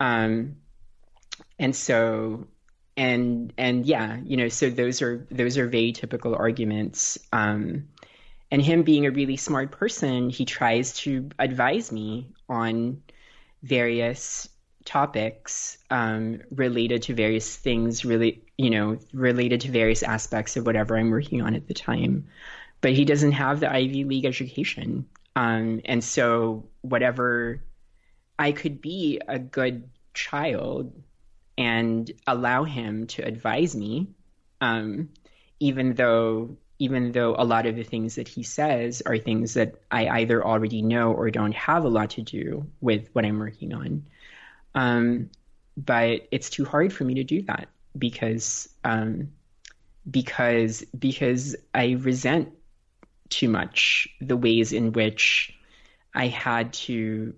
Um, 0.00 0.56
and 1.58 1.74
so 1.74 2.46
and 2.96 3.52
and 3.58 3.86
yeah, 3.86 4.18
you 4.24 4.36
know, 4.36 4.48
so 4.48 4.70
those 4.70 5.02
are 5.02 5.26
those 5.30 5.58
are 5.58 5.66
very 5.66 5.92
typical 5.92 6.34
arguments. 6.34 7.18
Um, 7.32 7.88
and 8.50 8.62
him 8.62 8.82
being 8.84 9.06
a 9.06 9.10
really 9.10 9.36
smart 9.36 9.72
person, 9.72 10.30
he 10.30 10.44
tries 10.44 10.92
to 10.98 11.28
advise 11.38 11.90
me 11.90 12.28
on 12.48 13.02
various 13.62 14.48
topics 14.84 15.78
um, 15.90 16.40
related 16.50 17.02
to 17.02 17.14
various 17.14 17.56
things, 17.56 18.04
really, 18.04 18.44
you 18.56 18.70
know, 18.70 18.98
related 19.12 19.62
to 19.62 19.70
various 19.70 20.02
aspects 20.02 20.56
of 20.56 20.66
whatever 20.66 20.96
I'm 20.96 21.10
working 21.10 21.42
on 21.42 21.54
at 21.54 21.66
the 21.66 21.74
time 21.74 22.28
but 22.84 22.92
he 22.92 23.06
doesn't 23.06 23.32
have 23.32 23.60
the 23.60 23.72
Ivy 23.72 24.04
League 24.04 24.26
education. 24.26 25.06
Um, 25.34 25.80
and 25.86 26.04
so, 26.04 26.68
whatever 26.82 27.64
I 28.38 28.52
could 28.52 28.82
be 28.82 29.22
a 29.26 29.38
good 29.38 29.88
child 30.12 30.92
and 31.56 32.12
allow 32.26 32.64
him 32.64 33.06
to 33.06 33.22
advise 33.22 33.74
me, 33.74 34.08
um, 34.60 35.08
even 35.60 35.94
though 35.94 36.58
even 36.78 37.12
though 37.12 37.34
a 37.38 37.44
lot 37.46 37.64
of 37.64 37.74
the 37.74 37.84
things 37.84 38.16
that 38.16 38.28
he 38.28 38.42
says 38.42 39.02
are 39.06 39.16
things 39.16 39.54
that 39.54 39.76
I 39.90 40.20
either 40.20 40.44
already 40.44 40.82
know 40.82 41.10
or 41.10 41.30
don't 41.30 41.54
have 41.54 41.84
a 41.84 41.88
lot 41.88 42.10
to 42.10 42.22
do 42.22 42.66
with 42.82 43.08
what 43.14 43.24
I'm 43.24 43.38
working 43.38 43.72
on. 43.72 44.04
Um, 44.74 45.30
but 45.74 46.28
it's 46.30 46.50
too 46.50 46.66
hard 46.66 46.92
for 46.92 47.04
me 47.04 47.14
to 47.14 47.24
do 47.24 47.40
that 47.44 47.68
because 47.96 48.68
um, 48.84 49.30
because 50.10 50.84
because 50.98 51.56
I 51.72 51.92
resent 51.92 52.52
too 53.34 53.48
much 53.48 54.08
the 54.20 54.36
ways 54.36 54.72
in 54.72 54.92
which 54.92 55.52
I 56.14 56.28
had 56.28 56.72
to 56.74 57.34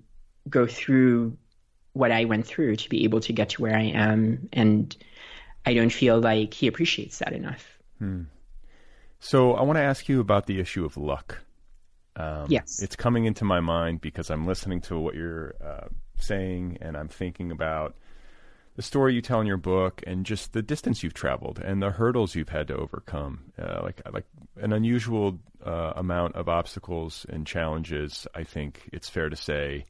go 0.49 0.66
through 0.66 1.36
what 1.92 2.12
I 2.12 2.26
went 2.26 2.47
through 2.47 2.76
to 2.76 2.88
be 2.88 3.05
able 3.05 3.20
to 3.20 3.32
get 3.32 3.51
to 3.51 3.62
where 3.62 3.74
I 3.74 3.84
am. 3.84 4.49
And 4.53 4.94
I 5.64 5.74
don't 5.74 5.90
feel 5.90 6.20
like 6.20 6.53
he 6.53 6.66
appreciates 6.66 7.18
that 7.18 7.32
enough. 7.32 7.66
Hmm. 7.99 8.24
So 9.18 9.55
I 9.55 9.62
want 9.62 9.78
to 9.78 9.82
ask 9.82 10.09
you 10.09 10.20
about 10.20 10.47
the 10.47 10.61
issue 10.61 10.84
of 10.84 10.97
luck. 10.97 11.38
Um, 12.16 12.47
yes. 12.49 12.82
It's 12.82 12.97
coming 12.97 13.24
into 13.24 13.44
my 13.44 13.61
mind 13.61 14.01
because 14.01 14.30
I'm 14.30 14.47
listening 14.47 14.82
to 14.82 14.99
what 14.99 15.14
you're 15.14 15.55
uh, 15.64 15.88
saying 16.18 16.78
and 16.80 16.97
I'm 16.97 17.09
thinking 17.09 17.51
about 17.51 17.97
the 18.77 18.83
story 18.83 19.14
you 19.14 19.22
tell 19.22 19.41
in 19.41 19.47
your 19.47 19.57
book 19.57 20.03
and 20.07 20.24
just 20.24 20.53
the 20.53 20.62
distance 20.62 21.03
you've 21.03 21.14
traveled 21.14 21.59
and 21.59 21.83
the 21.83 21.91
hurdles 21.91 22.35
you've 22.35 22.51
had 22.51 22.68
to 22.68 22.77
overcome 22.77 23.41
uh, 23.59 23.81
like 23.83 24.01
like 24.12 24.27
an 24.61 24.72
unusual 24.72 25.39
uh, 25.64 25.93
amount 25.97 26.35
of 26.37 26.49
obstacles 26.49 27.27
and 27.29 27.47
challenges 27.47 28.27
i 28.35 28.45
think 28.45 28.89
it's 28.93 29.09
fair 29.09 29.29
to 29.29 29.37
say. 29.37 29.85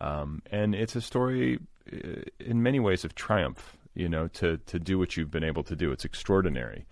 Um, 0.00 0.42
and 0.52 0.76
it's 0.76 0.94
a 0.94 1.00
story 1.00 1.58
uh, 1.92 2.22
in 2.38 2.62
many 2.62 2.78
ways 2.78 3.04
of 3.04 3.14
triumph 3.14 3.76
you 3.94 4.08
know 4.08 4.28
to 4.28 4.58
to 4.58 4.78
do 4.78 4.98
what 4.98 5.16
you've 5.16 5.30
been 5.30 5.44
able 5.44 5.64
to 5.64 5.76
do. 5.76 5.90
It's 5.90 6.04
extraordinary. 6.04 6.86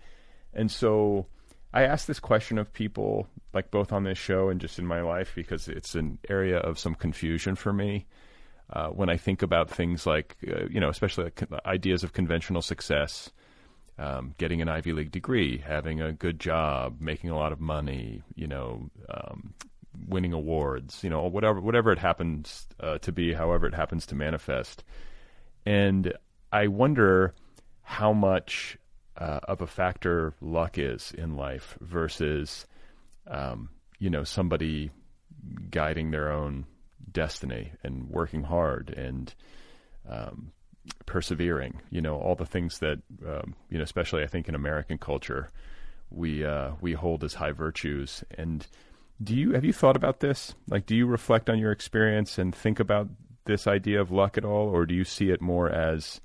And 0.53 0.69
so 0.69 1.27
I 1.73 1.83
ask 1.83 2.05
this 2.05 2.19
question 2.19 2.57
of 2.57 2.73
people, 2.73 3.27
like 3.53 3.71
both 3.71 3.91
on 3.91 4.03
this 4.03 4.17
show 4.17 4.49
and 4.49 4.59
just 4.59 4.77
in 4.77 4.85
my 4.85 5.01
life, 5.01 5.31
because 5.35 5.67
it's 5.67 5.95
an 5.95 6.19
area 6.29 6.57
of 6.57 6.79
some 6.79 6.95
confusion 6.95 7.55
for 7.55 7.71
me 7.71 8.05
uh, 8.71 8.87
when 8.89 9.09
I 9.09 9.17
think 9.17 9.41
about 9.41 9.69
things 9.69 10.05
like, 10.05 10.35
uh, 10.47 10.65
you 10.69 10.79
know, 10.79 10.89
especially 10.89 11.25
like 11.25 11.43
ideas 11.65 12.03
of 12.03 12.13
conventional 12.13 12.61
success, 12.61 13.31
um, 13.97 14.33
getting 14.37 14.61
an 14.61 14.69
Ivy 14.69 14.93
League 14.93 15.11
degree, 15.11 15.57
having 15.57 16.01
a 16.01 16.11
good 16.11 16.39
job, 16.39 16.97
making 16.99 17.29
a 17.29 17.37
lot 17.37 17.51
of 17.51 17.59
money, 17.59 18.23
you 18.35 18.47
know, 18.47 18.89
um, 19.09 19.53
winning 20.07 20.33
awards, 20.33 21.03
you 21.03 21.09
know, 21.09 21.23
whatever 21.23 21.59
whatever 21.59 21.91
it 21.91 21.99
happens 21.99 22.67
uh, 22.79 22.97
to 22.99 23.11
be, 23.11 23.33
however 23.33 23.65
it 23.67 23.73
happens 23.73 24.05
to 24.07 24.15
manifest. 24.15 24.83
And 25.65 26.13
I 26.51 26.67
wonder 26.67 27.33
how 27.81 28.13
much 28.13 28.77
uh, 29.17 29.39
of 29.43 29.61
a 29.61 29.67
factor 29.67 30.33
luck 30.41 30.77
is 30.77 31.11
in 31.17 31.35
life 31.35 31.77
versus, 31.81 32.65
um, 33.25 33.69
you 33.97 34.09
know, 34.09 34.23
somebody 34.23 34.91
guiding 35.71 36.11
their 36.11 36.31
own 36.31 36.65
destiny 37.17 37.71
and 37.81 38.07
working 38.11 38.43
hard 38.43 38.91
and 38.91 39.33
um, 40.07 40.51
persevering. 41.07 41.81
You 41.89 41.99
know, 41.99 42.15
all 42.19 42.35
the 42.35 42.45
things 42.45 42.77
that 42.77 42.99
um, 43.25 43.55
you 43.71 43.79
know, 43.79 43.83
especially 43.83 44.21
I 44.21 44.27
think 44.27 44.47
in 44.47 44.53
American 44.53 44.99
culture, 44.99 45.49
we 46.11 46.45
uh, 46.45 46.73
we 46.79 46.93
hold 46.93 47.23
as 47.23 47.33
high 47.33 47.53
virtues. 47.53 48.23
And 48.37 48.67
do 49.21 49.35
you 49.35 49.53
have 49.53 49.65
you 49.65 49.73
thought 49.73 49.95
about 49.95 50.19
this? 50.19 50.53
Like, 50.69 50.85
do 50.85 50.95
you 50.95 51.07
reflect 51.07 51.49
on 51.49 51.57
your 51.57 51.71
experience 51.71 52.37
and 52.37 52.53
think 52.53 52.79
about 52.79 53.07
this 53.45 53.65
idea 53.65 53.99
of 53.99 54.11
luck 54.11 54.37
at 54.37 54.45
all, 54.45 54.67
or 54.69 54.85
do 54.85 54.93
you 54.93 55.03
see 55.03 55.31
it 55.31 55.41
more 55.41 55.69
as 55.69 56.21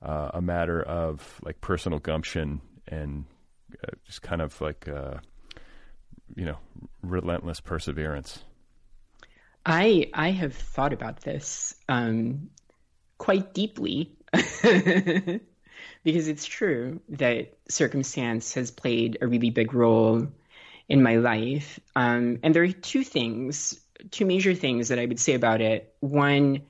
uh, 0.00 0.30
a 0.32 0.40
matter 0.40 0.80
of 0.80 1.40
like 1.42 1.60
personal 1.60 1.98
gumption 1.98 2.60
and 2.86 3.24
uh, 3.82 3.96
just 4.04 4.22
kind 4.22 4.40
of 4.40 4.60
like 4.60 4.86
uh, 4.86 5.14
you 6.36 6.44
know 6.44 6.58
relentless 7.02 7.58
perseverance? 7.60 8.44
I 9.66 10.10
I 10.14 10.30
have 10.30 10.54
thought 10.54 10.92
about 10.92 11.20
this 11.20 11.74
um, 11.88 12.50
quite 13.18 13.52
deeply 13.52 14.16
because 14.32 16.28
it's 16.28 16.46
true 16.46 17.00
that 17.10 17.52
circumstance 17.68 18.54
has 18.54 18.70
played 18.70 19.18
a 19.20 19.26
really 19.26 19.50
big 19.50 19.74
role 19.74 20.28
in 20.88 21.02
my 21.02 21.16
life, 21.16 21.80
um, 21.96 22.38
and 22.44 22.54
there 22.54 22.62
are 22.62 22.68
two 22.68 23.02
things 23.02 23.80
two 24.10 24.26
major 24.26 24.54
things 24.54 24.88
that 24.88 24.98
I 24.98 25.06
would 25.06 25.20
say 25.20 25.34
about 25.34 25.60
it. 25.60 25.94
One 26.00 26.62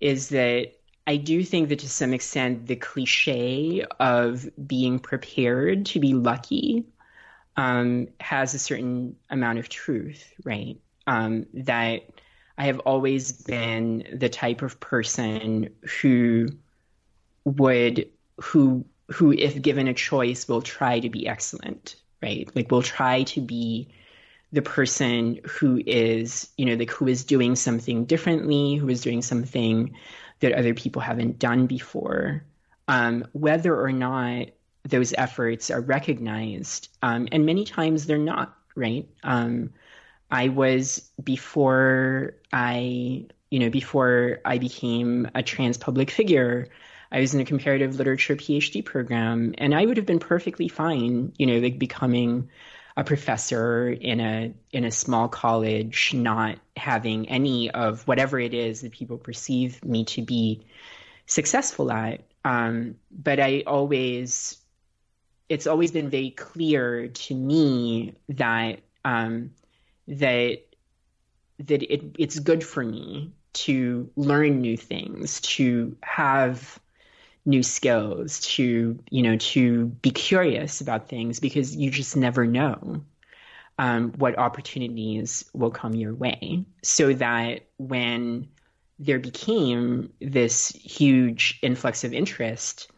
is 0.00 0.28
that 0.30 0.72
I 1.06 1.16
do 1.16 1.42
think 1.42 1.70
that 1.70 1.80
to 1.80 1.88
some 1.88 2.12
extent 2.12 2.66
the 2.66 2.76
cliche 2.76 3.84
of 3.98 4.48
being 4.66 4.98
prepared 4.98 5.86
to 5.86 6.00
be 6.00 6.14
lucky 6.14 6.84
um, 7.56 8.08
has 8.20 8.54
a 8.54 8.58
certain 8.58 9.16
amount 9.30 9.58
of 9.58 9.68
truth, 9.68 10.32
right? 10.44 10.78
Um, 11.06 11.46
that 11.54 12.17
I 12.58 12.66
have 12.66 12.80
always 12.80 13.32
been 13.32 14.04
the 14.12 14.28
type 14.28 14.62
of 14.62 14.80
person 14.80 15.70
who 16.00 16.48
would 17.44 18.08
who 18.40 18.84
who 19.10 19.32
if 19.32 19.62
given 19.62 19.88
a 19.88 19.94
choice 19.94 20.48
will 20.48 20.60
try 20.60 21.00
to 21.00 21.08
be 21.08 21.26
excellent, 21.26 21.94
right? 22.20 22.50
Like 22.54 22.70
will 22.70 22.82
try 22.82 23.22
to 23.22 23.40
be 23.40 23.88
the 24.52 24.62
person 24.62 25.40
who 25.46 25.80
is, 25.86 26.48
you 26.56 26.66
know, 26.66 26.74
like 26.74 26.90
who 26.90 27.06
is 27.06 27.24
doing 27.24 27.54
something 27.54 28.04
differently, 28.04 28.74
who 28.74 28.88
is 28.88 29.02
doing 29.02 29.22
something 29.22 29.94
that 30.40 30.52
other 30.52 30.74
people 30.74 31.00
haven't 31.00 31.38
done 31.38 31.66
before, 31.66 32.44
um, 32.86 33.26
whether 33.32 33.78
or 33.78 33.92
not 33.92 34.48
those 34.84 35.12
efforts 35.16 35.70
are 35.70 35.80
recognized. 35.80 36.88
Um, 37.02 37.28
and 37.30 37.44
many 37.44 37.64
times 37.64 38.06
they're 38.06 38.18
not, 38.18 38.56
right? 38.74 39.06
Um, 39.22 39.70
I 40.30 40.48
was 40.48 41.10
before 41.22 42.34
I, 42.52 43.26
you 43.50 43.58
know, 43.58 43.70
before 43.70 44.40
I 44.44 44.58
became 44.58 45.28
a 45.34 45.42
trans 45.42 45.76
public 45.78 46.10
figure. 46.10 46.68
I 47.10 47.20
was 47.20 47.34
in 47.34 47.40
a 47.40 47.44
comparative 47.44 47.96
literature 47.96 48.36
PhD 48.36 48.84
program, 48.84 49.54
and 49.56 49.74
I 49.74 49.86
would 49.86 49.96
have 49.96 50.04
been 50.04 50.18
perfectly 50.18 50.68
fine, 50.68 51.32
you 51.38 51.46
know, 51.46 51.58
like 51.58 51.78
becoming 51.78 52.50
a 52.98 53.04
professor 53.04 53.88
in 53.88 54.20
a 54.20 54.52
in 54.72 54.84
a 54.84 54.90
small 54.90 55.28
college, 55.28 56.12
not 56.12 56.58
having 56.76 57.28
any 57.28 57.70
of 57.70 58.06
whatever 58.06 58.38
it 58.38 58.52
is 58.52 58.82
that 58.82 58.92
people 58.92 59.16
perceive 59.16 59.82
me 59.84 60.04
to 60.04 60.20
be 60.20 60.66
successful 61.26 61.90
at. 61.90 62.20
Um, 62.44 62.96
but 63.10 63.40
I 63.40 63.62
always, 63.66 64.58
it's 65.48 65.66
always 65.66 65.92
been 65.92 66.10
very 66.10 66.30
clear 66.30 67.08
to 67.08 67.34
me 67.34 68.14
that 68.30 68.80
um, 69.04 69.52
that 70.08 70.58
that 71.58 71.82
it, 71.82 72.16
it's 72.18 72.38
good 72.38 72.62
for 72.62 72.84
me 72.84 73.32
to 73.52 74.10
learn 74.16 74.60
new 74.60 74.76
things, 74.76 75.40
to 75.40 75.96
have 76.02 76.78
new 77.44 77.62
skills 77.62 78.40
to 78.40 78.98
you 79.10 79.22
know 79.22 79.36
to 79.36 79.86
be 79.86 80.10
curious 80.10 80.80
about 80.80 81.08
things 81.08 81.40
because 81.40 81.74
you 81.74 81.90
just 81.90 82.16
never 82.16 82.46
know 82.46 83.02
um, 83.78 84.12
what 84.18 84.38
opportunities 84.38 85.44
will 85.54 85.70
come 85.70 85.94
your 85.94 86.14
way. 86.14 86.64
So 86.82 87.12
that 87.14 87.66
when 87.78 88.48
there 88.98 89.20
became 89.20 90.12
this 90.20 90.70
huge 90.70 91.58
influx 91.62 92.02
of 92.02 92.12
interest 92.12 92.90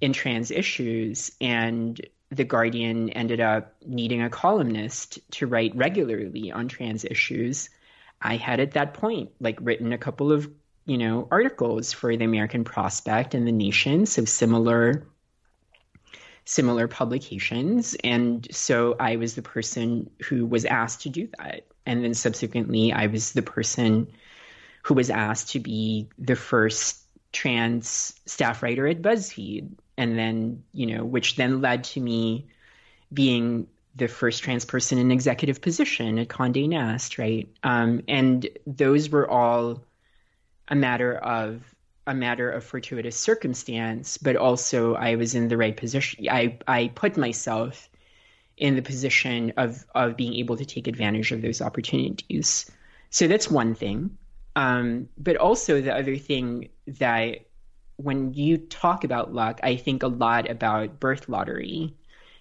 in 0.00 0.12
trans 0.12 0.50
issues 0.50 1.30
and 1.40 2.00
the 2.34 2.44
guardian 2.44 3.10
ended 3.10 3.40
up 3.40 3.74
needing 3.86 4.22
a 4.22 4.30
columnist 4.30 5.18
to 5.30 5.46
write 5.46 5.74
regularly 5.76 6.50
on 6.50 6.66
trans 6.66 7.04
issues 7.04 7.68
i 8.20 8.36
had 8.36 8.58
at 8.58 8.72
that 8.72 8.94
point 8.94 9.30
like 9.40 9.58
written 9.60 9.92
a 9.92 9.98
couple 9.98 10.32
of 10.32 10.50
you 10.84 10.98
know, 10.98 11.28
articles 11.30 11.92
for 11.92 12.16
the 12.16 12.24
American 12.24 12.64
Prospect 12.64 13.34
and 13.34 13.46
the 13.46 13.52
Nation, 13.52 14.06
so 14.06 14.24
similar 14.24 15.06
similar 16.44 16.88
publications. 16.88 17.94
And 18.02 18.48
so 18.50 18.96
I 18.98 19.14
was 19.14 19.36
the 19.36 19.42
person 19.42 20.10
who 20.24 20.44
was 20.44 20.64
asked 20.64 21.02
to 21.02 21.08
do 21.08 21.28
that. 21.38 21.66
And 21.86 22.02
then 22.02 22.14
subsequently 22.14 22.92
I 22.92 23.06
was 23.06 23.32
the 23.32 23.42
person 23.42 24.08
who 24.82 24.94
was 24.94 25.08
asked 25.08 25.50
to 25.50 25.60
be 25.60 26.08
the 26.18 26.34
first 26.34 26.98
trans 27.30 28.18
staff 28.26 28.60
writer 28.60 28.88
at 28.88 29.02
BuzzFeed. 29.02 29.70
And 29.96 30.18
then, 30.18 30.64
you 30.72 30.86
know, 30.86 31.04
which 31.04 31.36
then 31.36 31.60
led 31.60 31.84
to 31.84 32.00
me 32.00 32.46
being 33.12 33.66
the 33.94 34.08
first 34.08 34.42
trans 34.42 34.64
person 34.64 34.98
in 34.98 35.10
executive 35.10 35.60
position 35.60 36.18
at 36.18 36.28
Condé 36.28 36.68
Nast, 36.68 37.18
right? 37.18 37.48
Um, 37.62 38.02
and 38.08 38.48
those 38.66 39.10
were 39.10 39.28
all 39.28 39.82
a 40.68 40.74
matter 40.74 41.16
of 41.16 41.62
a 42.06 42.14
matter 42.14 42.50
of 42.50 42.64
fortuitous 42.64 43.16
circumstance, 43.16 44.18
but 44.18 44.34
also 44.34 44.94
I 44.94 45.14
was 45.16 45.34
in 45.34 45.48
the 45.48 45.56
right 45.56 45.76
position. 45.76 46.26
I 46.30 46.58
I 46.66 46.90
put 46.94 47.16
myself 47.16 47.88
in 48.56 48.76
the 48.76 48.82
position 48.82 49.52
of 49.56 49.84
of 49.94 50.16
being 50.16 50.34
able 50.34 50.56
to 50.56 50.64
take 50.64 50.86
advantage 50.86 51.32
of 51.32 51.42
those 51.42 51.60
opportunities. 51.60 52.70
So 53.10 53.28
that's 53.28 53.50
one 53.50 53.74
thing. 53.74 54.16
Um, 54.56 55.08
but 55.16 55.36
also 55.36 55.80
the 55.80 55.94
other 55.94 56.16
thing 56.16 56.68
that 56.86 57.46
when 57.96 58.34
you 58.34 58.58
talk 58.58 59.04
about 59.04 59.34
luck, 59.34 59.60
I 59.62 59.76
think 59.76 60.02
a 60.02 60.08
lot 60.08 60.50
about 60.50 61.00
birth 61.00 61.28
lottery, 61.28 61.94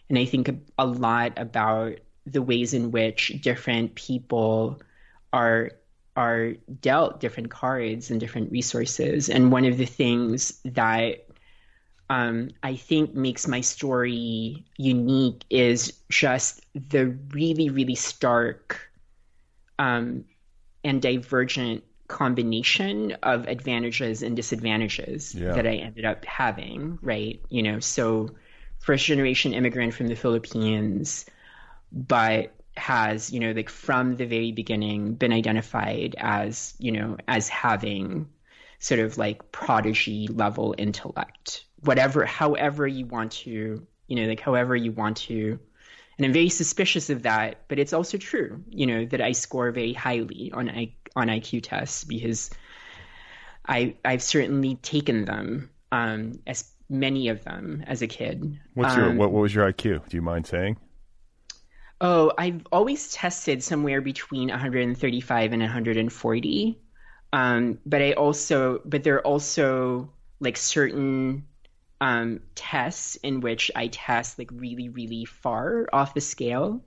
and 0.09 0.17
I 0.17 0.25
think 0.25 0.49
a 0.77 0.85
lot 0.85 1.33
about 1.37 1.99
the 2.25 2.41
ways 2.41 2.73
in 2.73 2.91
which 2.91 3.41
different 3.41 3.95
people 3.95 4.81
are 5.33 5.71
are 6.17 6.53
dealt 6.81 7.21
different 7.21 7.49
cards 7.49 8.11
and 8.11 8.19
different 8.19 8.51
resources. 8.51 9.29
And 9.29 9.51
one 9.51 9.63
of 9.65 9.77
the 9.77 9.85
things 9.85 10.59
that 10.65 11.25
um, 12.09 12.49
I 12.63 12.75
think 12.75 13.13
makes 13.13 13.47
my 13.47 13.61
story 13.61 14.65
unique 14.77 15.45
is 15.49 15.93
just 16.09 16.65
the 16.89 17.17
really, 17.29 17.69
really 17.69 17.95
stark 17.95 18.91
um, 19.79 20.25
and 20.83 21.01
divergent 21.01 21.85
combination 22.11 23.13
of 23.23 23.47
advantages 23.47 24.21
and 24.21 24.35
disadvantages 24.35 25.33
yeah. 25.33 25.53
that 25.53 25.65
I 25.65 25.75
ended 25.75 26.03
up 26.03 26.25
having, 26.25 26.99
right? 27.01 27.41
You 27.49 27.63
know, 27.63 27.79
so 27.79 28.31
first 28.79 29.05
generation 29.05 29.53
immigrant 29.53 29.93
from 29.93 30.07
the 30.07 30.15
Philippines, 30.15 31.25
but 31.91 32.53
has, 32.75 33.31
you 33.31 33.39
know, 33.39 33.51
like 33.51 33.69
from 33.69 34.17
the 34.17 34.25
very 34.25 34.51
beginning 34.51 35.13
been 35.13 35.31
identified 35.31 36.15
as, 36.17 36.73
you 36.79 36.91
know, 36.91 37.17
as 37.27 37.47
having 37.47 38.27
sort 38.79 38.99
of 38.99 39.17
like 39.17 39.51
prodigy 39.51 40.27
level 40.27 40.75
intellect. 40.77 41.65
Whatever, 41.81 42.25
however 42.25 42.85
you 42.85 43.05
want 43.05 43.31
to, 43.43 43.85
you 44.07 44.15
know, 44.15 44.27
like 44.27 44.41
however 44.41 44.75
you 44.75 44.91
want 44.91 45.17
to. 45.17 45.59
And 46.17 46.25
I'm 46.25 46.33
very 46.33 46.49
suspicious 46.49 47.09
of 47.09 47.23
that, 47.23 47.59
but 47.67 47.79
it's 47.79 47.93
also 47.93 48.17
true, 48.17 48.63
you 48.69 48.85
know, 48.85 49.05
that 49.05 49.21
I 49.21 49.31
score 49.31 49.71
very 49.71 49.93
highly 49.93 50.51
on 50.53 50.69
I, 50.69 50.93
on 51.15 51.27
IQ 51.27 51.63
tests 51.63 52.03
because 52.03 52.49
I 53.67 53.95
I've 54.03 54.23
certainly 54.23 54.75
taken 54.75 55.25
them, 55.25 55.69
um, 55.91 56.39
as 56.47 56.71
many 56.89 57.29
of 57.29 57.43
them 57.43 57.83
as 57.87 58.01
a 58.01 58.07
kid. 58.07 58.59
What's 58.73 58.95
your 58.95 59.09
um, 59.09 59.17
what, 59.17 59.31
what 59.31 59.41
was 59.41 59.53
your 59.53 59.71
IQ? 59.71 60.07
Do 60.09 60.17
you 60.17 60.21
mind 60.21 60.47
saying? 60.47 60.77
Oh, 62.03 62.33
I've 62.35 62.65
always 62.71 63.11
tested 63.11 63.63
somewhere 63.63 64.01
between 64.01 64.49
135 64.49 65.53
and 65.53 65.61
140. 65.61 66.79
Um, 67.31 67.77
but 67.85 68.01
I 68.01 68.13
also, 68.13 68.81
but 68.83 69.03
there 69.03 69.17
are 69.17 69.25
also 69.25 70.11
like 70.39 70.57
certain 70.57 71.45
um, 72.01 72.41
tests 72.55 73.17
in 73.17 73.39
which 73.39 73.69
I 73.75 73.87
test 73.87 74.39
like 74.39 74.49
really, 74.51 74.89
really 74.89 75.25
far 75.25 75.87
off 75.93 76.15
the 76.15 76.21
scale. 76.21 76.83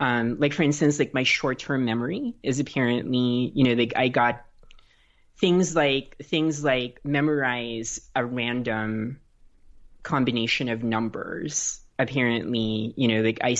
Um, 0.00 0.38
like 0.40 0.54
for 0.54 0.62
instance, 0.62 0.98
like 0.98 1.12
my 1.12 1.22
short-term 1.22 1.84
memory 1.84 2.34
is 2.42 2.58
apparently, 2.58 3.52
you 3.54 3.64
know, 3.64 3.74
like 3.74 3.92
I 3.96 4.08
got 4.08 4.44
things 5.38 5.76
like 5.76 6.16
things 6.22 6.64
like 6.64 7.00
memorize 7.04 8.00
a 8.16 8.24
random 8.24 9.20
combination 10.02 10.70
of 10.70 10.82
numbers. 10.82 11.80
Apparently, 11.98 12.94
you 12.96 13.08
know, 13.08 13.20
like 13.20 13.40
I 13.42 13.56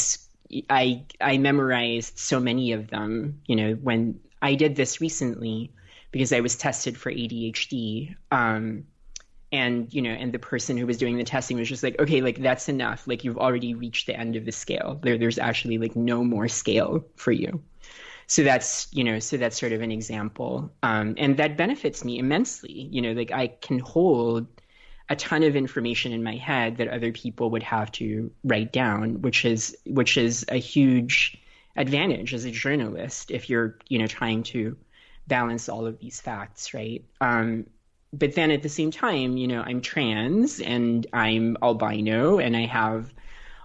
I 0.70 1.04
I 1.20 1.36
memorized 1.36 2.18
so 2.18 2.40
many 2.40 2.72
of 2.72 2.88
them. 2.88 3.42
You 3.46 3.56
know, 3.56 3.72
when 3.74 4.20
I 4.40 4.54
did 4.54 4.76
this 4.76 5.00
recently 5.00 5.72
because 6.10 6.32
I 6.32 6.40
was 6.40 6.56
tested 6.56 6.96
for 6.96 7.12
ADHD. 7.12 8.16
Um, 8.30 8.84
and 9.52 9.92
you 9.92 10.02
know, 10.02 10.10
and 10.10 10.32
the 10.32 10.38
person 10.38 10.76
who 10.76 10.86
was 10.86 10.96
doing 10.96 11.16
the 11.16 11.24
testing 11.24 11.58
was 11.58 11.68
just 11.68 11.82
like, 11.82 11.98
okay, 11.98 12.20
like 12.20 12.40
that's 12.40 12.68
enough. 12.68 13.06
Like 13.06 13.24
you've 13.24 13.38
already 13.38 13.74
reached 13.74 14.06
the 14.06 14.18
end 14.18 14.36
of 14.36 14.44
the 14.44 14.52
scale. 14.52 14.98
There, 15.02 15.18
there's 15.18 15.38
actually 15.38 15.78
like 15.78 15.96
no 15.96 16.22
more 16.22 16.48
scale 16.48 17.04
for 17.16 17.32
you. 17.32 17.62
So 18.26 18.44
that's 18.44 18.86
you 18.92 19.02
know, 19.02 19.18
so 19.18 19.36
that's 19.36 19.58
sort 19.58 19.72
of 19.72 19.80
an 19.82 19.90
example, 19.90 20.70
um, 20.84 21.14
and 21.18 21.36
that 21.38 21.56
benefits 21.56 22.04
me 22.04 22.18
immensely. 22.18 22.88
You 22.92 23.02
know, 23.02 23.12
like 23.12 23.32
I 23.32 23.48
can 23.48 23.80
hold 23.80 24.46
a 25.08 25.16
ton 25.16 25.42
of 25.42 25.56
information 25.56 26.12
in 26.12 26.22
my 26.22 26.36
head 26.36 26.76
that 26.76 26.86
other 26.86 27.10
people 27.10 27.50
would 27.50 27.64
have 27.64 27.90
to 27.92 28.30
write 28.44 28.72
down, 28.72 29.20
which 29.22 29.44
is 29.44 29.76
which 29.84 30.16
is 30.16 30.44
a 30.48 30.58
huge 30.58 31.42
advantage 31.76 32.32
as 32.32 32.44
a 32.44 32.50
journalist 32.52 33.32
if 33.32 33.50
you're 33.50 33.78
you 33.88 33.98
know 33.98 34.06
trying 34.06 34.44
to 34.44 34.76
balance 35.26 35.68
all 35.68 35.86
of 35.86 35.98
these 35.98 36.20
facts, 36.20 36.72
right? 36.72 37.04
Um, 37.20 37.66
but 38.12 38.34
then 38.34 38.50
at 38.50 38.62
the 38.62 38.68
same 38.68 38.90
time, 38.90 39.36
you 39.36 39.46
know, 39.48 39.62
I'm 39.62 39.80
trans 39.80 40.60
and 40.60 41.06
I'm 41.12 41.56
albino 41.62 42.38
and 42.38 42.56
I 42.56 42.66
have 42.66 43.12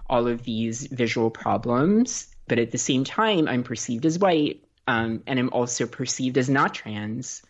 all 0.08 0.28
of 0.28 0.44
these 0.44 0.86
visual 0.86 1.30
problems. 1.30 2.28
But 2.48 2.58
at 2.58 2.70
the 2.70 2.78
same 2.78 3.04
time, 3.04 3.48
I'm 3.48 3.64
perceived 3.64 4.06
as 4.06 4.18
white. 4.18 4.62
um, 4.86 5.22
and 5.26 5.38
am 5.38 5.50
also 5.52 5.86
perceived 5.86 6.38
as 6.38 6.48
not 6.48 6.74
trans. 6.74 7.42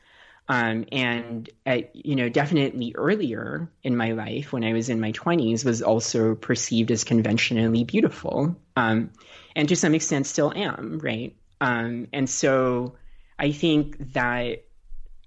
Um, 0.48 0.84
and 0.92 1.50
at, 1.66 1.94
you 1.94 2.14
know, 2.14 2.28
definitely 2.28 2.94
earlier 2.96 3.68
in 3.82 3.96
my 3.96 4.12
life, 4.12 4.52
when 4.52 4.64
I 4.64 4.72
was 4.72 4.88
in 4.88 5.00
my 5.00 5.12
20s, 5.12 5.64
was 5.64 5.82
also 5.82 6.34
perceived 6.36 6.90
as 6.92 7.04
conventionally 7.04 7.84
beautiful, 7.84 8.56
um, 8.76 9.10
and 9.56 9.68
to 9.68 9.76
some 9.76 9.94
extent 9.94 10.26
still 10.26 10.52
am, 10.54 11.00
right? 11.00 11.34
Um, 11.60 12.06
and 12.12 12.30
so, 12.30 12.94
I 13.38 13.52
think 13.52 14.12
that 14.14 14.65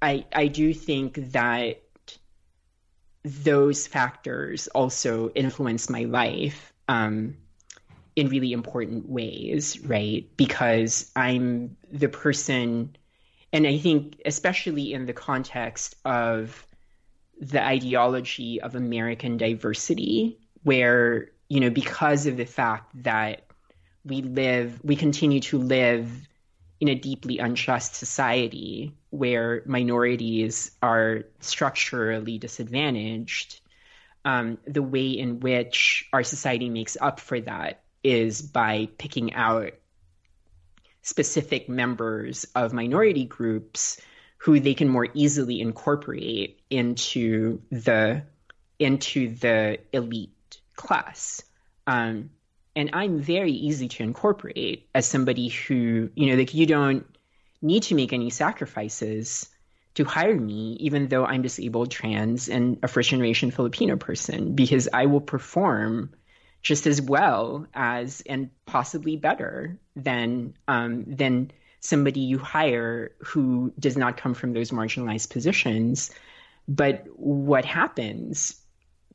I 0.01 0.25
I 0.33 0.47
do 0.47 0.73
think 0.73 1.31
that 1.31 1.81
those 3.23 3.85
factors 3.87 4.67
also 4.69 5.29
influence 5.31 5.89
my 5.89 6.05
life 6.05 6.73
um, 6.87 7.35
in 8.15 8.29
really 8.29 8.53
important 8.53 9.09
ways, 9.09 9.79
right? 9.81 10.25
Because 10.37 11.11
I'm 11.15 11.75
the 11.91 12.07
person 12.07 12.95
and 13.51 13.65
I 13.65 13.77
think, 13.77 14.21
especially 14.25 14.93
in 14.93 15.05
the 15.05 15.13
context 15.13 15.95
of 16.05 16.65
the 17.39 17.65
ideology 17.65 18.61
of 18.61 18.75
American 18.75 19.37
diversity, 19.37 20.37
where, 20.63 21.31
you 21.47 21.59
know, 21.59 21.69
because 21.69 22.25
of 22.25 22.37
the 22.37 22.45
fact 22.45 22.91
that 23.03 23.45
we 24.05 24.21
live, 24.21 24.79
we 24.83 24.95
continue 24.95 25.39
to 25.39 25.57
live 25.57 26.28
in 26.79 26.87
a 26.87 26.95
deeply 26.95 27.39
unjust 27.39 27.95
society 27.95 28.93
where 29.09 29.63
minorities 29.65 30.71
are 30.81 31.25
structurally 31.39 32.37
disadvantaged, 32.37 33.59
um, 34.25 34.57
the 34.65 34.81
way 34.81 35.09
in 35.09 35.39
which 35.39 36.07
our 36.13 36.23
society 36.23 36.69
makes 36.69 36.95
up 36.99 37.19
for 37.19 37.39
that 37.41 37.81
is 38.03 38.41
by 38.41 38.87
picking 38.97 39.33
out 39.33 39.73
specific 41.01 41.67
members 41.67 42.45
of 42.55 42.73
minority 42.73 43.25
groups 43.25 43.99
who 44.37 44.59
they 44.59 44.73
can 44.73 44.87
more 44.87 45.07
easily 45.13 45.59
incorporate 45.59 46.61
into 46.69 47.61
the 47.71 48.23
into 48.77 49.35
the 49.35 49.77
elite 49.91 50.61
class. 50.75 51.41
Um, 51.87 52.29
and 52.79 52.91
I'm 52.93 53.19
very 53.19 53.51
easy 53.51 53.89
to 53.89 54.03
incorporate 54.03 54.87
as 54.95 55.05
somebody 55.05 55.49
who, 55.49 56.09
you 56.15 56.27
know, 56.27 56.35
like 56.35 56.53
you 56.53 56.65
don't 56.65 57.05
need 57.61 57.83
to 57.83 57.95
make 57.95 58.13
any 58.13 58.29
sacrifices 58.29 59.49
to 59.95 60.05
hire 60.05 60.39
me, 60.39 60.77
even 60.79 61.09
though 61.09 61.25
I'm 61.25 61.41
disabled, 61.41 61.91
trans, 61.91 62.47
and 62.47 62.79
a 62.81 62.87
first 62.87 63.09
generation 63.09 63.51
Filipino 63.51 63.97
person, 63.97 64.55
because 64.55 64.87
I 64.93 65.07
will 65.07 65.19
perform 65.19 66.11
just 66.61 66.87
as 66.87 67.01
well 67.01 67.67
as 67.73 68.23
and 68.25 68.49
possibly 68.65 69.17
better 69.17 69.77
than 69.97 70.53
um, 70.69 71.03
than 71.05 71.51
somebody 71.81 72.21
you 72.21 72.37
hire 72.37 73.11
who 73.19 73.73
does 73.77 73.97
not 73.97 74.15
come 74.15 74.33
from 74.33 74.53
those 74.53 74.71
marginalized 74.71 75.31
positions. 75.31 76.11
But 76.69 77.07
what 77.17 77.65
happens 77.65 78.55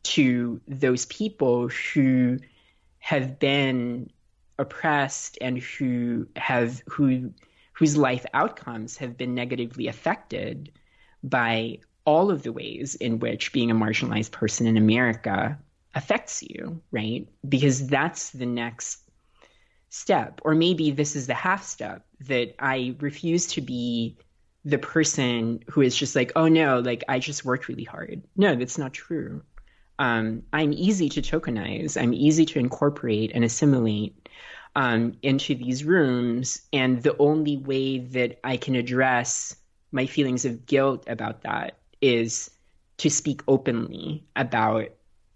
to 0.03 0.61
those 0.69 1.07
people 1.07 1.69
who 1.69 2.41
have 3.05 3.39
been 3.39 4.09
oppressed 4.59 5.37
and 5.43 5.59
who 5.59 6.27
have 6.37 6.83
who 6.89 7.31
whose 7.75 7.99
life 7.99 8.25
outcomes 8.33 8.97
have 8.97 9.15
been 9.19 9.35
negatively 9.35 9.89
affected 9.89 10.73
by 11.23 11.77
all 12.07 12.31
of 12.31 12.43
the 12.43 12.53
ways 12.53 12.95
in 12.95 13.19
which 13.19 13.53
being 13.53 13.71
a 13.71 13.75
marginalized 13.75 14.31
person 14.31 14.67
in 14.67 14.79
America 14.79 15.59
affects 15.95 16.43
you, 16.43 16.81
right? 16.93 17.29
Because 17.47 17.87
that's 17.89 18.31
the 18.31 18.47
next 18.47 19.11
step. 19.91 20.41
Or 20.43 20.55
maybe 20.55 20.91
this 20.91 21.15
is 21.15 21.27
the 21.27 21.35
half 21.35 21.63
step 21.63 22.07
that 22.21 22.55
I 22.59 22.97
refuse 23.01 23.49
to 23.49 23.61
be 23.61 24.17
the 24.65 24.79
person 24.79 25.63
who 25.69 25.83
is 25.83 25.95
just 25.95 26.17
like, 26.17 26.33
oh 26.37 26.49
no, 26.49 26.79
like 26.79 27.05
I 27.07 27.19
just 27.19 27.45
worked 27.45 27.69
really 27.69 27.85
hard. 27.85 28.23
No, 28.35 28.55
that's 28.55 28.79
not 28.79 28.95
true. 28.95 29.43
Um, 29.99 30.43
I'm 30.53 30.73
easy 30.73 31.09
to 31.11 31.23
tokenize, 31.23 32.01
I'm 32.01 32.15
easy 32.15 32.45
to 32.47 32.59
incorporate 32.59 33.33
and 33.35 33.45
assimilate 33.45 34.29
um, 34.77 35.17
into 35.23 35.55
these 35.55 35.85
rooms. 35.85 36.63
And 36.73 37.03
the 37.03 37.17
only 37.19 37.57
way 37.57 37.99
that 37.99 38.41
I 38.45 38.57
can 38.57 38.75
address 38.75 39.57
my 39.93 40.07
feelings 40.07 40.45
of 40.45 40.67
guilt 40.67 41.05
about 41.07 41.43
that 41.43 41.79
is 42.01 42.51
to 42.99 43.11
speak 43.11 43.43
openly 43.49 44.25
about 44.37 44.89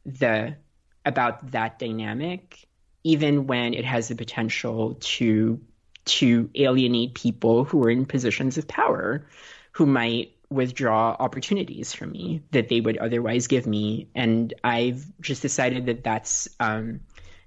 the 0.05 0.57
about 1.05 1.53
that 1.53 1.79
dynamic, 1.79 2.67
even 3.05 3.47
when 3.47 3.73
it 3.75 3.85
has 3.85 4.09
the 4.09 4.15
potential 4.15 4.97
to 5.01 5.61
to 6.05 6.51
alienate 6.55 7.15
people 7.15 7.65
who 7.65 7.83
are 7.85 7.91
in 7.91 8.07
positions 8.07 8.59
of 8.59 8.67
power, 8.67 9.27
who 9.73 9.87
might 9.87 10.33
withdraw 10.51 11.15
opportunities 11.19 11.93
from 11.93 12.13
me 12.13 12.43
that 12.53 12.69
they 12.69 12.81
would 12.81 12.97
otherwise 12.99 13.47
give 13.47 13.67
me, 13.67 14.09
and 14.15 14.55
I've 14.65 15.05
just 15.21 15.43
decided 15.43 15.87
that 15.87 16.05
that's 16.05 16.49
um, 16.61 17.01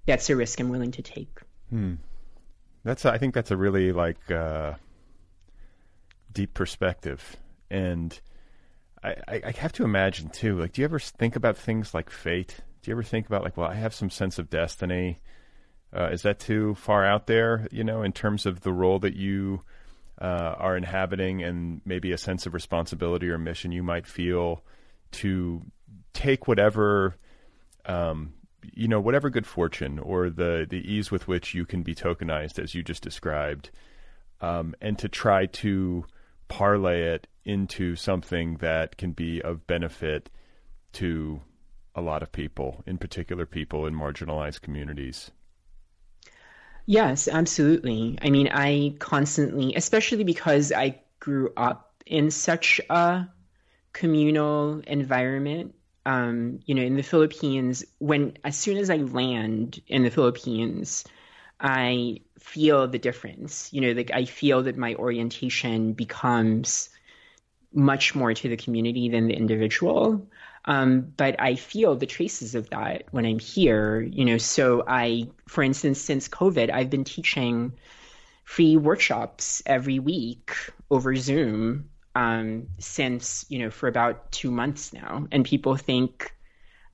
that's 0.06 0.30
a 0.30 0.36
risk 0.36 0.60
I'm 0.60 0.70
willing 0.70 0.92
to 0.92 1.02
take. 1.02 1.40
Hmm. 1.70 1.96
That's 2.84 3.06
I 3.06 3.18
think 3.18 3.34
that's 3.34 3.52
a 3.52 3.58
really 3.58 3.92
like 3.92 4.32
uh, 4.32 4.74
deep 6.32 6.54
perspective, 6.54 7.38
and 7.70 8.20
I, 9.04 9.16
I 9.46 9.54
have 9.58 9.74
to 9.74 9.84
imagine 9.84 10.30
too. 10.30 10.60
Like, 10.60 10.74
do 10.74 10.82
you 10.82 10.86
ever 10.86 11.00
think 11.00 11.36
about 11.36 11.58
things 11.58 11.94
like 11.94 12.10
fate? 12.10 12.58
Do 12.82 12.92
you 12.92 12.96
ever 12.96 13.04
think 13.04 13.28
about 13.28 13.44
like, 13.44 13.58
well, 13.58 13.70
I 13.70 13.76
have 13.76 13.94
some 13.94 14.10
sense 14.10 14.40
of 14.40 14.50
destiny? 14.50 15.20
Uh, 15.96 16.10
is 16.12 16.22
that 16.22 16.40
too 16.40 16.76
far 16.76 17.06
out 17.06 17.28
there? 17.28 17.68
You 17.72 17.84
know, 17.84 18.04
in 18.04 18.12
terms 18.12 18.46
of 18.46 18.62
the 18.62 18.74
role 18.74 19.00
that 19.00 19.16
you 19.16 19.62
uh, 20.22 20.56
are 20.58 20.78
inhabiting, 20.78 21.42
and 21.42 21.82
maybe 21.84 22.12
a 22.12 22.18
sense 22.18 22.46
of 22.46 22.54
responsibility 22.54 23.28
or 23.30 23.40
mission 23.40 23.72
you 23.72 23.82
might 23.82 24.06
feel 24.06 24.64
to 25.12 25.62
take 26.14 26.48
whatever, 26.48 27.16
um, 27.86 28.34
you 28.74 28.88
know, 28.88 29.02
whatever 29.02 29.32
good 29.32 29.48
fortune 29.48 29.98
or 29.98 30.30
the 30.30 30.68
the 30.70 30.78
ease 30.78 31.10
with 31.10 31.28
which 31.28 31.56
you 31.56 31.66
can 31.66 31.82
be 31.82 31.96
tokenized, 31.96 32.60
as 32.60 32.76
you 32.76 32.84
just 32.84 33.02
described, 33.02 33.72
um, 34.42 34.76
and 34.80 35.00
to 35.00 35.10
try 35.10 35.48
to 35.48 36.06
parlay 36.48 37.02
it 37.02 37.28
into 37.44 37.96
something 37.96 38.58
that 38.58 38.98
can 38.98 39.14
be 39.14 39.42
of 39.42 39.66
benefit 39.66 40.30
to 40.94 41.42
a 41.96 42.02
lot 42.02 42.22
of 42.22 42.32
people, 42.32 42.84
in 42.86 42.98
particular 42.98 43.46
people 43.46 43.88
in 43.88 43.96
marginalized 43.96 44.62
communities. 44.62 45.32
Yes, 46.86 47.28
absolutely. 47.28 48.18
I 48.22 48.30
mean, 48.30 48.50
I 48.52 48.96
constantly, 49.00 49.76
especially 49.76 50.24
because 50.24 50.72
I 50.72 51.02
grew 51.20 51.54
up 51.56 52.04
in 52.06 52.32
such 52.32 52.82
a 52.90 53.28
communal 53.94 54.80
environment. 54.88 55.76
Um, 56.06 56.62
you 56.66 56.76
know, 56.76 56.84
in 56.84 56.96
the 56.98 57.04
Philippines, 57.04 57.86
when 58.00 58.38
as 58.44 58.58
soon 58.58 58.78
as 58.78 58.90
I 58.90 58.98
land 58.98 59.82
in 59.88 60.04
the 60.04 60.12
Philippines, 60.12 61.06
I 61.60 62.22
feel 62.40 62.88
the 62.88 63.00
difference. 63.00 63.74
You 63.74 63.82
know, 63.82 63.92
like 63.94 64.12
I 64.14 64.26
feel 64.26 64.64
that 64.64 64.78
my 64.78 64.96
orientation 64.96 65.94
becomes 65.94 66.90
much 67.74 68.16
more 68.16 68.34
to 68.34 68.50
the 68.50 68.58
community 68.58 69.10
than 69.10 69.28
the 69.28 69.34
individual. 69.36 70.28
Um, 70.66 71.14
but 71.18 71.40
I 71.40 71.56
feel 71.56 71.96
the 71.96 72.06
traces 72.06 72.54
of 72.54 72.70
that 72.70 73.06
when 73.12 73.26
I'm 73.26 73.40
here, 73.40 74.02
you 74.02 74.26
know. 74.26 74.38
So 74.38 74.84
I, 74.88 75.28
for 75.48 75.64
instance, 75.64 76.00
since 76.00 76.28
COVID, 76.28 76.72
I've 76.72 76.90
been 76.90 77.04
teaching 77.04 77.74
free 78.44 78.78
workshops 78.78 79.64
every 79.66 80.00
week 80.00 80.54
over 80.90 81.16
Zoom 81.16 81.90
um, 82.16 82.68
since, 82.78 83.46
you 83.50 83.60
know, 83.60 83.70
for 83.72 83.88
about 83.88 84.32
two 84.32 84.52
months 84.52 84.94
now. 84.94 85.28
And 85.32 85.46
people 85.46 85.78
think 85.78 86.36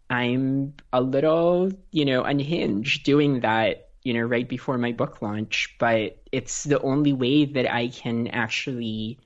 I'm 0.09 0.74
a 0.93 1.01
little, 1.01 1.72
you 1.91 2.05
know, 2.05 2.24
unhinged 2.24 3.03
doing 3.03 3.41
that, 3.41 3.89
you 4.03 4.13
know, 4.13 4.22
right 4.22 4.47
before 4.47 4.78
my 4.78 4.93
book 4.93 5.22
launch. 5.22 5.76
But 5.80 6.22
it's 6.32 6.63
the 6.63 6.80
only 6.82 7.11
way 7.11 7.45
that 7.45 7.74
I 7.74 7.89
can 7.89 8.28
actually. 8.28 9.20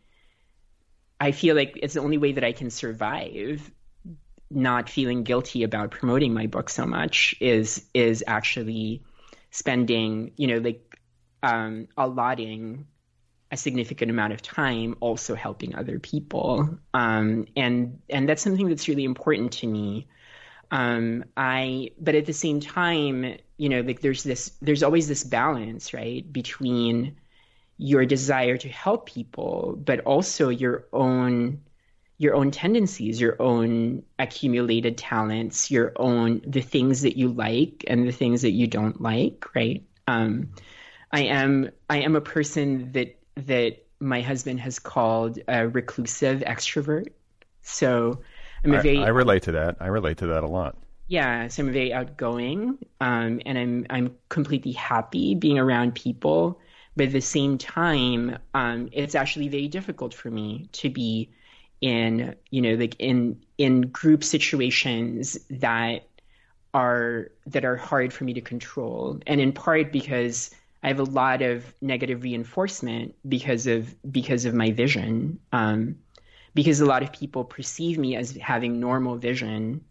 I 1.19 1.31
feel 1.31 1.55
like 1.55 1.77
it's 1.83 1.93
the 1.93 2.01
only 2.01 2.17
way 2.17 2.31
that 2.31 2.43
I 2.43 2.51
can 2.51 2.71
survive 2.71 3.71
not 4.53 4.89
feeling 4.89 5.23
guilty 5.23 5.63
about 5.63 5.91
promoting 5.91 6.33
my 6.33 6.47
book 6.47 6.69
so 6.69 6.85
much 6.85 7.35
is 7.39 7.85
is 7.93 8.23
actually 8.27 9.03
spending 9.51 10.31
you 10.37 10.47
know 10.47 10.57
like 10.57 10.99
um, 11.43 11.87
allotting 11.97 12.85
a 13.51 13.57
significant 13.57 14.09
amount 14.09 14.31
of 14.33 14.41
time 14.41 14.95
also 15.01 15.35
helping 15.35 15.75
other 15.75 15.99
people. 15.99 16.77
Um, 16.93 17.47
and 17.55 17.99
and 18.09 18.27
that's 18.27 18.41
something 18.41 18.69
that's 18.69 18.87
really 18.87 19.03
important 19.03 19.51
to 19.53 19.67
me. 19.67 20.07
Um, 20.71 21.25
i 21.35 21.91
but 21.99 22.15
at 22.15 22.25
the 22.25 22.33
same 22.33 22.61
time 22.61 23.35
you 23.57 23.67
know 23.67 23.81
like 23.81 23.99
there's 23.99 24.23
this 24.23 24.53
there's 24.61 24.83
always 24.83 25.09
this 25.09 25.25
balance 25.25 25.93
right 25.93 26.31
between 26.31 27.17
your 27.77 28.05
desire 28.05 28.55
to 28.55 28.69
help 28.69 29.05
people 29.05 29.77
but 29.83 29.99
also 30.01 30.47
your 30.47 30.87
own 30.93 31.59
your 32.21 32.35
own 32.35 32.51
tendencies, 32.51 33.19
your 33.19 33.35
own 33.41 34.03
accumulated 34.19 34.95
talents, 34.95 35.71
your 35.71 35.91
own 35.95 36.39
the 36.45 36.61
things 36.61 37.01
that 37.01 37.17
you 37.17 37.29
like 37.29 37.83
and 37.87 38.07
the 38.07 38.11
things 38.11 38.43
that 38.43 38.51
you 38.51 38.67
don't 38.67 39.01
like, 39.01 39.43
right? 39.55 39.83
Um, 40.07 40.51
I 41.11 41.21
am 41.21 41.71
I 41.89 42.01
am 42.01 42.15
a 42.15 42.21
person 42.21 42.91
that 42.91 43.17
that 43.37 43.77
my 43.99 44.21
husband 44.21 44.59
has 44.59 44.77
called 44.77 45.39
a 45.47 45.67
reclusive 45.67 46.41
extrovert. 46.41 47.07
So 47.63 48.21
I'm 48.63 48.73
a 48.75 48.77
I, 48.77 48.81
very 48.81 49.03
I 49.03 49.07
relate 49.07 49.41
to 49.43 49.53
that. 49.53 49.77
I 49.79 49.87
relate 49.87 50.17
to 50.17 50.27
that 50.27 50.43
a 50.43 50.47
lot. 50.47 50.77
yeah, 51.07 51.47
so 51.47 51.63
I'm 51.63 51.73
very 51.73 51.91
outgoing, 51.91 52.77
um, 53.01 53.41
and 53.47 53.57
I'm 53.57 53.85
I'm 53.89 54.15
completely 54.29 54.73
happy 54.73 55.33
being 55.35 55.57
around 55.59 55.95
people. 55.95 56.59
But 56.95 57.07
at 57.07 57.13
the 57.13 57.21
same 57.21 57.57
time, 57.57 58.37
um, 58.53 58.89
it's 58.91 59.15
actually 59.15 59.47
very 59.47 59.67
difficult 59.67 60.13
for 60.13 60.29
me 60.29 60.69
to 60.73 60.89
be 60.89 61.31
in 61.81 62.35
you 62.51 62.61
know 62.61 62.75
like 62.75 62.95
in 62.99 63.41
in 63.57 63.81
group 63.81 64.23
situations 64.23 65.37
that 65.49 66.07
are 66.73 67.31
that 67.47 67.65
are 67.65 67.75
hard 67.75 68.13
for 68.13 68.23
me 68.23 68.33
to 68.33 68.41
control, 68.41 69.19
and 69.27 69.41
in 69.41 69.51
part 69.51 69.91
because 69.91 70.51
I 70.83 70.87
have 70.87 70.99
a 70.99 71.03
lot 71.03 71.41
of 71.41 71.73
negative 71.81 72.23
reinforcement 72.23 73.15
because 73.27 73.67
of 73.67 73.95
because 74.11 74.45
of 74.45 74.53
my 74.53 74.71
vision. 74.71 75.39
Um, 75.51 75.97
because 76.53 76.81
a 76.81 76.85
lot 76.85 77.01
of 77.01 77.13
people 77.13 77.45
perceive 77.45 77.97
me 77.97 78.15
as 78.15 78.35
having 78.35 78.79
normal 78.79 79.15
vision, 79.15 79.85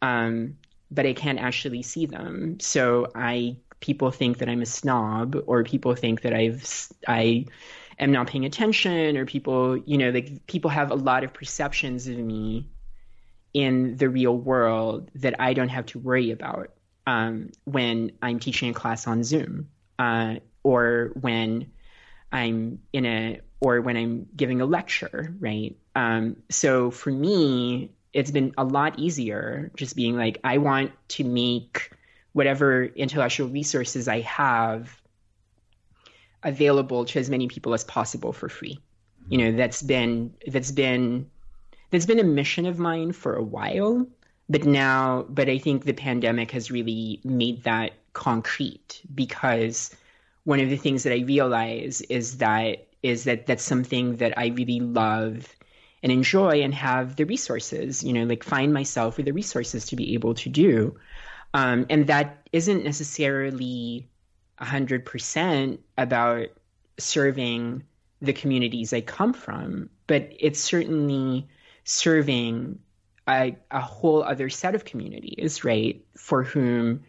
um, 0.00 0.56
but 0.92 1.06
I 1.06 1.12
can't 1.12 1.40
actually 1.40 1.82
see 1.82 2.06
them. 2.06 2.60
So 2.60 3.10
I 3.14 3.56
people 3.80 4.10
think 4.10 4.38
that 4.38 4.48
I'm 4.48 4.62
a 4.62 4.66
snob, 4.66 5.36
or 5.46 5.64
people 5.64 5.94
think 5.94 6.22
that 6.22 6.32
I've 6.32 6.88
I 7.06 7.46
am 7.98 8.12
not 8.12 8.26
paying 8.26 8.44
attention, 8.44 9.16
or 9.16 9.26
people 9.26 9.76
you 9.76 9.98
know 9.98 10.10
like 10.10 10.46
people 10.46 10.70
have 10.70 10.90
a 10.90 10.94
lot 10.96 11.24
of 11.24 11.32
perceptions 11.32 12.06
of 12.06 12.16
me 12.16 12.68
in 13.54 13.96
the 13.96 14.08
real 14.08 14.36
world 14.36 15.10
that 15.14 15.40
I 15.40 15.54
don't 15.54 15.70
have 15.70 15.86
to 15.86 15.98
worry 15.98 16.30
about 16.30 16.70
um, 17.06 17.50
when 17.64 18.12
I'm 18.20 18.38
teaching 18.38 18.70
a 18.70 18.74
class 18.74 19.06
on 19.06 19.24
Zoom, 19.24 19.68
uh, 19.98 20.36
or 20.62 21.12
when 21.20 21.72
I'm 22.30 22.80
in 22.92 23.06
a 23.06 23.40
or 23.60 23.80
when 23.80 23.96
I'm 23.96 24.26
giving 24.36 24.60
a 24.60 24.66
lecture, 24.66 25.34
right? 25.40 25.76
Um, 25.96 26.36
so 26.48 26.90
for 26.90 27.10
me, 27.10 27.90
it's 28.12 28.30
been 28.30 28.54
a 28.56 28.64
lot 28.64 28.98
easier 28.98 29.70
just 29.76 29.96
being 29.96 30.16
like, 30.16 30.38
I 30.44 30.58
want 30.58 30.92
to 31.08 31.24
make 31.24 31.90
whatever 32.32 32.84
intellectual 32.84 33.48
resources 33.48 34.06
I 34.06 34.20
have 34.20 35.00
available 36.42 37.04
to 37.04 37.18
as 37.18 37.30
many 37.30 37.48
people 37.48 37.74
as 37.74 37.84
possible 37.84 38.32
for 38.32 38.48
free. 38.48 38.78
You 39.28 39.38
know, 39.38 39.52
that's 39.52 39.82
been 39.82 40.32
that's 40.46 40.70
been 40.70 41.28
that's 41.90 42.06
been 42.06 42.18
a 42.18 42.24
mission 42.24 42.66
of 42.66 42.78
mine 42.78 43.12
for 43.12 43.34
a 43.34 43.42
while, 43.42 44.06
but 44.48 44.64
now, 44.64 45.26
but 45.28 45.48
I 45.48 45.58
think 45.58 45.84
the 45.84 45.92
pandemic 45.92 46.50
has 46.52 46.70
really 46.70 47.20
made 47.24 47.64
that 47.64 47.92
concrete 48.12 49.02
because 49.14 49.94
one 50.44 50.60
of 50.60 50.70
the 50.70 50.76
things 50.76 51.02
that 51.02 51.12
I 51.12 51.20
realize 51.20 52.00
is 52.02 52.38
that 52.38 52.86
is 53.02 53.24
that 53.24 53.46
that's 53.46 53.62
something 53.62 54.16
that 54.16 54.36
I 54.36 54.46
really 54.48 54.80
love 54.80 55.54
and 56.02 56.10
enjoy 56.10 56.62
and 56.62 56.74
have 56.74 57.16
the 57.16 57.24
resources, 57.24 58.02
you 58.02 58.12
know, 58.12 58.24
like 58.24 58.42
find 58.42 58.72
myself 58.72 59.16
with 59.16 59.26
the 59.26 59.32
resources 59.32 59.86
to 59.86 59.96
be 59.96 60.14
able 60.14 60.34
to 60.34 60.48
do. 60.48 60.96
Um, 61.54 61.86
and 61.90 62.06
that 62.06 62.48
isn't 62.52 62.84
necessarily 62.84 64.08
100% 64.60 65.78
about 65.96 66.48
serving 66.98 67.84
the 68.20 68.32
communities 68.32 68.92
I 68.92 69.00
come 69.00 69.32
from, 69.32 69.90
but 70.06 70.32
it's 70.38 70.60
certainly 70.60 71.48
serving 71.84 72.78
a, 73.28 73.56
a 73.70 73.80
whole 73.80 74.22
other 74.22 74.48
set 74.48 74.74
of 74.74 74.84
communities, 74.84 75.64
right, 75.64 76.04
for 76.16 76.42
whom 76.42 77.04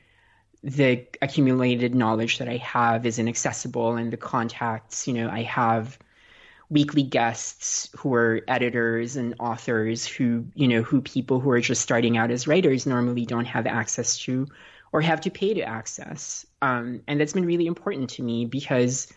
the 0.62 1.06
accumulated 1.22 1.96
knowledge 1.96 2.38
that 2.38 2.50
I 2.50 2.58
have 2.58 3.06
is 3.06 3.18
inaccessible 3.18 3.96
and 3.96 4.12
the 4.12 4.18
contacts, 4.18 5.08
you 5.08 5.14
know, 5.14 5.30
I 5.30 5.44
have 5.44 5.98
weekly 6.70 7.04
guests 7.04 7.90
who 7.98 8.14
are 8.14 8.42
editors 8.48 9.16
and 9.16 9.34
authors 9.40 10.06
who, 10.06 10.46
you 10.54 10.68
know, 10.68 10.84
who 10.84 11.02
people 11.02 11.40
who 11.40 11.50
are 11.50 11.62
just 11.62 11.82
starting 11.82 12.18
out 12.18 12.30
as 12.30 12.48
writers 12.48 12.86
normally 12.86 13.26
don't 13.26 13.46
have 13.46 13.66
access 13.66 14.18
to 14.20 14.48
or 14.92 15.02
have 15.02 15.22
to 15.22 15.30
pay 15.30 15.54
to 15.54 15.62
access. 15.62 16.46
Um, 16.62 17.02
and 17.08 17.20
that's 17.20 17.34
been 17.34 17.46
really 17.46 17.68
important 17.68 18.10
to 18.12 18.24
me 18.24 18.46
because 18.46 19.08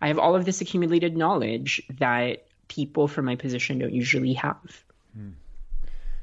I 0.00 0.08
have 0.08 0.18
all 0.18 0.34
of 0.34 0.44
this 0.44 0.60
accumulated 0.60 1.16
knowledge 1.16 1.82
that 1.98 2.46
people 2.68 3.08
from 3.08 3.24
my 3.24 3.36
position 3.36 3.78
don't 3.78 3.92
usually 3.92 4.34
have. 4.34 4.84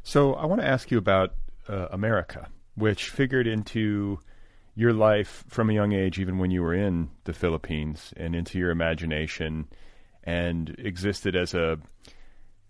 So 0.03 0.33
I 0.33 0.45
want 0.45 0.61
to 0.61 0.67
ask 0.67 0.89
you 0.89 0.97
about 0.97 1.35
uh, 1.67 1.87
America, 1.91 2.47
which 2.75 3.09
figured 3.09 3.45
into 3.45 4.19
your 4.75 4.93
life 4.93 5.43
from 5.47 5.69
a 5.69 5.73
young 5.73 5.93
age, 5.93 6.19
even 6.19 6.39
when 6.39 6.51
you 6.51 6.63
were 6.63 6.73
in 6.73 7.09
the 7.25 7.33
Philippines, 7.33 8.13
and 8.17 8.35
into 8.35 8.57
your 8.57 8.71
imagination, 8.71 9.67
and 10.23 10.75
existed 10.79 11.35
as 11.35 11.53
a 11.53 11.77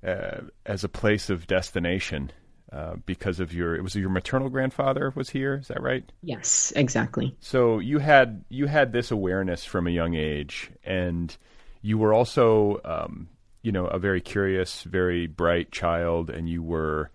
uh, 0.06 0.42
as 0.66 0.84
a 0.84 0.90
place 0.90 1.30
of 1.30 1.48
destination 1.48 2.32
uh, 2.72 2.96
because 3.06 3.40
of 3.40 3.54
your. 3.54 3.76
It 3.76 3.82
was 3.82 3.96
your 3.96 4.10
maternal 4.10 4.50
grandfather 4.50 5.12
was 5.16 5.30
here. 5.30 5.56
Is 5.56 5.68
that 5.70 5.82
right? 5.82 6.04
Yes, 6.22 6.72
exactly. 6.76 7.36
So 7.40 7.80
you 7.80 8.00
had 8.00 8.44
you 8.50 8.68
had 8.68 8.94
this 8.94 9.12
awareness 9.12 9.66
from 9.66 9.88
a 9.88 9.92
young 9.92 10.14
age, 10.14 10.72
and 10.84 11.36
you 11.82 11.98
were 11.98 12.14
also, 12.14 12.80
um, 12.84 13.30
you 13.62 13.72
know, 13.72 13.86
a 13.88 14.00
very 14.00 14.22
curious, 14.22 14.84
very 14.84 15.28
bright 15.28 15.72
child, 15.72 16.30
and 16.30 16.50
you 16.50 16.62
were 16.62 17.10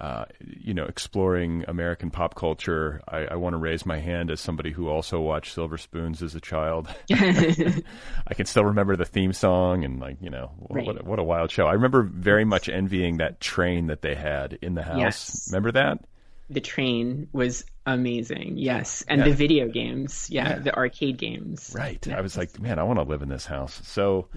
uh, 0.00 0.24
you 0.40 0.72
know, 0.72 0.86
exploring 0.86 1.62
American 1.68 2.10
pop 2.10 2.34
culture, 2.34 3.02
I, 3.06 3.26
I 3.26 3.34
want 3.34 3.52
to 3.52 3.58
raise 3.58 3.84
my 3.84 3.98
hand 3.98 4.30
as 4.30 4.40
somebody 4.40 4.70
who 4.70 4.88
also 4.88 5.20
watched 5.20 5.52
Silver 5.52 5.76
Spoons 5.76 6.22
as 6.22 6.34
a 6.34 6.40
child. 6.40 6.88
I 7.10 8.34
can 8.34 8.46
still 8.46 8.64
remember 8.64 8.96
the 8.96 9.04
theme 9.04 9.34
song 9.34 9.84
and 9.84 10.00
like 10.00 10.16
you 10.22 10.30
know 10.30 10.52
right. 10.70 10.86
what 10.86 11.00
a, 11.00 11.04
what 11.04 11.18
a 11.18 11.22
wild 11.22 11.50
show. 11.50 11.66
I 11.66 11.74
remember 11.74 12.02
very 12.02 12.46
much 12.46 12.70
envying 12.70 13.18
that 13.18 13.40
train 13.40 13.88
that 13.88 14.00
they 14.00 14.14
had 14.14 14.58
in 14.62 14.74
the 14.74 14.82
house. 14.82 14.98
Yes. 14.98 15.48
Remember 15.50 15.72
that? 15.72 15.98
The 16.48 16.60
train 16.60 17.28
was 17.32 17.66
amazing. 17.84 18.56
Yes, 18.56 19.04
and 19.06 19.18
yeah. 19.18 19.26
the 19.26 19.34
video 19.34 19.68
games. 19.68 20.28
Yeah, 20.30 20.48
yeah, 20.48 20.58
the 20.60 20.74
arcade 20.74 21.18
games. 21.18 21.74
Right. 21.76 22.04
Yes. 22.06 22.16
I 22.16 22.22
was 22.22 22.38
like, 22.38 22.58
man, 22.58 22.78
I 22.78 22.84
want 22.84 22.98
to 22.98 23.04
live 23.04 23.20
in 23.20 23.28
this 23.28 23.44
house. 23.44 23.82
So 23.84 24.28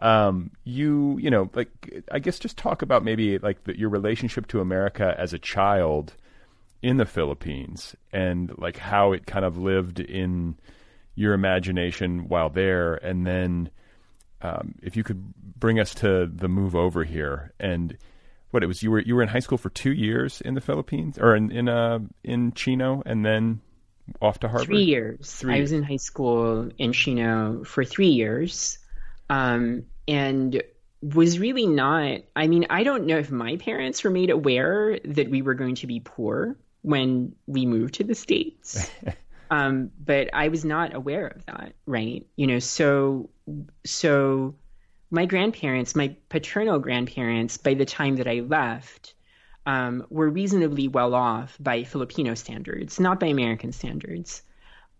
um, 0.00 0.50
you 0.64 1.18
you 1.20 1.30
know 1.30 1.50
like 1.54 2.04
I 2.10 2.18
guess 2.18 2.38
just 2.38 2.56
talk 2.56 2.82
about 2.82 3.04
maybe 3.04 3.38
like 3.38 3.64
the, 3.64 3.78
your 3.78 3.90
relationship 3.90 4.46
to 4.48 4.60
America 4.60 5.14
as 5.16 5.32
a 5.32 5.38
child 5.38 6.14
in 6.82 6.96
the 6.96 7.04
Philippines 7.04 7.94
and 8.12 8.52
like 8.58 8.78
how 8.78 9.12
it 9.12 9.26
kind 9.26 9.44
of 9.44 9.58
lived 9.58 10.00
in 10.00 10.56
your 11.14 11.34
imagination 11.34 12.28
while 12.28 12.48
there, 12.48 12.94
and 12.94 13.26
then 13.26 13.70
um, 14.40 14.74
if 14.82 14.96
you 14.96 15.04
could 15.04 15.34
bring 15.58 15.78
us 15.78 15.94
to 15.96 16.26
the 16.26 16.48
move 16.48 16.74
over 16.74 17.04
here 17.04 17.52
and 17.60 17.98
what 18.52 18.62
it 18.62 18.66
was 18.66 18.82
you 18.82 18.90
were 18.90 19.00
you 19.00 19.14
were 19.14 19.22
in 19.22 19.28
high 19.28 19.40
school 19.40 19.58
for 19.58 19.68
two 19.68 19.92
years 19.92 20.40
in 20.40 20.54
the 20.54 20.60
Philippines 20.62 21.18
or 21.18 21.36
in 21.36 21.52
in 21.52 21.68
uh 21.68 21.98
in 22.24 22.52
Chino 22.52 23.02
and 23.04 23.24
then 23.24 23.60
off 24.22 24.40
to 24.40 24.48
Harvard. 24.48 24.66
Three 24.66 24.84
years. 24.84 25.30
Three. 25.34 25.56
I 25.56 25.60
was 25.60 25.72
in 25.72 25.82
high 25.82 25.96
school 25.96 26.70
in 26.78 26.92
Chino 26.92 27.62
for 27.64 27.84
three 27.84 28.08
years 28.08 28.78
um, 29.30 29.86
and 30.10 30.60
was 31.00 31.38
really 31.38 31.66
not. 31.66 32.22
I 32.34 32.48
mean, 32.48 32.66
I 32.68 32.82
don't 32.82 33.06
know 33.06 33.18
if 33.18 33.30
my 33.30 33.56
parents 33.56 34.02
were 34.02 34.10
made 34.10 34.30
aware 34.30 34.98
that 35.04 35.30
we 35.30 35.40
were 35.40 35.54
going 35.54 35.76
to 35.76 35.86
be 35.86 36.00
poor 36.00 36.56
when 36.82 37.36
we 37.46 37.64
moved 37.64 37.94
to 37.94 38.04
the 38.04 38.14
states. 38.14 38.90
um, 39.50 39.92
but 40.04 40.30
I 40.32 40.48
was 40.48 40.64
not 40.64 40.94
aware 40.94 41.28
of 41.28 41.46
that, 41.46 41.74
right? 41.86 42.26
You 42.36 42.48
know, 42.48 42.58
so 42.58 43.30
so 43.84 44.56
my 45.12 45.26
grandparents, 45.26 45.94
my 45.94 46.16
paternal 46.28 46.80
grandparents, 46.80 47.56
by 47.56 47.74
the 47.74 47.86
time 47.86 48.16
that 48.16 48.26
I 48.26 48.40
left, 48.40 49.14
um, 49.66 50.04
were 50.10 50.28
reasonably 50.28 50.88
well 50.88 51.14
off 51.14 51.56
by 51.60 51.84
Filipino 51.84 52.34
standards, 52.34 52.98
not 52.98 53.20
by 53.20 53.28
American 53.28 53.72
standards. 53.72 54.42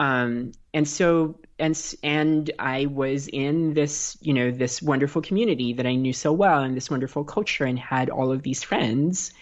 Um, 0.00 0.52
and 0.72 0.88
so 0.88 1.38
and 1.58 1.94
and 2.02 2.50
I 2.58 2.86
was 2.86 3.28
in 3.28 3.74
this 3.74 4.16
you 4.22 4.32
know 4.32 4.50
this 4.50 4.80
wonderful 4.80 5.20
community 5.20 5.74
that 5.74 5.86
I 5.86 5.94
knew 5.94 6.14
so 6.14 6.32
well 6.32 6.62
and 6.62 6.74
this 6.74 6.90
wonderful 6.90 7.22
culture 7.22 7.66
and 7.66 7.78
had 7.78 8.08
all 8.08 8.32
of 8.32 8.42
these 8.42 8.62
friends. 8.62 9.32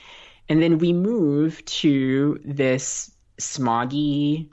And 0.48 0.60
then 0.60 0.78
we 0.78 0.92
moved 0.92 1.66
to 1.82 2.40
this 2.44 3.12
smoggy 3.40 4.50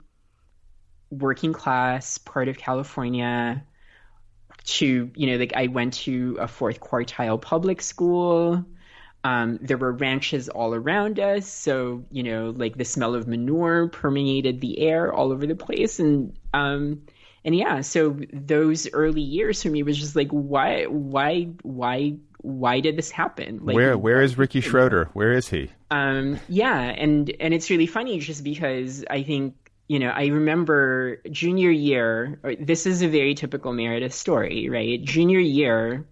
working 1.10 1.52
class 1.52 2.18
part 2.18 2.48
of 2.48 2.56
California 2.56 3.64
to 4.64 5.10
you 5.14 5.26
know 5.26 5.36
like 5.36 5.54
I 5.56 5.66
went 5.66 5.94
to 5.94 6.36
a 6.40 6.46
fourth 6.46 6.78
quartile 6.78 7.40
public 7.40 7.82
school 7.82 8.64
um, 9.26 9.58
there 9.60 9.76
were 9.76 9.90
ranches 9.90 10.48
all 10.48 10.72
around 10.72 11.18
us, 11.18 11.48
so 11.48 12.04
you 12.12 12.22
know, 12.22 12.54
like 12.56 12.76
the 12.76 12.84
smell 12.84 13.16
of 13.16 13.26
manure 13.26 13.88
permeated 13.88 14.60
the 14.60 14.78
air 14.78 15.12
all 15.12 15.32
over 15.32 15.48
the 15.48 15.56
place, 15.56 15.98
and 15.98 16.38
um, 16.54 17.02
and 17.44 17.56
yeah, 17.56 17.80
so 17.80 18.16
those 18.32 18.88
early 18.92 19.22
years 19.22 19.64
for 19.64 19.68
me 19.68 19.82
was 19.82 19.98
just 19.98 20.14
like, 20.14 20.28
why, 20.30 20.84
why, 20.84 21.48
why, 21.62 22.14
why 22.38 22.78
did 22.78 22.96
this 22.96 23.10
happen? 23.10 23.58
Like, 23.62 23.74
where, 23.74 23.98
where 23.98 24.22
is 24.22 24.38
Ricky 24.38 24.60
Schroder? 24.60 25.10
Where 25.12 25.32
is 25.32 25.48
he? 25.48 25.72
Um, 25.90 26.38
yeah, 26.48 26.78
and 26.78 27.28
and 27.40 27.52
it's 27.52 27.68
really 27.68 27.88
funny 27.88 28.20
just 28.20 28.44
because 28.44 29.04
I 29.10 29.24
think 29.24 29.54
you 29.88 29.98
know, 29.98 30.10
I 30.10 30.26
remember 30.26 31.20
junior 31.32 31.70
year, 31.70 32.40
this 32.60 32.86
is 32.86 33.02
a 33.02 33.08
very 33.08 33.34
typical 33.34 33.72
Meredith 33.72 34.14
story, 34.14 34.68
right? 34.68 35.02
Junior 35.02 35.40
year, 35.40 36.04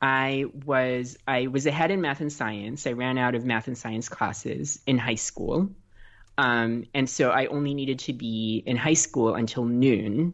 I 0.00 0.46
was 0.64 1.16
I 1.26 1.48
was 1.48 1.66
ahead 1.66 1.90
in 1.90 2.00
math 2.00 2.20
and 2.20 2.32
science. 2.32 2.86
I 2.86 2.92
ran 2.92 3.18
out 3.18 3.34
of 3.34 3.44
math 3.44 3.66
and 3.66 3.76
science 3.76 4.08
classes 4.08 4.80
in 4.86 4.98
high 4.98 5.16
school. 5.16 5.70
Um, 6.38 6.84
and 6.94 7.08
so 7.08 7.30
I 7.30 7.46
only 7.46 7.74
needed 7.74 7.98
to 8.00 8.12
be 8.14 8.62
in 8.64 8.76
high 8.76 8.94
school 8.94 9.34
until 9.34 9.64
noon. 9.66 10.32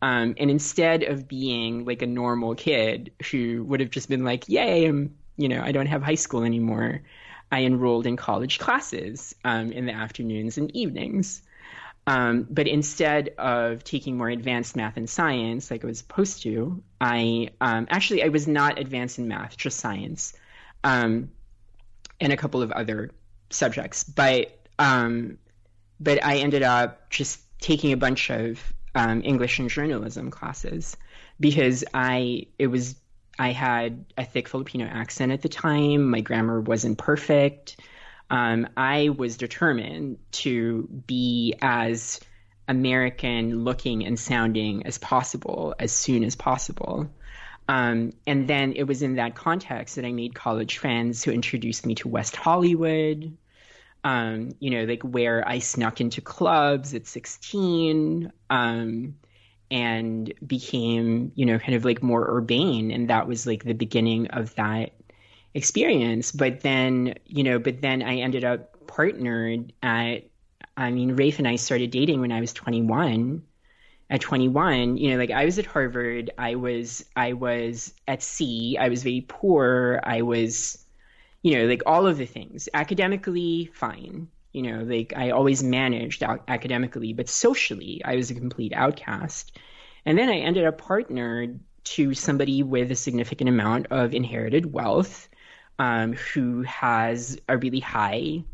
Um, 0.00 0.34
and 0.38 0.50
instead 0.50 1.02
of 1.02 1.28
being 1.28 1.84
like 1.84 2.02
a 2.02 2.06
normal 2.06 2.54
kid 2.54 3.12
who 3.30 3.64
would 3.64 3.80
have 3.80 3.90
just 3.90 4.08
been 4.08 4.24
like, 4.24 4.48
"Yay, 4.48 4.86
I'm 4.86 5.14
you 5.36 5.48
know 5.48 5.62
I 5.62 5.72
don't 5.72 5.86
have 5.86 6.02
high 6.02 6.14
school 6.14 6.44
anymore," 6.44 7.02
I 7.52 7.64
enrolled 7.64 8.06
in 8.06 8.16
college 8.16 8.58
classes 8.58 9.34
um, 9.44 9.70
in 9.72 9.86
the 9.86 9.92
afternoons 9.92 10.58
and 10.58 10.74
evenings. 10.74 11.42
Um, 12.06 12.46
but 12.50 12.68
instead 12.68 13.30
of 13.38 13.82
taking 13.82 14.18
more 14.18 14.28
advanced 14.28 14.76
math 14.76 14.96
and 14.96 15.08
science 15.08 15.70
like 15.70 15.84
I 15.84 15.86
was 15.86 15.98
supposed 15.98 16.42
to, 16.42 16.82
I 17.00 17.50
um, 17.60 17.86
actually 17.90 18.22
I 18.22 18.28
was 18.28 18.46
not 18.46 18.78
advanced 18.78 19.18
in 19.18 19.26
math, 19.28 19.56
just 19.56 19.78
science, 19.78 20.34
um, 20.82 21.30
and 22.20 22.32
a 22.32 22.36
couple 22.36 22.62
of 22.62 22.72
other 22.72 23.10
subjects. 23.48 24.04
But 24.04 24.58
um, 24.78 25.38
but 25.98 26.22
I 26.22 26.38
ended 26.38 26.62
up 26.62 27.08
just 27.10 27.40
taking 27.60 27.92
a 27.92 27.96
bunch 27.96 28.30
of 28.30 28.60
um, 28.94 29.22
English 29.24 29.58
and 29.58 29.70
journalism 29.70 30.30
classes 30.30 30.96
because 31.40 31.84
I 31.94 32.48
it 32.58 32.66
was 32.66 32.96
I 33.38 33.52
had 33.52 34.04
a 34.18 34.24
thick 34.24 34.48
Filipino 34.48 34.86
accent 34.86 35.32
at 35.32 35.40
the 35.40 35.48
time. 35.48 36.10
My 36.10 36.20
grammar 36.20 36.60
wasn't 36.60 36.98
perfect 36.98 37.76
um, 38.30 38.68
I 38.76 39.10
was 39.10 39.36
determined 39.36 40.18
to 40.32 40.88
be 41.06 41.54
as 41.60 42.20
American 42.66 43.64
looking 43.64 44.06
and 44.06 44.18
sounding 44.18 44.86
as 44.86 44.98
possible 44.98 45.74
as 45.78 45.92
soon 45.92 46.24
as 46.24 46.34
possible. 46.34 47.10
Um, 47.68 48.12
and 48.26 48.48
then 48.48 48.72
it 48.74 48.84
was 48.84 49.02
in 49.02 49.16
that 49.16 49.34
context 49.34 49.96
that 49.96 50.04
I 50.04 50.12
made 50.12 50.34
college 50.34 50.78
friends 50.78 51.24
who 51.24 51.30
introduced 51.30 51.86
me 51.86 51.94
to 51.96 52.08
West 52.08 52.36
Hollywood, 52.36 53.36
um, 54.02 54.50
you 54.60 54.70
know, 54.70 54.84
like 54.84 55.02
where 55.02 55.46
I 55.46 55.60
snuck 55.60 56.00
into 56.00 56.20
clubs 56.20 56.94
at 56.94 57.06
16 57.06 58.32
um, 58.50 59.14
and 59.70 60.34
became, 60.46 61.32
you 61.34 61.46
know, 61.46 61.58
kind 61.58 61.74
of 61.74 61.84
like 61.86 62.02
more 62.02 62.36
urbane. 62.36 62.90
And 62.90 63.08
that 63.08 63.26
was 63.26 63.46
like 63.46 63.64
the 63.64 63.72
beginning 63.72 64.28
of 64.28 64.54
that 64.56 64.92
experience. 65.54 66.32
But 66.32 66.60
then, 66.60 67.14
you 67.26 67.42
know, 67.42 67.58
but 67.58 67.80
then 67.80 68.02
I 68.02 68.16
ended 68.16 68.44
up 68.44 68.86
partnered 68.86 69.72
at, 69.82 70.24
I 70.76 70.90
mean, 70.90 71.16
Rafe 71.16 71.38
and 71.38 71.48
I 71.48 71.56
started 71.56 71.90
dating 71.90 72.20
when 72.20 72.32
I 72.32 72.40
was 72.40 72.52
21. 72.52 73.42
At 74.10 74.20
21, 74.20 74.98
you 74.98 75.10
know, 75.10 75.16
like 75.16 75.30
I 75.30 75.46
was 75.46 75.58
at 75.58 75.64
Harvard, 75.64 76.30
I 76.36 76.56
was, 76.56 77.04
I 77.16 77.32
was 77.32 77.94
at 78.06 78.22
sea, 78.22 78.76
I 78.78 78.90
was 78.90 79.02
very 79.02 79.24
poor, 79.26 79.98
I 80.04 80.20
was, 80.20 80.84
you 81.42 81.56
know, 81.56 81.64
like 81.66 81.82
all 81.86 82.06
of 82.06 82.18
the 82.18 82.26
things. 82.26 82.68
Academically, 82.74 83.70
fine. 83.72 84.28
You 84.52 84.62
know, 84.62 84.82
like 84.84 85.14
I 85.16 85.30
always 85.30 85.64
managed 85.64 86.22
academically, 86.22 87.14
but 87.14 87.30
socially, 87.30 88.02
I 88.04 88.14
was 88.14 88.30
a 88.30 88.34
complete 88.34 88.74
outcast. 88.74 89.58
And 90.04 90.18
then 90.18 90.28
I 90.28 90.36
ended 90.36 90.66
up 90.66 90.76
partnered 90.76 91.58
to 91.84 92.12
somebody 92.14 92.62
with 92.62 92.90
a 92.90 92.96
significant 92.96 93.48
amount 93.48 93.86
of 93.90 94.14
inherited 94.14 94.72
wealth 94.72 95.28
um, 95.78 96.12
who 96.12 96.62
has 96.62 97.38
a 97.48 97.56
really 97.56 97.80
high 97.80 98.44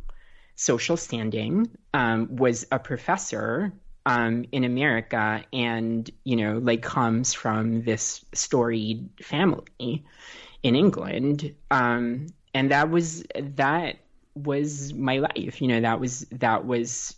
social 0.56 0.96
standing, 0.96 1.70
um, 1.94 2.36
was 2.36 2.66
a 2.70 2.78
professor 2.78 3.72
um, 4.06 4.44
in 4.52 4.64
America, 4.64 5.44
and 5.52 6.10
you 6.24 6.36
know, 6.36 6.58
like 6.58 6.82
comes 6.82 7.34
from 7.34 7.82
this 7.82 8.24
storied 8.32 9.08
family 9.22 10.04
in 10.62 10.76
England, 10.76 11.54
um, 11.70 12.26
and 12.54 12.70
that 12.70 12.90
was 12.90 13.24
that 13.38 13.96
was 14.34 14.92
my 14.94 15.18
life. 15.18 15.60
You 15.60 15.68
know, 15.68 15.80
that 15.80 16.00
was 16.00 16.20
that 16.32 16.64
was 16.66 17.14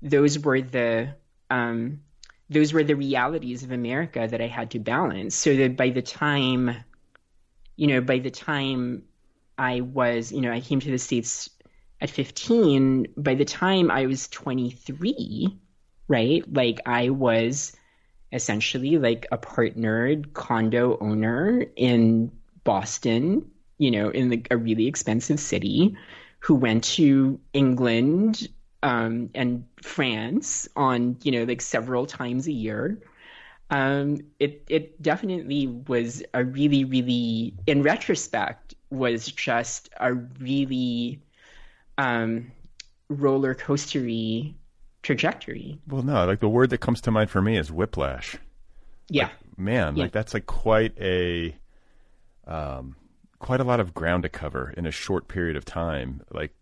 those 0.00 0.38
were 0.38 0.60
the 0.60 1.14
um, 1.50 2.00
those 2.48 2.72
were 2.72 2.84
the 2.84 2.96
realities 2.96 3.62
of 3.62 3.72
America 3.72 4.26
that 4.30 4.40
I 4.40 4.46
had 4.46 4.70
to 4.72 4.78
balance. 4.78 5.34
So 5.34 5.56
that 5.56 5.76
by 5.76 5.90
the 5.90 6.02
time 6.02 6.76
you 7.76 7.86
know, 7.86 8.00
by 8.00 8.18
the 8.18 8.30
time 8.30 9.02
I 9.58 9.80
was, 9.80 10.32
you 10.32 10.40
know, 10.40 10.52
I 10.52 10.60
came 10.60 10.80
to 10.80 10.90
the 10.90 10.98
States 10.98 11.50
at 12.00 12.10
15, 12.10 13.06
by 13.16 13.34
the 13.34 13.44
time 13.44 13.90
I 13.90 14.06
was 14.06 14.28
23, 14.28 15.56
right? 16.08 16.52
Like 16.52 16.80
I 16.86 17.10
was 17.10 17.72
essentially 18.32 18.98
like 18.98 19.26
a 19.30 19.38
partnered 19.38 20.34
condo 20.34 20.98
owner 21.00 21.64
in 21.76 22.32
Boston, 22.64 23.50
you 23.78 23.90
know, 23.90 24.10
in 24.10 24.30
the, 24.30 24.44
a 24.50 24.56
really 24.56 24.86
expensive 24.86 25.38
city 25.38 25.96
who 26.40 26.54
went 26.54 26.84
to 26.84 27.38
England 27.52 28.48
um, 28.82 29.30
and 29.34 29.64
France 29.80 30.68
on, 30.74 31.16
you 31.22 31.30
know, 31.30 31.44
like 31.44 31.60
several 31.60 32.06
times 32.06 32.48
a 32.48 32.52
year 32.52 32.98
um, 33.72 34.20
it 34.38 34.62
it 34.68 35.00
definitely 35.00 35.66
was 35.66 36.22
a 36.34 36.44
really 36.44 36.84
really 36.84 37.54
in 37.66 37.82
retrospect 37.82 38.74
was 38.90 39.26
just 39.32 39.88
a 39.98 40.12
really 40.12 41.22
um, 41.96 42.52
roller 43.08 43.54
coastery 43.54 44.52
trajectory. 45.02 45.80
Well, 45.88 46.02
no, 46.02 46.26
like 46.26 46.40
the 46.40 46.50
word 46.50 46.68
that 46.70 46.78
comes 46.78 47.00
to 47.00 47.10
mind 47.10 47.30
for 47.30 47.40
me 47.40 47.56
is 47.56 47.72
whiplash. 47.72 48.36
Yeah, 49.08 49.24
like, 49.24 49.58
man, 49.58 49.96
yeah. 49.96 50.02
like 50.04 50.12
that's 50.12 50.34
like 50.34 50.44
quite 50.44 50.92
a 51.00 51.56
um, 52.46 52.94
quite 53.38 53.60
a 53.60 53.64
lot 53.64 53.80
of 53.80 53.94
ground 53.94 54.24
to 54.24 54.28
cover 54.28 54.74
in 54.76 54.84
a 54.84 54.90
short 54.90 55.28
period 55.28 55.56
of 55.56 55.64
time, 55.64 56.20
like 56.30 56.52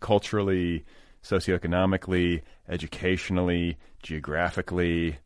culturally, 0.00 0.84
socioeconomically, 1.22 2.42
educationally, 2.68 3.78
geographically. 4.02 5.16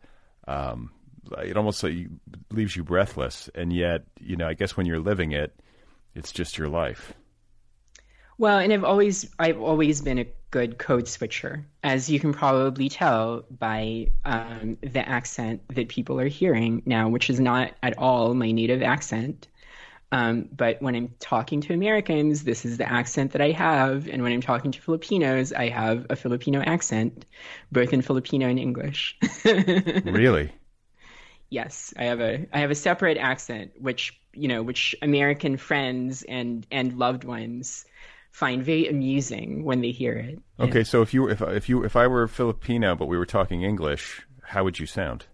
Um, 0.47 0.93
it 1.39 1.57
almost 1.57 1.83
like 1.83 2.09
leaves 2.51 2.77
you 2.77 2.85
breathless. 2.85 3.49
And 3.55 3.73
yet, 3.73 4.05
you 4.20 4.37
know, 4.37 4.49
I 4.49 4.55
guess 4.55 4.77
when 4.77 4.87
you're 4.87 4.99
living 4.99 5.33
it, 5.33 5.59
it's 6.14 6.33
just 6.33 6.59
your 6.59 6.68
life. 6.68 7.14
Well, 8.39 8.59
and 8.59 8.73
I've 8.73 8.85
always 8.85 9.31
I've 9.39 9.61
always 9.61 10.01
been 10.01 10.18
a 10.18 10.27
good 10.51 10.79
code 10.79 11.09
switcher, 11.09 11.64
as 11.83 12.11
you 12.11 12.18
can 12.18 12.33
probably 12.33 12.89
tell 12.89 13.45
by 13.51 14.09
um, 14.25 14.79
the 14.81 15.07
accent 15.07 15.62
that 15.68 15.89
people 15.89 16.18
are 16.20 16.29
hearing 16.29 16.83
now, 16.85 17.09
which 17.09 17.31
is 17.31 17.41
not 17.41 17.73
at 17.83 17.99
all 17.99 18.35
my 18.35 18.51
native 18.51 18.83
accent. 18.83 19.49
Um, 20.12 20.49
but 20.55 20.83
when 20.83 20.95
I'm 20.95 21.14
talking 21.20 21.62
to 21.62 21.73
Americans, 21.73 22.45
this 22.45 22.66
is 22.66 22.77
the 22.77 22.91
accent 22.91 23.33
that 23.33 23.41
I 23.41 23.51
have, 23.53 24.09
and 24.09 24.23
when 24.23 24.33
I'm 24.33 24.43
talking 24.43 24.70
to 24.73 24.81
Filipinos, 24.81 25.55
I 25.55 25.68
have 25.68 26.07
a 26.11 26.16
Filipino 26.16 26.61
accent, 26.61 27.25
both 27.70 27.95
in 27.95 28.03
Filipino 28.03 28.47
and 28.47 28.59
English. 28.59 29.16
really? 29.45 30.53
Yes, 31.53 31.93
I 31.99 32.05
have 32.05 32.23
a 32.23 32.47
I 32.51 32.61
have 32.61 32.71
a 32.71 32.75
separate 32.75 33.19
accent, 33.19 33.73
which 33.79 34.19
you 34.33 34.49
know, 34.49 34.63
which 34.63 34.97
American 35.03 35.59
friends 35.59 36.23
and 36.23 36.67
and 36.71 36.97
loved 36.97 37.25
ones 37.25 37.85
find 38.31 38.65
very 38.65 38.89
amusing 38.89 39.63
when 39.63 39.83
they 39.83 39.91
hear 39.91 40.15
it. 40.15 40.39
Okay, 40.59 40.79
yeah. 40.79 40.85
so 40.85 41.03
if 41.03 41.13
you 41.13 41.29
if 41.29 41.43
if 41.43 41.69
you 41.69 41.85
if 41.85 41.95
I 41.95 42.07
were 42.07 42.27
Filipino 42.27 42.97
but 42.97 43.05
we 43.05 43.19
were 43.19 43.27
talking 43.27 43.65
English, 43.65 44.23
how 44.45 44.65
would 44.65 44.79
you 44.79 44.87
sound? 44.87 45.27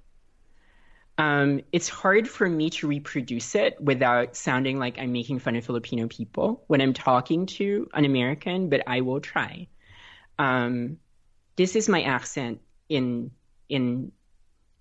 Um, 1.18 1.60
it's 1.70 1.88
hard 1.88 2.28
for 2.28 2.48
me 2.48 2.70
to 2.70 2.88
reproduce 2.88 3.54
it 3.54 3.80
without 3.80 4.34
sounding 4.34 4.80
like 4.80 4.98
I'm 4.98 5.12
making 5.12 5.38
fun 5.38 5.54
of 5.54 5.64
Filipino 5.64 6.08
people 6.08 6.64
when 6.66 6.80
I'm 6.80 6.94
talking 6.94 7.46
to 7.58 7.88
an 7.94 8.04
American, 8.04 8.70
but 8.70 8.82
I 8.88 9.02
will 9.02 9.20
try. 9.20 9.68
Um, 10.36 10.98
this 11.54 11.76
is 11.76 11.88
my 11.88 12.02
accent 12.02 12.60
in 12.88 13.30
in 13.68 14.10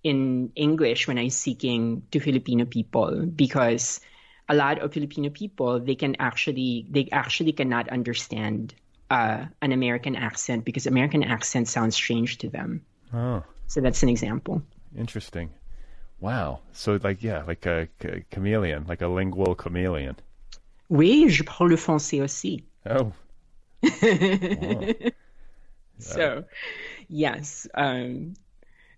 in 0.08 0.50
English 0.56 1.06
when 1.06 1.18
I'm 1.18 1.30
speaking 1.30 2.02
to 2.10 2.20
Filipino 2.20 2.64
people 2.64 3.26
because 3.26 4.00
a 4.48 4.54
lot 4.54 4.78
of 4.78 4.92
Filipino 4.92 5.28
people 5.28 5.78
they 5.78 5.94
can 5.94 6.16
actually 6.18 6.86
they 6.90 7.08
actually 7.12 7.52
cannot 7.52 7.88
understand 7.90 8.74
uh, 9.10 9.44
an 9.60 9.72
American 9.72 10.16
accent 10.16 10.64
because 10.64 10.86
American 10.86 11.22
accent 11.22 11.68
sounds 11.68 11.94
strange 11.94 12.38
to 12.38 12.48
them. 12.48 12.82
Oh, 13.12 13.42
so 13.66 13.80
that's 13.80 14.02
an 14.02 14.08
example. 14.08 14.62
Interesting. 14.96 15.50
Wow. 16.20 16.60
So 16.72 16.98
like 17.02 17.22
yeah, 17.22 17.42
like 17.44 17.66
a, 17.66 17.88
a 18.04 18.24
chameleon, 18.30 18.86
like 18.88 19.02
a 19.02 19.08
lingual 19.08 19.54
chameleon. 19.54 20.16
Oui, 20.88 21.28
je 21.28 21.44
parle 21.44 21.68
le 21.68 21.76
français 21.76 22.22
aussi. 22.22 22.64
Oh. 22.86 23.12
so, 25.98 26.44
yes, 27.08 27.68
um, 27.74 28.34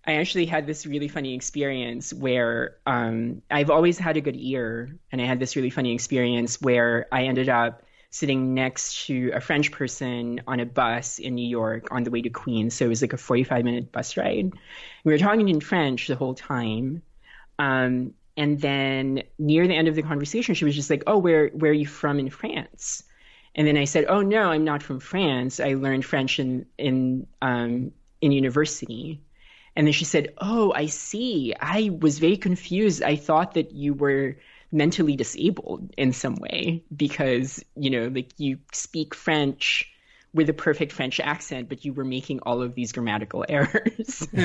I 0.05 0.13
actually 0.13 0.45
had 0.45 0.65
this 0.65 0.85
really 0.85 1.07
funny 1.07 1.35
experience 1.35 2.11
where 2.11 2.77
um, 2.87 3.43
I've 3.51 3.69
always 3.69 3.99
had 3.99 4.17
a 4.17 4.21
good 4.21 4.35
ear, 4.35 4.97
and 5.11 5.21
I 5.21 5.25
had 5.25 5.39
this 5.39 5.55
really 5.55 5.69
funny 5.69 5.93
experience 5.93 6.59
where 6.59 7.07
I 7.11 7.25
ended 7.25 7.49
up 7.49 7.83
sitting 8.09 8.53
next 8.53 9.05
to 9.05 9.31
a 9.33 9.39
French 9.39 9.71
person 9.71 10.41
on 10.45 10.59
a 10.59 10.65
bus 10.65 11.17
in 11.17 11.35
New 11.35 11.47
York 11.47 11.87
on 11.91 12.03
the 12.03 12.11
way 12.11 12.21
to 12.21 12.29
Queens. 12.29 12.73
So 12.73 12.85
it 12.85 12.89
was 12.89 13.01
like 13.01 13.13
a 13.13 13.17
45 13.17 13.63
minute 13.63 13.91
bus 13.91 14.17
ride. 14.17 14.51
We 15.03 15.13
were 15.13 15.17
talking 15.17 15.47
in 15.47 15.61
French 15.61 16.07
the 16.07 16.15
whole 16.15 16.33
time. 16.33 17.03
Um, 17.57 18.13
and 18.35 18.59
then 18.59 19.23
near 19.37 19.67
the 19.67 19.75
end 19.75 19.87
of 19.87 19.95
the 19.95 20.01
conversation, 20.01 20.55
she 20.55 20.65
was 20.65 20.75
just 20.75 20.89
like, 20.89 21.03
"Oh, 21.07 21.17
where 21.17 21.49
where 21.49 21.71
are 21.71 21.75
you 21.75 21.85
from 21.85 22.19
in 22.19 22.29
France?" 22.29 23.03
And 23.55 23.67
then 23.67 23.77
I 23.77 23.85
said, 23.85 24.05
"Oh 24.07 24.21
no, 24.21 24.49
I'm 24.51 24.63
not 24.63 24.81
from 24.81 24.99
France. 24.99 25.59
I 25.59 25.73
learned 25.73 26.05
French 26.05 26.39
in 26.39 26.65
in 26.77 27.27
um, 27.41 27.91
in 28.21 28.31
university." 28.31 29.21
And 29.75 29.87
then 29.87 29.93
she 29.93 30.05
said, 30.05 30.33
"Oh, 30.37 30.73
I 30.73 30.87
see. 30.87 31.53
I 31.59 31.91
was 32.01 32.19
very 32.19 32.37
confused. 32.37 33.01
I 33.03 33.15
thought 33.15 33.53
that 33.53 33.71
you 33.71 33.93
were 33.93 34.37
mentally 34.71 35.15
disabled 35.15 35.93
in 35.97 36.13
some 36.13 36.35
way 36.35 36.83
because 36.95 37.63
you 37.75 37.89
know, 37.89 38.07
like 38.07 38.31
you 38.37 38.59
speak 38.73 39.15
French." 39.15 39.87
with 40.33 40.49
a 40.49 40.53
perfect 40.53 40.93
French 40.93 41.19
accent, 41.19 41.67
but 41.69 41.83
you 41.83 41.93
were 41.93 42.05
making 42.05 42.39
all 42.43 42.61
of 42.61 42.73
these 42.73 42.91
grammatical 42.91 43.45
errors. 43.47 44.27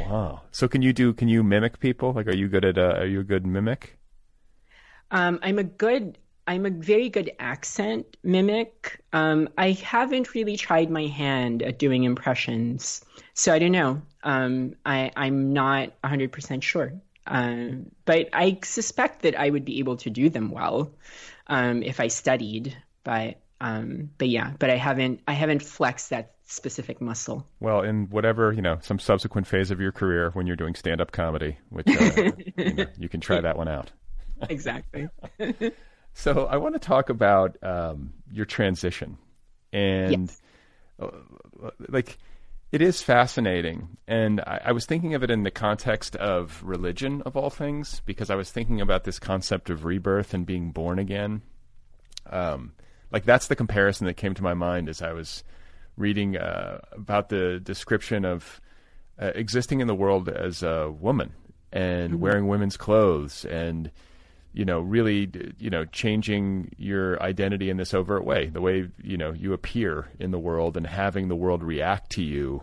wow. 0.00 0.42
So 0.52 0.68
can 0.68 0.82
you 0.82 0.92
do? 0.92 1.12
Can 1.12 1.28
you 1.28 1.42
mimic 1.42 1.80
people? 1.80 2.12
Like, 2.12 2.28
are 2.28 2.36
you 2.36 2.48
good 2.48 2.64
at? 2.64 2.78
Uh, 2.78 2.94
are 2.98 3.06
you 3.06 3.20
a 3.20 3.24
good 3.24 3.46
mimic? 3.46 3.98
Um, 5.10 5.38
I'm 5.42 5.58
a 5.58 5.64
good. 5.64 6.18
I'm 6.46 6.66
a 6.66 6.70
very 6.70 7.08
good 7.08 7.32
accent 7.38 8.16
mimic. 8.22 9.02
Um, 9.12 9.48
I 9.56 9.72
haven't 9.72 10.34
really 10.34 10.56
tried 10.56 10.90
my 10.90 11.06
hand 11.06 11.62
at 11.62 11.78
doing 11.78 12.04
impressions, 12.04 13.04
so 13.32 13.52
I 13.52 13.58
don't 13.58 13.72
know. 13.72 14.02
Um, 14.22 14.74
I, 14.84 15.10
I'm 15.16 15.52
not 15.52 15.90
100% 16.02 16.62
sure. 16.62 16.92
Um, 17.26 17.90
but 18.04 18.28
I 18.32 18.58
suspect 18.62 19.22
that 19.22 19.38
I 19.38 19.48
would 19.48 19.64
be 19.64 19.78
able 19.78 19.96
to 19.98 20.10
do 20.10 20.28
them 20.28 20.50
well 20.50 20.92
um, 21.46 21.82
if 21.82 22.00
I 22.00 22.08
studied. 22.08 22.76
But 23.02 23.40
um, 23.60 24.10
but 24.18 24.28
yeah, 24.28 24.52
but 24.58 24.70
I 24.70 24.76
haven't 24.76 25.20
I 25.26 25.32
haven't 25.32 25.62
flexed 25.62 26.10
that 26.10 26.34
specific 26.46 27.00
muscle. 27.00 27.46
Well, 27.60 27.80
in 27.80 28.08
whatever 28.10 28.52
you 28.52 28.60
know, 28.60 28.78
some 28.82 28.98
subsequent 28.98 29.46
phase 29.46 29.70
of 29.70 29.80
your 29.80 29.92
career 29.92 30.30
when 30.34 30.46
you're 30.46 30.56
doing 30.56 30.74
stand-up 30.74 31.12
comedy, 31.12 31.56
which 31.70 31.88
uh, 31.88 32.32
you, 32.58 32.74
know, 32.74 32.86
you, 32.98 33.08
can 33.08 33.20
try 33.20 33.40
that 33.40 33.56
one 33.56 33.68
out. 33.68 33.90
exactly. 34.50 35.08
so 36.14 36.46
I 36.46 36.56
want 36.56 36.74
to 36.74 36.78
talk 36.78 37.10
about 37.10 37.56
um, 37.62 38.12
your 38.32 38.46
transition, 38.46 39.18
and 39.72 40.28
yes. 40.28 40.42
uh, 41.00 41.10
like 41.88 42.18
it 42.72 42.80
is 42.80 43.02
fascinating, 43.02 43.96
and 44.08 44.40
I, 44.40 44.60
I 44.66 44.72
was 44.72 44.86
thinking 44.86 45.14
of 45.14 45.22
it 45.22 45.30
in 45.30 45.42
the 45.42 45.50
context 45.50 46.16
of 46.16 46.62
religion 46.64 47.22
of 47.22 47.36
all 47.36 47.50
things, 47.50 48.00
because 48.06 48.30
I 48.30 48.34
was 48.34 48.50
thinking 48.50 48.80
about 48.80 49.04
this 49.04 49.18
concept 49.18 49.70
of 49.70 49.84
rebirth 49.84 50.34
and 50.34 50.46
being 50.46 50.70
born 50.70 50.98
again. 50.98 51.42
Um, 52.30 52.72
like 53.12 53.24
that's 53.24 53.48
the 53.48 53.56
comparison 53.56 54.06
that 54.06 54.14
came 54.14 54.34
to 54.34 54.42
my 54.42 54.54
mind 54.54 54.88
as 54.88 55.02
I 55.02 55.12
was 55.12 55.44
reading 55.96 56.36
uh, 56.36 56.80
about 56.92 57.28
the 57.28 57.60
description 57.60 58.24
of 58.24 58.60
uh, 59.20 59.30
existing 59.34 59.80
in 59.80 59.86
the 59.86 59.94
world 59.94 60.28
as 60.28 60.62
a 60.62 60.90
woman 60.90 61.32
and 61.72 62.14
mm-hmm. 62.14 62.20
wearing 62.20 62.48
women's 62.48 62.76
clothes 62.76 63.44
and 63.44 63.90
you 64.54 64.64
know 64.64 64.80
really 64.80 65.30
you 65.58 65.68
know 65.68 65.84
changing 65.86 66.72
your 66.78 67.20
identity 67.22 67.68
in 67.68 67.76
this 67.76 67.92
overt 67.92 68.24
way 68.24 68.46
the 68.46 68.60
way 68.60 68.88
you 69.02 69.16
know 69.16 69.32
you 69.32 69.52
appear 69.52 70.08
in 70.18 70.30
the 70.30 70.38
world 70.38 70.76
and 70.76 70.86
having 70.86 71.28
the 71.28 71.36
world 71.36 71.62
react 71.62 72.10
to 72.10 72.22
you 72.22 72.62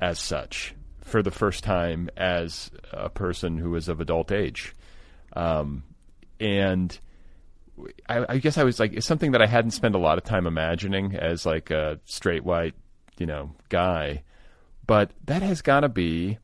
as 0.00 0.18
such 0.18 0.74
for 1.00 1.22
the 1.22 1.30
first 1.30 1.62
time 1.64 2.10
as 2.16 2.70
a 2.92 3.08
person 3.08 3.56
who 3.56 3.74
is 3.76 3.88
of 3.88 4.00
adult 4.00 4.32
age 4.32 4.74
um, 5.34 5.84
and 6.40 6.98
I, 8.08 8.24
I, 8.28 8.38
guess 8.38 8.56
I 8.58 8.64
was 8.64 8.80
like, 8.80 8.94
it's 8.94 9.06
something 9.06 9.32
that 9.32 9.42
I 9.42 9.46
hadn't 9.46 9.72
spent 9.72 9.94
a 9.94 9.98
lot 9.98 10.18
of 10.18 10.24
time 10.24 10.46
imagining 10.46 11.14
as 11.14 11.44
like 11.44 11.70
a 11.70 12.00
straight 12.04 12.44
white, 12.44 12.74
you 13.18 13.26
know, 13.26 13.52
guy. 13.68 14.22
But 14.86 15.10
that 15.26 15.42
has 15.42 15.62
got 15.62 15.80
to 15.80 15.88
be 15.88 16.38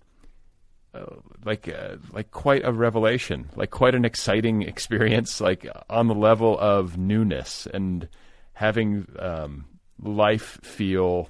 uh, 0.94 1.16
like 1.44 1.68
uh, 1.68 1.96
like 2.12 2.30
quite 2.30 2.64
a 2.64 2.72
revelation, 2.72 3.48
like 3.56 3.70
quite 3.70 3.94
an 3.94 4.04
exciting 4.04 4.62
experience, 4.72 5.40
like 5.40 5.66
on 5.88 6.08
the 6.08 6.14
level 6.14 6.58
of 6.58 6.96
newness 6.96 7.66
and 7.72 8.08
having 8.54 9.06
um, 9.18 9.66
life 10.00 10.58
feel 10.62 11.28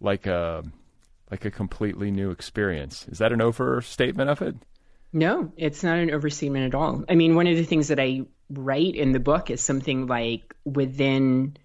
like 0.00 0.26
a 0.26 0.64
like 1.30 1.44
a 1.44 1.50
completely 1.50 2.10
new 2.10 2.30
experience. 2.30 3.06
Is 3.08 3.18
that 3.18 3.32
an 3.32 3.40
overstatement 3.40 4.30
of 4.30 4.42
it? 4.42 4.56
No, 5.12 5.52
it's 5.56 5.82
not 5.82 5.98
an 5.98 6.10
overstatement 6.10 6.66
at 6.66 6.78
all. 6.78 7.04
I 7.08 7.14
mean, 7.14 7.34
one 7.34 7.46
of 7.46 7.56
the 7.56 7.64
things 7.64 7.88
that 7.88 8.00
I 8.00 8.22
write 8.50 8.94
in 8.94 9.12
the 9.12 9.20
book 9.20 9.50
is 9.50 9.62
something 9.62 10.06
like 10.06 10.54
within 10.64 11.56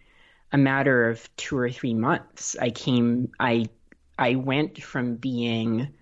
a 0.51 0.57
matter 0.57 1.09
of 1.09 1.35
two 1.35 1.57
or 1.57 1.69
three 1.69 1.93
months, 1.93 2.55
I 2.59 2.69
came, 2.69 3.31
I, 3.39 3.65
I 4.17 4.35
went 4.35 4.81
from 4.81 5.15
being, 5.15 5.93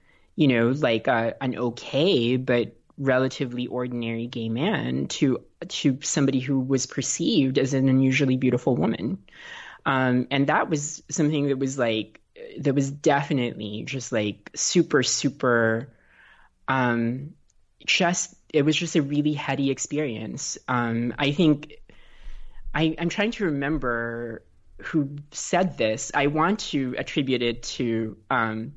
you 0.42 0.48
know, 0.48 0.70
like 0.70 1.08
a, 1.08 1.36
an 1.39 1.56
okay 1.56 2.36
but 2.36 2.76
relatively 2.98 3.68
ordinary 3.68 4.26
gay 4.26 4.50
man 4.50 5.06
to 5.06 5.39
to 5.68 6.00
somebody 6.02 6.39
who 6.39 6.60
was 6.60 6.88
perceived 6.88 7.60
as 7.60 7.76
an 7.76 7.88
unusually 7.88 8.38
beautiful 8.38 8.76
woman, 8.76 9.20
um, 9.86 10.26
and 10.32 10.48
that 10.48 10.68
was 10.68 11.04
something 11.10 11.50
that 11.50 11.60
was 11.60 11.78
like 11.78 12.22
that 12.58 12.74
was 12.74 12.89
definitely 12.89 13.84
just 13.86 14.12
like 14.12 14.50
super 14.56 15.04
super 15.04 15.94
um, 16.68 17.36
just 17.86 18.34
it 18.52 18.64
was 18.64 18.76
just 18.76 18.96
a 18.96 19.04
really 19.04 19.34
heady 19.34 19.70
experience. 19.70 20.58
Um, 20.68 21.14
I 21.20 21.34
think 21.34 21.76
I, 22.74 22.96
I'm 22.98 23.10
trying 23.10 23.32
to 23.34 23.46
remember 23.46 24.44
who 24.82 25.18
said 25.30 25.78
this. 25.78 26.12
I 26.16 26.28
want 26.28 26.62
to 26.72 26.96
attribute 26.98 27.44
it 27.44 27.62
to 27.78 28.18
um, 28.32 28.74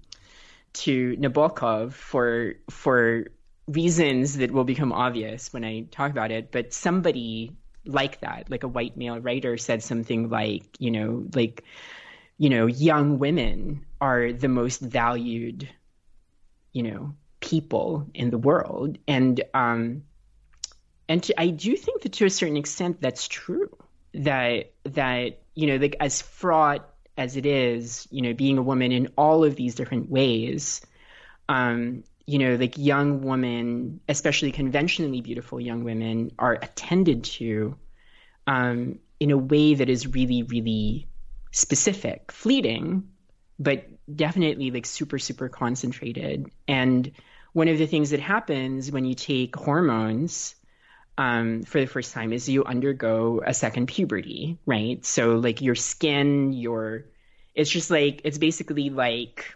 to 0.74 1.16
Nabokov 1.16 1.92
for 1.92 2.54
for 2.70 3.26
reasons 3.66 4.36
that 4.36 4.50
will 4.50 4.64
become 4.64 4.92
obvious 4.92 5.52
when 5.52 5.64
I 5.64 5.86
talk 5.90 6.10
about 6.10 6.30
it. 6.30 6.52
But 6.52 6.72
somebody 6.72 7.52
like 7.86 8.20
that, 8.20 8.50
like 8.50 8.62
a 8.62 8.68
white 8.68 8.96
male 8.96 9.20
writer, 9.20 9.56
said 9.56 9.82
something 9.82 10.28
like, 10.28 10.64
you 10.78 10.90
know, 10.90 11.26
like, 11.34 11.64
you 12.38 12.50
know, 12.50 12.66
young 12.66 13.18
women 13.18 13.84
are 14.00 14.32
the 14.32 14.48
most 14.48 14.80
valued, 14.80 15.68
you 16.72 16.82
know, 16.82 17.14
people 17.40 18.08
in 18.14 18.30
the 18.30 18.38
world, 18.38 18.98
and 19.06 19.42
um, 19.54 20.02
and 21.08 21.22
to, 21.22 21.40
I 21.40 21.48
do 21.48 21.76
think 21.76 22.02
that 22.02 22.14
to 22.14 22.26
a 22.26 22.30
certain 22.30 22.56
extent 22.56 23.00
that's 23.00 23.28
true. 23.28 23.76
That 24.14 24.72
that 24.84 25.42
you 25.54 25.66
know, 25.66 25.76
like 25.76 25.96
as 26.00 26.22
fraught 26.22 26.88
as 27.16 27.36
it 27.36 27.46
is, 27.46 28.08
you 28.10 28.22
know, 28.22 28.34
being 28.34 28.58
a 28.58 28.62
woman 28.62 28.92
in 28.92 29.08
all 29.16 29.44
of 29.44 29.56
these 29.56 29.74
different 29.74 30.10
ways, 30.10 30.80
um, 31.48 32.02
you 32.26 32.38
know, 32.38 32.56
like 32.56 32.78
young 32.78 33.22
women, 33.22 34.00
especially 34.08 34.50
conventionally 34.50 35.20
beautiful 35.20 35.60
young 35.60 35.84
women, 35.84 36.32
are 36.38 36.54
attended 36.54 37.24
to 37.24 37.76
um, 38.46 38.98
in 39.20 39.30
a 39.30 39.38
way 39.38 39.74
that 39.74 39.88
is 39.88 40.06
really, 40.06 40.42
really 40.42 41.06
specific, 41.52 42.32
fleeting, 42.32 43.08
but 43.58 43.86
definitely 44.14 44.70
like 44.70 44.86
super, 44.86 45.18
super 45.18 45.48
concentrated. 45.48 46.50
And 46.66 47.12
one 47.52 47.68
of 47.68 47.78
the 47.78 47.86
things 47.86 48.10
that 48.10 48.20
happens 48.20 48.90
when 48.90 49.04
you 49.04 49.14
take 49.14 49.54
hormones 49.54 50.56
um, 51.16 51.62
for 51.62 51.80
the 51.80 51.86
first 51.86 52.12
time 52.12 52.32
is 52.32 52.48
you 52.48 52.64
undergo 52.64 53.40
a 53.46 53.54
second 53.54 53.86
puberty, 53.86 54.58
right? 54.66 55.04
So 55.04 55.36
like 55.36 55.62
your 55.62 55.76
skin, 55.76 56.52
your 56.52 57.04
it's 57.54 57.70
just 57.70 57.90
like 57.90 58.20
it's 58.24 58.38
basically 58.38 58.90
like 58.90 59.54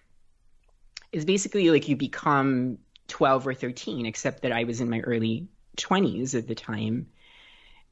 it's 1.12 1.24
basically 1.24 1.70
like 1.70 1.88
you 1.88 1.96
become 1.96 2.78
12 3.08 3.46
or 3.46 3.54
13 3.54 4.06
except 4.06 4.42
that 4.42 4.52
I 4.52 4.64
was 4.64 4.80
in 4.80 4.90
my 4.90 5.00
early 5.00 5.48
20s 5.76 6.36
at 6.36 6.46
the 6.46 6.54
time. 6.54 7.08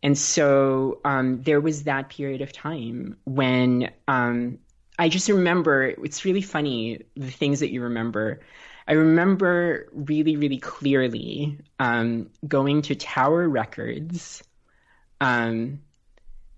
And 0.02 0.16
so 0.16 1.00
um, 1.04 1.42
there 1.42 1.60
was 1.60 1.84
that 1.84 2.10
period 2.10 2.42
of 2.42 2.52
time 2.52 3.16
when 3.24 3.90
um, 4.06 4.58
I 4.98 5.08
just 5.08 5.28
remember 5.28 5.84
it's 5.84 6.24
really 6.24 6.42
funny 6.42 7.02
the 7.16 7.30
things 7.30 7.60
that 7.60 7.72
you 7.72 7.82
remember. 7.82 8.40
I 8.86 8.92
remember 8.92 9.88
really, 9.92 10.36
really 10.36 10.58
clearly 10.58 11.58
um, 11.80 12.30
going 12.46 12.82
to 12.82 12.94
Tower 12.94 13.48
Records. 13.48 14.44
Um, 15.20 15.80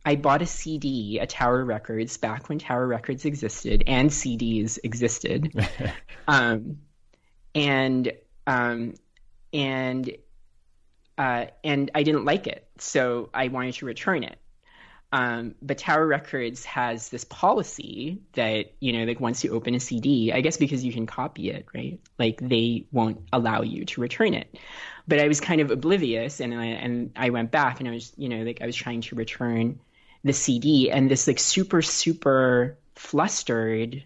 I 0.09 0.17
bought 0.17 0.41
a 0.41 0.47
CD 0.47 1.21
at 1.21 1.29
Tower 1.29 1.63
Records 1.63 2.17
back 2.17 2.49
when 2.49 2.59
Tower 2.59 2.87
Records 2.87 3.27
existed 3.27 3.85
and 3.87 4.09
CDs 4.09 4.79
existed, 4.83 5.53
um, 6.29 6.79
and 7.55 8.11
um, 8.47 8.95
and 9.53 10.11
uh, 11.19 11.45
and 11.63 11.91
I 11.95 12.05
didn't 12.05 12.25
like 12.25 12.47
it, 12.47 12.67
so 12.79 13.29
I 13.35 13.49
wanted 13.49 13.75
to 13.75 13.85
return 13.85 14.25
it. 14.25 14.39
Um, 15.13 15.55
but 15.61 15.77
Tower 15.77 16.07
Records 16.07 16.65
has 16.65 17.11
this 17.11 17.25
policy 17.25 18.23
that, 18.33 18.73
you 18.81 18.95
know, 18.95 19.05
like 19.05 19.21
once 19.21 19.45
you 19.45 19.53
open 19.53 19.75
a 19.75 19.81
CD, 19.81 20.33
I 20.33 20.41
guess 20.41 20.57
because 20.57 20.85
you 20.85 20.93
can 20.93 21.07
copy 21.07 21.51
it, 21.51 21.67
right? 21.75 22.01
Like 22.19 22.41
they 22.41 22.87
won't 22.93 23.29
allow 23.33 23.61
you 23.61 23.85
to 23.87 24.01
return 24.01 24.33
it. 24.33 24.59
But 25.07 25.19
I 25.21 25.29
was 25.29 25.41
kind 25.41 25.63
of 25.63 25.71
oblivious 25.71 26.41
and 26.41 26.55
I, 26.55 26.67
and 26.67 27.11
I 27.17 27.31
went 27.31 27.51
back 27.51 27.81
and 27.81 27.89
I 27.89 27.93
was, 27.93 28.13
you 28.17 28.29
know, 28.29 28.43
like 28.43 28.61
I 28.61 28.67
was 28.67 28.77
trying 28.77 29.01
to 29.03 29.15
return 29.15 29.81
the 30.25 30.33
CD 30.33 30.91
and 30.91 31.11
this 31.11 31.27
like 31.27 31.39
super, 31.39 31.83
super 31.83 32.77
flustered, 32.95 34.05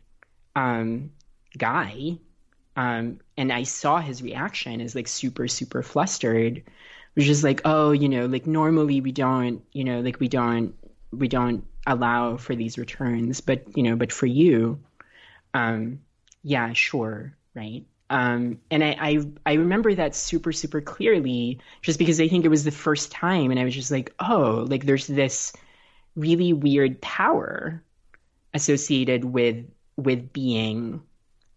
um, 0.55 1.11
guy, 1.57 2.19
um, 2.77 3.21
and 3.37 3.53
I 3.53 3.65
saw 3.65 4.01
his 4.01 4.23
reaction 4.23 4.81
as 4.81 4.95
like 4.95 5.09
super, 5.09 5.49
super 5.49 5.83
flustered, 5.83 6.63
which 7.15 7.29
is 7.29 7.45
like, 7.45 7.61
oh, 7.65 7.93
you 7.93 8.09
know, 8.09 8.27
like 8.27 8.47
normally 8.47 9.01
we 9.01 9.13
don't, 9.13 9.63
you 9.73 9.85
know, 9.85 10.01
like 10.01 10.21
we 10.21 10.29
don't 10.29 10.75
we 11.11 11.29
don't 11.29 11.65
allow 11.87 12.39
for 12.39 12.55
these 12.55 12.79
returns, 12.79 13.41
but 13.41 13.77
you 13.77 13.83
know, 13.83 13.97
but 13.97 14.13
for 14.13 14.27
you, 14.27 14.81
um, 15.53 16.01
yeah, 16.43 16.73
sure, 16.73 17.37
right. 17.55 17.85
Um, 18.09 18.61
and 18.71 18.85
I, 18.85 18.97
I, 19.01 19.19
I 19.47 19.53
remember 19.55 19.95
that 19.95 20.15
super, 20.15 20.53
super 20.53 20.83
clearly, 20.83 21.61
just 21.81 21.99
because 21.99 22.21
I 22.21 22.29
think 22.29 22.45
it 22.45 22.49
was 22.49 22.65
the 22.65 22.71
first 22.71 23.11
time, 23.11 23.51
and 23.51 23.59
I 23.59 23.65
was 23.65 23.75
just 23.75 23.91
like, 23.91 24.15
oh, 24.19 24.67
like 24.69 24.85
there's 24.85 25.07
this 25.07 25.53
really 26.17 26.53
weird 26.53 27.01
power 27.01 27.83
associated 28.55 29.25
with 29.25 29.65
with 29.97 30.33
being 30.33 31.03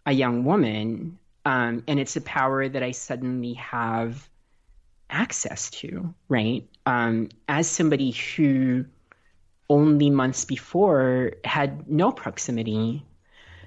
a 0.05 0.11
young 0.11 0.43
woman, 0.43 1.17
um, 1.45 1.83
and 1.87 1.99
it's 1.99 2.15
a 2.15 2.21
power 2.21 2.67
that 2.67 2.83
I 2.83 2.91
suddenly 2.91 3.53
have 3.53 4.29
access 5.09 5.69
to, 5.71 6.13
right? 6.27 6.67
Um, 6.85 7.29
as 7.47 7.69
somebody 7.69 8.11
who 8.11 8.85
only 9.69 10.09
months 10.09 10.45
before 10.45 11.33
had 11.43 11.89
no 11.89 12.11
proximity 12.11 13.03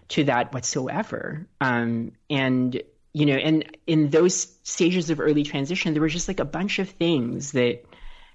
to 0.08 0.24
that 0.24 0.52
whatsoever. 0.54 1.46
Um, 1.60 2.12
and 2.30 2.80
you 3.12 3.26
know, 3.26 3.34
and 3.34 3.76
in 3.86 4.10
those 4.10 4.56
stages 4.62 5.10
of 5.10 5.18
early 5.18 5.42
transition, 5.42 5.92
there 5.92 6.02
were 6.02 6.08
just 6.08 6.28
like 6.28 6.40
a 6.40 6.44
bunch 6.44 6.78
of 6.78 6.88
things 6.88 7.52
that 7.52 7.84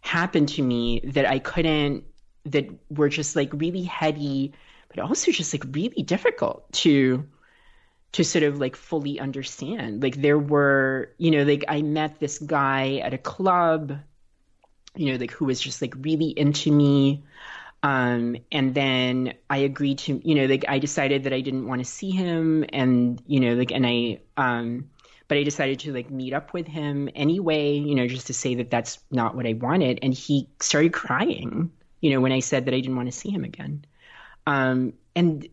happened 0.01 0.49
to 0.49 0.61
me 0.61 0.99
that 1.05 1.25
I 1.30 1.39
couldn't, 1.39 2.03
that 2.45 2.69
were 2.89 3.09
just 3.09 3.35
like 3.35 3.49
really 3.53 3.83
heady, 3.83 4.53
but 4.89 4.99
also 4.99 5.31
just 5.31 5.53
like 5.53 5.63
really 5.75 6.03
difficult 6.03 6.71
to 6.73 7.25
to 8.13 8.23
sort 8.23 8.43
of 8.43 8.59
like 8.59 8.75
fully 8.75 9.19
understand. 9.19 10.03
Like 10.03 10.21
there 10.21 10.37
were, 10.37 11.11
you 11.17 11.31
know, 11.31 11.43
like 11.43 11.65
I 11.67 11.81
met 11.81 12.19
this 12.19 12.37
guy 12.37 12.97
at 12.97 13.13
a 13.13 13.17
club, 13.17 13.97
you 14.95 15.11
know, 15.11 15.17
like 15.17 15.31
who 15.31 15.45
was 15.45 15.59
just 15.59 15.81
like 15.81 15.95
really 15.97 16.27
into 16.27 16.71
me. 16.71 17.23
Um, 17.81 18.37
and 18.51 18.73
then 18.73 19.33
I 19.49 19.57
agreed 19.57 19.97
to, 19.99 20.21
you 20.23 20.35
know, 20.35 20.45
like 20.45 20.65
I 20.69 20.79
decided 20.79 21.23
that 21.23 21.33
I 21.33 21.41
didn't 21.41 21.67
want 21.67 21.79
to 21.81 21.85
see 21.85 22.11
him, 22.11 22.63
and 22.71 23.21
you 23.27 23.41
know, 23.41 23.55
like, 23.55 23.71
and 23.71 23.85
I, 23.85 24.21
um, 24.37 24.89
but 25.27 25.37
I 25.37 25.43
decided 25.43 25.79
to 25.81 25.93
like 25.93 26.09
meet 26.09 26.33
up 26.33 26.53
with 26.53 26.67
him 26.67 27.09
anyway, 27.13 27.73
you 27.73 27.95
know, 27.95 28.07
just 28.07 28.27
to 28.27 28.33
say 28.33 28.55
that 28.55 28.71
that's 28.71 28.99
not 29.11 29.35
what 29.35 29.45
I 29.45 29.53
wanted. 29.53 29.99
And 30.01 30.13
he 30.13 30.47
started 30.61 30.93
crying, 30.93 31.71
you 32.03 32.09
know, 32.09 32.19
when 32.19 32.34
I 32.34 32.41
said 32.41 32.65
that 32.65 32.73
I 32.73 32.81
didn't 32.81 32.97
want 32.97 33.07
to 33.07 33.17
see 33.17 33.30
him 33.30 33.45
again. 33.45 33.85
Um, 34.45 34.91
and 35.15 35.47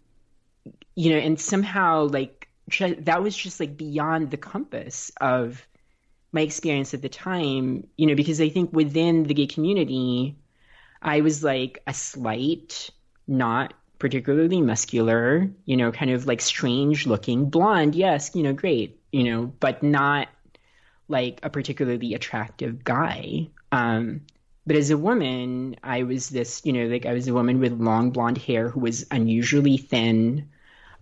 you 0.97 1.13
know, 1.13 1.19
and 1.19 1.41
somehow 1.41 2.09
like 2.09 2.49
that 2.81 3.23
was 3.23 3.37
just 3.37 3.61
like 3.61 3.77
beyond 3.77 4.33
the 4.33 4.37
compass 4.37 5.13
of 5.21 5.65
my 6.33 6.41
experience 6.41 6.93
at 6.93 7.03
the 7.03 7.09
time, 7.09 7.87
you 7.97 8.07
know, 8.09 8.17
because 8.17 8.41
I 8.41 8.49
think 8.49 8.73
within 8.73 9.23
the 9.23 9.35
gay 9.35 9.47
community 9.47 10.37
I 11.01 11.21
was 11.21 11.45
like 11.45 11.83
a 11.87 11.95
slight, 11.95 12.91
not 13.29 13.73
particularly 14.01 14.61
muscular, 14.61 15.49
you 15.67 15.77
know, 15.77 15.93
kind 15.93 16.11
of 16.11 16.27
like 16.27 16.41
strange 16.41 17.07
looking, 17.07 17.49
blonde, 17.49 17.95
yes, 17.95 18.35
you 18.35 18.43
know, 18.43 18.53
great, 18.53 19.01
you 19.13 19.23
know, 19.23 19.47
but 19.61 19.85
not 19.85 20.27
like 21.07 21.39
a 21.45 21.51
particularly 21.51 22.15
attractive 22.15 22.83
guy. 22.83 23.49
Um, 23.71 24.23
but 24.67 24.77
as 24.77 24.91
a 24.91 24.99
woman, 24.99 25.77
I 25.83 26.03
was 26.03 26.29
this, 26.29 26.63
you 26.65 26.73
know, 26.73 26.87
like 26.87 27.07
I 27.07 27.13
was 27.13 27.29
a 27.29 27.35
woman 27.35 27.61
with 27.61 27.81
long 27.81 28.11
blonde 28.11 28.39
hair 28.39 28.69
who 28.69 28.81
was 28.81 29.07
unusually 29.11 29.79
thin 29.79 30.51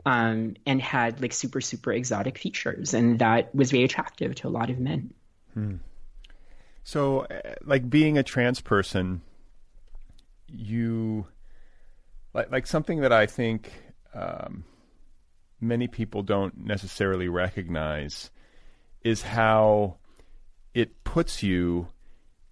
um, 0.07 0.55
and 0.65 0.81
had 0.81 1.21
like 1.21 1.33
super, 1.33 1.61
super 1.61 1.93
exotic 1.93 2.39
features. 2.39 2.95
And 2.95 3.19
that 3.19 3.55
was 3.55 3.71
very 3.71 3.85
attractive 3.85 4.35
to 4.37 4.49
a 4.49 4.51
lot 4.51 4.71
of 4.71 4.79
men. 4.79 5.13
Hmm. 5.55 5.77
So, 6.85 7.21
uh, 7.23 7.55
like 7.65 7.91
being 7.91 8.17
a 8.17 8.23
trans 8.23 8.61
person, 8.61 9.21
you 10.47 11.27
like 12.33 12.51
like 12.51 12.67
something 12.67 13.01
that 13.01 13.13
I 13.13 13.27
think 13.27 13.71
um, 14.15 14.65
many 15.61 15.89
people 15.89 16.23
don't 16.23 16.57
necessarily 16.57 17.29
recognize 17.29 18.31
is 19.03 19.23
how 19.23 19.97
it 20.75 21.05
puts 21.05 21.43
you 21.43 21.89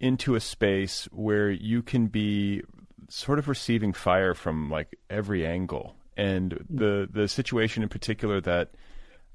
into 0.01 0.35
a 0.35 0.41
space 0.41 1.09
where 1.13 1.51
you 1.51 1.83
can 1.83 2.07
be 2.07 2.63
sort 3.09 3.39
of 3.39 3.49
receiving 3.49 3.93
fire 3.93 4.35
from 4.35 4.71
like 4.71 4.99
every 5.09 5.47
angle. 5.47 5.97
And 6.17 6.65
the 6.71 7.09
the 7.11 7.29
situation 7.29 7.83
in 7.83 7.89
particular 7.89 8.41
that 8.43 8.71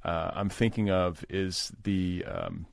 uh, 0.03 0.31
I'm 0.33 0.49
thinking 0.49 0.89
of 0.89 1.23
is 1.29 1.71
the 1.83 2.25
um, 2.25 2.65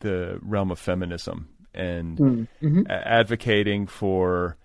the 0.00 0.38
realm 0.42 0.70
of 0.70 0.78
feminism 0.78 1.48
and 1.74 2.18
mm-hmm. 2.18 2.82
a- 2.88 3.08
advocating 3.08 3.86
for 3.86 4.56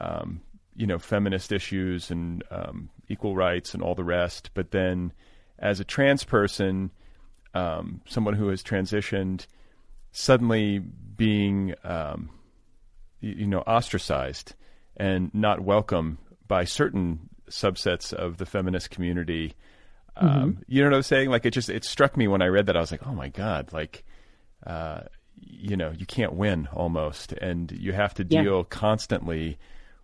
um, 0.00 0.40
you 0.74 0.86
know, 0.86 0.98
feminist 0.98 1.52
issues 1.52 2.10
and 2.10 2.42
um, 2.50 2.90
equal 3.08 3.36
rights 3.36 3.74
and 3.74 3.82
all 3.82 3.94
the 3.94 4.04
rest. 4.04 4.50
But 4.54 4.70
then, 4.70 5.12
as 5.58 5.78
a 5.78 5.84
trans 5.84 6.24
person, 6.24 6.90
um, 7.54 8.00
someone 8.06 8.34
who 8.34 8.48
has 8.48 8.62
transitioned, 8.62 9.46
suddenly 10.12 10.82
being, 11.20 11.74
um, 11.84 12.30
you, 13.20 13.46
know, 13.46 13.60
ostracized 13.60 14.54
and 14.96 15.30
not 15.34 15.60
welcome 15.60 16.16
by 16.48 16.64
certain 16.64 17.28
subsets 17.50 18.14
of 18.14 18.38
the 18.38 18.46
feminist 18.46 18.88
community. 18.88 19.52
Um, 20.16 20.30
mm-hmm. 20.30 20.62
You 20.66 20.82
know 20.82 20.88
what 20.88 20.96
I'm 20.96 21.02
saying? 21.02 21.28
Like 21.28 21.44
it 21.44 21.50
just 21.50 21.68
it 21.68 21.84
struck 21.84 22.16
me 22.16 22.26
when 22.26 22.40
I 22.40 22.46
read 22.46 22.66
that. 22.66 22.76
I 22.76 22.80
was 22.80 22.90
like, 22.90 23.06
oh 23.06 23.14
my 23.14 23.28
god, 23.28 23.72
like. 23.72 24.04
Uh, 24.66 25.00
you 25.42 25.74
know, 25.74 25.90
you 25.90 26.04
can't 26.04 26.34
win 26.34 26.68
almost, 26.70 27.32
and 27.32 27.72
you 27.72 27.94
have 27.94 28.12
to 28.12 28.24
deal 28.24 28.58
yeah. 28.58 28.62
constantly 28.68 29.56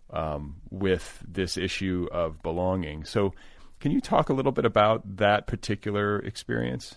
um, 0.09 0.57
with 0.71 1.23
this 1.29 1.59
issue 1.59 2.09
of 2.11 2.43
belonging. 2.43 3.05
So, 3.05 3.35
can 3.79 3.93
you 3.93 4.01
talk 4.01 4.31
a 4.31 4.33
little 4.33 4.53
bit 4.53 4.65
about 4.65 5.19
that 5.19 5.47
particular 5.47 6.19
experience? 6.21 6.97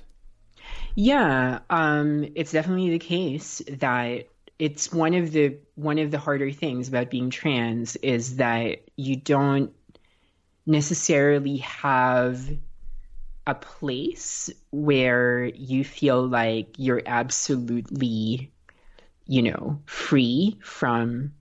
Yeah, 0.96 1.60
um, 1.70 2.28
it's 2.36 2.52
definitely 2.52 2.90
the 2.90 3.00
case 3.00 3.62
that 3.70 4.28
it's 4.58 4.92
one 4.92 5.14
of 5.14 5.32
the 5.32 5.58
one 5.76 6.00
of 6.00 6.12
the 6.12 6.20
harder 6.20 6.52
things 6.52 6.90
about 6.90 7.10
being 7.10 7.30
trans 7.30 7.96
is 7.98 8.38
that 8.38 8.80
you 8.98 9.16
don't 9.16 9.72
necessarily 10.66 11.58
have 11.58 12.42
a 13.48 13.56
place 13.56 14.50
where 14.72 15.46
you 15.46 15.84
feel 15.84 16.28
like 16.28 16.76
you're 16.78 17.02
absolutely, 17.06 18.52
you 19.26 19.42
know, 19.42 19.82
free 19.86 20.60
from 20.62 21.34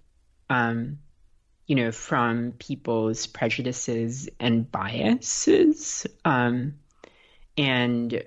um, 0.51 0.99
you 1.67 1.75
know, 1.75 1.93
from 1.93 2.53
people's 2.53 3.27
prejudices 3.27 4.29
and 4.41 4.71
biases. 4.73 6.07
Um, 6.25 6.77
and 7.59 8.23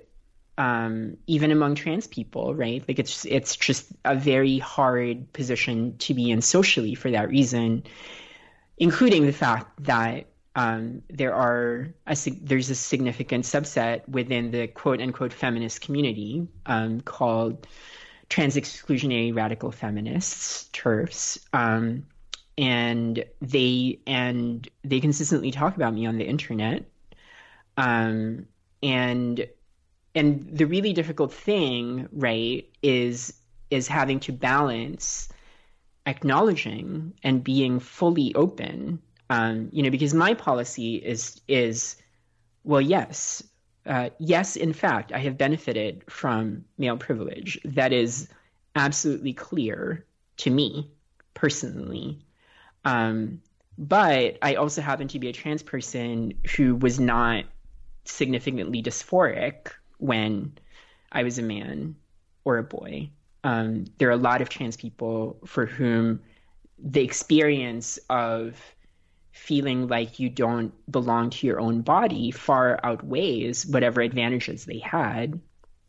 um, 0.58 1.16
even 1.26 1.50
among 1.50 1.74
trans 1.74 2.06
people, 2.06 2.54
right? 2.54 2.84
Like 2.86 2.98
it's 2.98 3.24
it's 3.24 3.56
just 3.56 3.86
a 4.04 4.14
very 4.14 4.58
hard 4.58 5.32
position 5.32 5.96
to 5.98 6.14
be 6.14 6.30
in 6.30 6.42
socially 6.42 6.94
for 6.94 7.10
that 7.10 7.28
reason, 7.28 7.84
including 8.76 9.26
the 9.26 9.32
fact 9.32 9.84
that 9.84 10.26
um, 10.54 11.02
there 11.08 11.34
are 11.34 11.94
a, 12.06 12.16
there's 12.42 12.70
a 12.70 12.74
significant 12.74 13.44
subset 13.44 14.06
within 14.08 14.50
the 14.50 14.66
quote 14.66 15.00
unquote 15.00 15.32
feminist 15.32 15.80
community 15.80 16.46
um, 16.66 17.00
called 17.00 17.66
trans 18.28 18.56
exclusionary 18.56 19.34
radical 19.34 19.70
feminists 19.70 20.68
TERFs 20.72 21.38
um, 21.52 22.06
and 22.58 23.24
they 23.40 23.98
and 24.06 24.68
they 24.84 25.00
consistently 25.00 25.50
talk 25.50 25.76
about 25.76 25.94
me 25.94 26.06
on 26.06 26.18
the 26.18 26.24
internet 26.24 26.84
um, 27.78 28.46
and 28.82 29.46
and 30.14 30.48
the 30.52 30.66
really 30.66 30.92
difficult 30.92 31.32
thing 31.32 32.08
right 32.12 32.68
is 32.82 33.34
is 33.70 33.88
having 33.88 34.20
to 34.20 34.32
balance 34.32 35.28
acknowledging 36.06 37.14
and 37.22 37.44
being 37.44 37.80
fully 37.80 38.34
open 38.34 39.00
um, 39.30 39.68
you 39.72 39.82
know 39.82 39.90
because 39.90 40.14
my 40.14 40.34
policy 40.34 40.96
is 40.96 41.40
is 41.48 41.96
well 42.64 42.80
yes 42.80 43.42
uh, 43.86 44.10
yes 44.18 44.56
in 44.56 44.72
fact 44.72 45.12
i 45.12 45.18
have 45.18 45.38
benefited 45.38 46.04
from 46.08 46.64
male 46.78 46.96
privilege. 46.96 47.58
That 47.64 47.92
is 47.92 48.28
absolutely 48.74 49.32
clear 49.32 50.04
to 50.38 50.50
me 50.50 50.90
personally. 51.34 52.24
Um, 52.84 53.40
but 53.78 54.38
I 54.42 54.54
also 54.54 54.82
happen 54.82 55.08
to 55.08 55.18
be 55.18 55.28
a 55.28 55.32
trans 55.32 55.62
person 55.62 56.34
who 56.56 56.76
was 56.76 57.00
not 57.00 57.44
significantly 58.04 58.82
dysphoric 58.82 59.72
when 60.02 60.52
I 61.12 61.22
was 61.22 61.38
a 61.38 61.42
man 61.42 61.96
or 62.44 62.58
a 62.58 62.62
boy. 62.62 63.10
Um, 63.44 63.86
there 63.98 64.08
are 64.08 64.12
a 64.12 64.16
lot 64.16 64.42
of 64.42 64.48
trans 64.48 64.76
people 64.76 65.38
for 65.46 65.64
whom 65.66 66.20
the 66.78 67.02
experience 67.02 67.98
of 68.10 68.60
feeling 69.30 69.88
like 69.88 70.18
you 70.18 70.28
don't 70.28 70.72
belong 70.90 71.30
to 71.30 71.46
your 71.46 71.60
own 71.60 71.80
body 71.80 72.30
far 72.30 72.78
outweighs 72.82 73.66
whatever 73.66 74.00
advantages 74.00 74.64
they 74.64 74.78
had. 74.78 75.40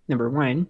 Number 0.07 0.29
one. 0.29 0.67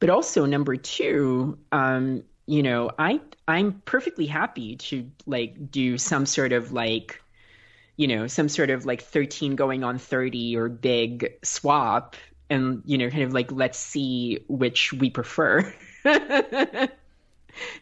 But 0.00 0.10
also 0.10 0.46
number 0.46 0.76
two, 0.76 1.58
um, 1.72 2.22
you 2.46 2.62
know, 2.62 2.90
I 2.98 3.20
I'm 3.48 3.82
perfectly 3.84 4.26
happy 4.26 4.76
to 4.76 5.10
like 5.26 5.70
do 5.70 5.98
some 5.98 6.24
sort 6.26 6.52
of 6.52 6.72
like, 6.72 7.20
you 7.98 8.06
know, 8.06 8.28
some 8.28 8.48
sort 8.48 8.70
of 8.70 8.86
like 8.86 9.02
13 9.02 9.56
going 9.56 9.84
on 9.84 9.98
30 9.98 10.56
or 10.56 10.68
big 10.68 11.34
swap 11.42 12.16
and 12.48 12.82
you 12.86 12.96
know, 12.96 13.10
kind 13.10 13.24
of 13.24 13.34
like 13.34 13.52
let's 13.52 13.78
see 13.78 14.38
which 14.48 14.92
we 14.94 15.10
prefer. 15.10 15.74
the 16.04 16.88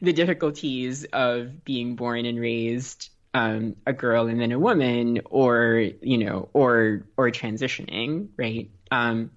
difficulties 0.01 1.05
of 1.13 1.65
being 1.65 1.97
born 1.97 2.27
and 2.27 2.41
raised 2.41 3.11
um, 3.35 3.77
a 3.87 3.93
girl 3.93 4.27
and 4.27 4.41
then 4.41 4.53
a 4.53 4.59
woman, 4.59 5.21
or 5.27 5.91
you 6.01 6.19
know, 6.19 6.49
or 6.55 7.05
or 7.19 7.31
transitioning, 7.31 8.29
right? 8.39 8.71
Um, 8.91 9.31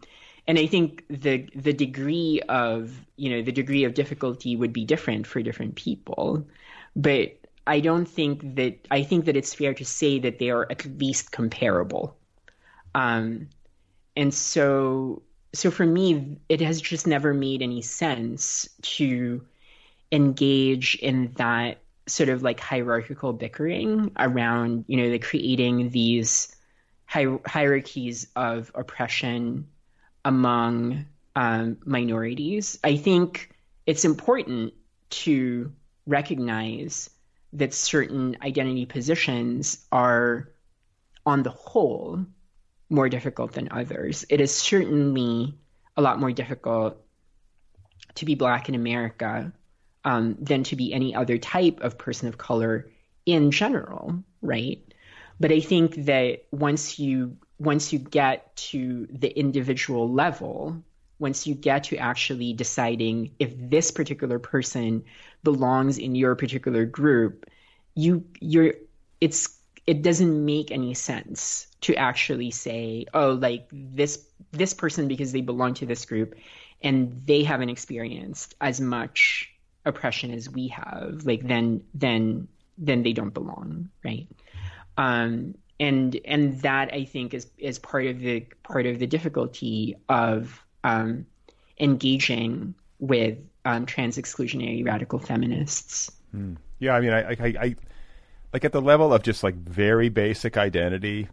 and 0.48 0.58
I 0.58 0.66
think 0.66 1.04
the 1.10 1.48
the 1.54 1.74
degree 1.74 2.42
of 2.48 3.06
you 3.18 3.30
know 3.32 3.42
the 3.42 3.52
degree 3.52 3.84
of 3.84 3.94
difficulty 3.94 4.56
would 4.56 4.72
be 4.72 4.86
different 4.86 5.28
for 5.28 5.42
different 5.42 5.76
people, 5.76 6.48
but 6.96 7.39
I 7.70 7.82
don't 7.82 8.08
think 8.08 8.56
that 8.56 8.88
I 8.90 9.04
think 9.04 9.26
that 9.26 9.38
it's 9.38 9.54
fair 9.54 9.76
to 9.76 9.86
say 9.86 10.18
that 10.20 10.40
they 10.40 10.50
are 10.50 10.66
at 10.72 10.84
least 10.98 11.32
comparable. 11.32 12.18
Um, 12.96 13.48
and 14.18 14.34
so 14.34 15.22
so 15.54 15.70
for 15.70 15.86
me, 15.86 16.38
it 16.50 16.62
has 16.62 16.82
just 16.82 17.06
never 17.06 17.32
made 17.32 17.62
any 17.62 17.84
sense 17.84 18.68
to 18.98 19.46
engage 20.12 20.96
in 20.96 21.32
that 21.34 21.78
sort 22.08 22.30
of 22.30 22.42
like 22.42 22.60
hierarchical 22.60 23.34
bickering 23.34 24.12
around 24.18 24.84
you 24.88 24.98
know 24.98 25.12
the 25.12 25.20
creating 25.20 25.92
these 25.92 26.56
hi- 27.06 27.40
hierarchies 27.46 28.28
of 28.36 28.72
oppression 28.74 29.68
among 30.26 31.06
um, 31.36 31.78
minorities. 31.86 32.80
I 32.84 32.98
think 32.98 33.52
it's 33.86 34.06
important 34.06 34.74
to 35.12 35.72
recognize 36.08 37.12
that 37.54 37.74
certain 37.74 38.38
identity 38.42 38.86
positions 38.86 39.86
are, 39.92 40.50
on 41.26 41.44
the 41.44 41.50
whole, 41.50 42.26
more 42.90 43.10
difficult 43.10 43.54
than 43.54 43.70
others. 43.72 44.26
It 44.30 44.42
is 44.42 44.54
certainly 44.54 45.56
a 45.96 46.02
lot 46.02 46.20
more 46.20 46.32
difficult 46.32 46.98
to 48.16 48.26
be 48.26 48.36
black 48.36 48.70
in 48.70 48.76
America 48.76 49.52
um, 50.04 50.38
than 50.40 50.64
to 50.64 50.76
be 50.76 50.94
any 50.94 51.14
other 51.14 51.38
type 51.38 51.82
of 51.82 51.98
person 51.98 52.28
of 52.28 52.38
color 52.38 52.92
in 53.26 53.52
general, 53.52 54.24
right? 54.42 54.82
But 55.40 55.52
I 55.52 55.60
think 55.60 55.96
that 56.06 56.46
once 56.52 57.00
you 57.00 57.38
once 57.60 57.92
you 57.92 58.00
get 58.00 58.56
to 58.56 59.08
the 59.12 59.28
individual 59.28 60.12
level, 60.12 60.82
once 61.20 61.46
you 61.46 61.54
get 61.54 61.86
to 61.86 61.98
actually 61.98 62.54
deciding 62.54 63.32
if 63.40 63.54
this 63.56 63.92
particular 63.92 64.40
person 64.40 65.04
belongs 65.44 65.98
in 65.98 66.16
your 66.16 66.36
particular 66.36 66.86
group, 66.86 67.46
you 67.96 68.26
you're 68.40 68.74
it's 69.22 69.58
it 69.86 70.02
doesn't 70.02 70.46
make 70.46 70.72
any 70.72 70.94
sense 70.94 71.68
to 71.82 71.96
actually 71.96 72.52
say, 72.52 73.06
oh, 73.14 73.32
like 73.32 73.68
this 73.72 74.26
this 74.52 74.74
person 74.74 75.08
because 75.08 75.32
they 75.32 75.42
belong 75.42 75.74
to 75.76 75.86
this 75.86 76.06
group 76.06 76.36
and 76.82 77.22
they 77.26 77.44
haven't 77.44 77.70
experienced 77.70 78.56
as 78.62 78.80
much 78.80 79.52
oppression 79.86 80.32
as 80.32 80.50
we 80.50 80.70
have, 80.70 81.26
like 81.26 81.46
then 81.46 81.84
then 81.94 82.48
then 82.78 83.04
they 83.04 83.14
don't 83.14 83.34
belong, 83.34 83.90
right? 84.04 84.28
Um, 84.98 85.56
and 85.80 86.20
and 86.26 86.62
that 86.62 86.94
I 86.94 87.06
think 87.06 87.34
is 87.34 87.48
is 87.58 87.80
part 87.80 88.06
of 88.06 88.20
the 88.20 88.46
part 88.64 88.86
of 88.86 89.00
the 89.00 89.08
difficulty 89.08 89.96
of 90.08 90.64
um, 90.84 91.26
engaging 91.80 92.76
with 93.00 93.38
um, 93.66 93.86
trans 93.86 94.18
exclusionary 94.18 94.86
radical 94.86 95.20
feminists. 95.20 96.12
Hmm. 96.32 96.56
Yeah, 96.80 96.94
I 96.94 97.02
mean, 97.02 97.12
I, 97.12 97.32
I, 97.32 97.36
I, 97.40 97.76
like 98.54 98.66
at 98.66 98.72
the 98.72 98.82
level 98.82 99.14
of 99.14 99.24
just 99.24 99.44
like 99.44 99.56
very 99.56 100.10
basic 100.10 100.58
identity. 100.58 101.28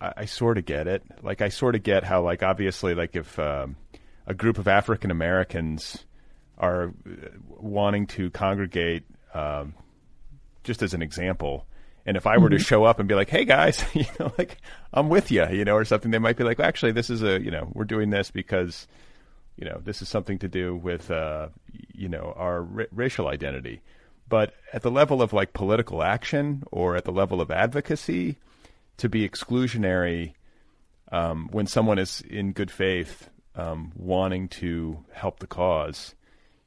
I, 0.00 0.12
I 0.18 0.24
sort 0.24 0.58
of 0.58 0.64
get 0.64 0.86
it. 0.86 1.02
Like 1.22 1.42
I 1.42 1.48
sort 1.48 1.74
of 1.74 1.82
get 1.82 2.04
how 2.04 2.22
like 2.22 2.42
obviously 2.42 2.94
like 2.94 3.16
if 3.16 3.38
um, 3.38 3.76
a 4.26 4.34
group 4.34 4.58
of 4.58 4.66
African 4.68 5.10
Americans 5.10 6.04
are 6.58 6.94
uh, 7.06 7.28
wanting 7.48 8.06
to 8.06 8.30
congregate, 8.30 9.04
um, 9.34 9.74
just 10.64 10.82
as 10.82 10.94
an 10.94 11.02
example, 11.02 11.66
and 12.06 12.16
if 12.16 12.26
I 12.26 12.38
were 12.38 12.48
mm-hmm. 12.48 12.58
to 12.58 12.64
show 12.64 12.84
up 12.84 13.00
and 13.00 13.08
be 13.08 13.14
like, 13.14 13.28
"Hey 13.28 13.44
guys, 13.44 13.84
you 13.92 14.06
know, 14.18 14.32
like 14.38 14.58
I'm 14.92 15.08
with 15.08 15.30
you," 15.30 15.46
you 15.50 15.64
know, 15.64 15.74
or 15.74 15.84
something, 15.84 16.10
they 16.10 16.18
might 16.18 16.36
be 16.36 16.44
like, 16.44 16.58
well, 16.58 16.68
"Actually, 16.68 16.92
this 16.92 17.10
is 17.10 17.22
a, 17.22 17.40
you 17.40 17.50
know, 17.50 17.68
we're 17.74 17.84
doing 17.84 18.10
this 18.10 18.30
because, 18.30 18.86
you 19.56 19.66
know, 19.66 19.80
this 19.84 20.00
is 20.00 20.08
something 20.08 20.38
to 20.38 20.48
do 20.48 20.76
with, 20.76 21.10
uh, 21.10 21.48
you 21.92 22.08
know, 22.08 22.32
our 22.36 22.60
r- 22.60 22.88
racial 22.92 23.28
identity." 23.28 23.82
But 24.28 24.54
at 24.72 24.82
the 24.82 24.90
level 24.90 25.20
of 25.20 25.32
like 25.32 25.52
political 25.52 26.02
action 26.02 26.62
or 26.72 26.96
at 26.96 27.04
the 27.04 27.12
level 27.12 27.40
of 27.40 27.50
advocacy, 27.50 28.36
to 28.96 29.08
be 29.08 29.28
exclusionary 29.28 30.34
um, 31.12 31.48
when 31.52 31.66
someone 31.66 31.98
is 31.98 32.22
in 32.22 32.52
good 32.52 32.70
faith 32.70 33.30
um, 33.54 33.92
wanting 33.94 34.48
to 34.48 35.04
help 35.12 35.38
the 35.38 35.46
cause, 35.46 36.14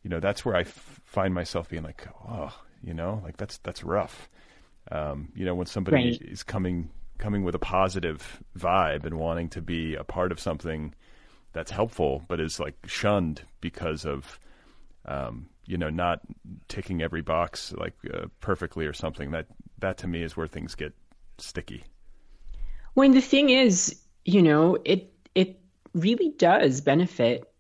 you 0.03 0.09
know, 0.09 0.19
that's 0.19 0.45
where 0.45 0.55
I 0.55 0.61
f- 0.61 1.01
find 1.05 1.33
myself 1.33 1.69
being 1.69 1.83
like, 1.83 2.07
oh, 2.27 2.53
you 2.81 2.93
know, 2.93 3.21
like 3.23 3.37
that's 3.37 3.57
that's 3.59 3.83
rough. 3.83 4.29
Um, 4.91 5.29
you 5.35 5.45
know, 5.45 5.55
when 5.55 5.67
somebody 5.67 6.11
right. 6.11 6.21
is 6.21 6.43
coming 6.43 6.89
coming 7.17 7.43
with 7.43 7.53
a 7.53 7.59
positive 7.59 8.41
vibe 8.57 9.05
and 9.05 9.19
wanting 9.19 9.49
to 9.49 9.61
be 9.61 9.93
a 9.95 10.03
part 10.03 10.31
of 10.31 10.39
something 10.39 10.93
that's 11.51 11.69
helpful, 11.71 12.23
but 12.27 12.39
is 12.39 12.59
like 12.59 12.75
shunned 12.87 13.43
because 13.61 14.05
of 14.05 14.39
um, 15.05 15.47
you 15.65 15.77
know 15.77 15.89
not 15.89 16.21
ticking 16.67 17.01
every 17.01 17.21
box 17.21 17.73
like 17.77 17.93
uh, 18.13 18.25
perfectly 18.39 18.85
or 18.85 18.93
something. 18.93 19.31
That 19.31 19.47
that 19.79 19.97
to 19.99 20.07
me 20.07 20.23
is 20.23 20.35
where 20.35 20.47
things 20.47 20.75
get 20.75 20.93
sticky. 21.37 21.83
When 22.93 23.11
the 23.11 23.21
thing 23.21 23.49
is, 23.49 23.99
you 24.25 24.41
know, 24.41 24.77
it 24.85 25.13
it 25.35 25.59
really 25.93 26.29
does 26.37 26.81
benefit 26.81 27.51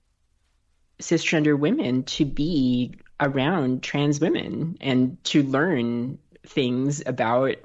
cisgender 1.01 1.57
women 1.57 2.03
to 2.03 2.25
be 2.25 2.93
around 3.19 3.83
trans 3.83 4.19
women 4.19 4.77
and 4.81 5.21
to 5.25 5.43
learn 5.43 6.17
things 6.45 7.01
about 7.05 7.55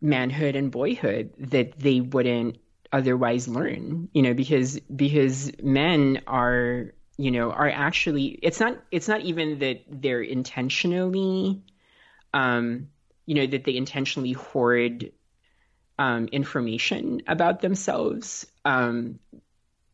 manhood 0.00 0.56
and 0.56 0.70
boyhood 0.70 1.32
that 1.38 1.78
they 1.78 2.00
wouldn't 2.00 2.58
otherwise 2.92 3.48
learn 3.48 4.08
you 4.12 4.22
know 4.22 4.32
because 4.32 4.78
because 4.94 5.50
men 5.62 6.20
are 6.26 6.92
you 7.16 7.30
know 7.30 7.50
are 7.50 7.68
actually 7.68 8.26
it's 8.42 8.60
not 8.60 8.78
it's 8.90 9.08
not 9.08 9.22
even 9.22 9.58
that 9.58 9.82
they're 9.88 10.22
intentionally 10.22 11.60
um 12.32 12.88
you 13.24 13.34
know 13.34 13.46
that 13.46 13.64
they 13.64 13.76
intentionally 13.76 14.32
hoard 14.32 15.10
um 15.98 16.28
information 16.28 17.22
about 17.26 17.60
themselves 17.60 18.46
um 18.64 19.18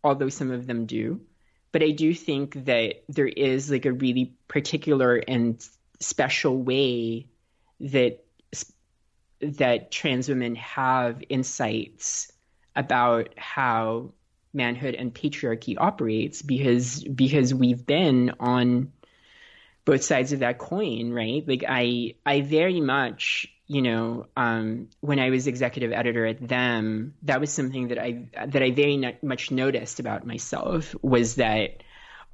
although 0.05 0.29
some 0.29 0.51
of 0.51 0.67
them 0.67 0.87
do. 0.87 1.21
But 1.71 1.83
I 1.83 1.91
do 1.91 2.13
think 2.15 2.67
that 2.67 3.05
there 3.09 3.29
is 3.29 3.71
like 3.71 3.87
a 3.87 3.93
really 3.93 4.35
particular 4.49 5.17
and 5.17 5.65
special 6.01 6.57
way 6.57 7.29
that 7.83 8.25
that 9.41 9.91
trans 9.91 10.29
women 10.29 10.55
have 10.55 11.23
insights 11.29 12.31
about 12.77 13.31
how 13.37 14.13
manhood 14.55 14.95
and 14.95 15.15
patriarchy 15.15 15.77
operates 15.79 16.43
because 16.43 17.03
because 17.05 17.53
we've 17.53 17.85
been 17.85 18.33
on 18.39 18.93
both 19.85 20.05
sides 20.05 20.33
of 20.33 20.41
that 20.41 20.59
coin, 20.59 21.13
right? 21.13 21.47
Like 21.47 21.65
I 21.69 22.15
I 22.25 22.43
very 22.43 22.81
much 22.81 23.53
you 23.73 23.81
know, 23.81 24.27
um, 24.37 24.89
when 25.01 25.19
I 25.19 25.31
was 25.31 25.47
executive 25.47 25.93
editor 25.93 26.27
at 26.27 26.47
them, 26.47 27.15
that 27.23 27.41
was 27.41 27.51
something 27.51 27.89
that 27.89 27.99
I 27.99 28.29
that 28.47 28.63
I 28.63 28.71
very 28.71 28.99
no- 28.99 29.17
much 29.23 29.51
noticed 29.51 29.99
about 29.99 30.27
myself 30.27 30.95
was 31.01 31.37
that, 31.37 31.83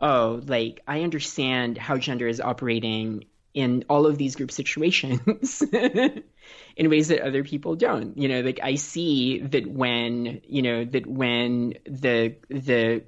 oh, 0.00 0.42
like 0.46 0.80
I 0.88 1.02
understand 1.02 1.78
how 1.78 1.96
gender 1.96 2.26
is 2.26 2.40
operating 2.40 3.24
in 3.54 3.84
all 3.88 4.06
of 4.06 4.18
these 4.18 4.36
group 4.36 4.50
situations 4.52 5.62
in 6.76 6.90
ways 6.90 7.08
that 7.08 7.20
other 7.20 7.44
people 7.44 7.76
don't. 7.76 8.16
You 8.16 8.28
know, 8.28 8.40
like 8.40 8.60
I 8.62 8.76
see 8.76 9.40
that 9.40 9.66
when 9.66 10.40
you 10.44 10.62
know 10.62 10.84
that 10.84 11.06
when 11.06 11.74
the 11.84 12.36
the 12.48 13.04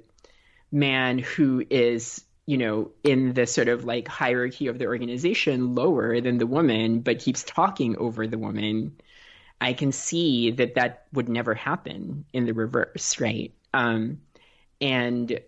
man 0.71 1.19
who 1.19 1.63
is 1.69 2.23
you 2.45 2.57
know, 2.57 2.91
in 3.03 3.33
the 3.33 3.45
sort 3.45 3.69
of 3.69 3.85
like 3.85 4.07
hierarchy 4.07 4.67
of 4.67 4.79
the 4.79 4.87
organization 4.87 5.75
lower 5.75 6.19
than 6.19 6.37
the 6.37 6.47
woman, 6.47 6.99
but 6.99 7.19
keeps 7.19 7.43
talking 7.43 7.97
over 7.97 8.27
the 8.27 8.37
woman, 8.37 8.97
I 9.61 9.73
can 9.73 9.91
see 9.91 10.51
that 10.51 10.75
that 10.75 11.05
would 11.13 11.29
never 11.29 11.53
happen 11.53 12.25
in 12.33 12.45
the 12.45 12.53
reverse, 12.53 13.19
right? 13.19 13.53
Um, 13.73 14.21
and 14.81 15.39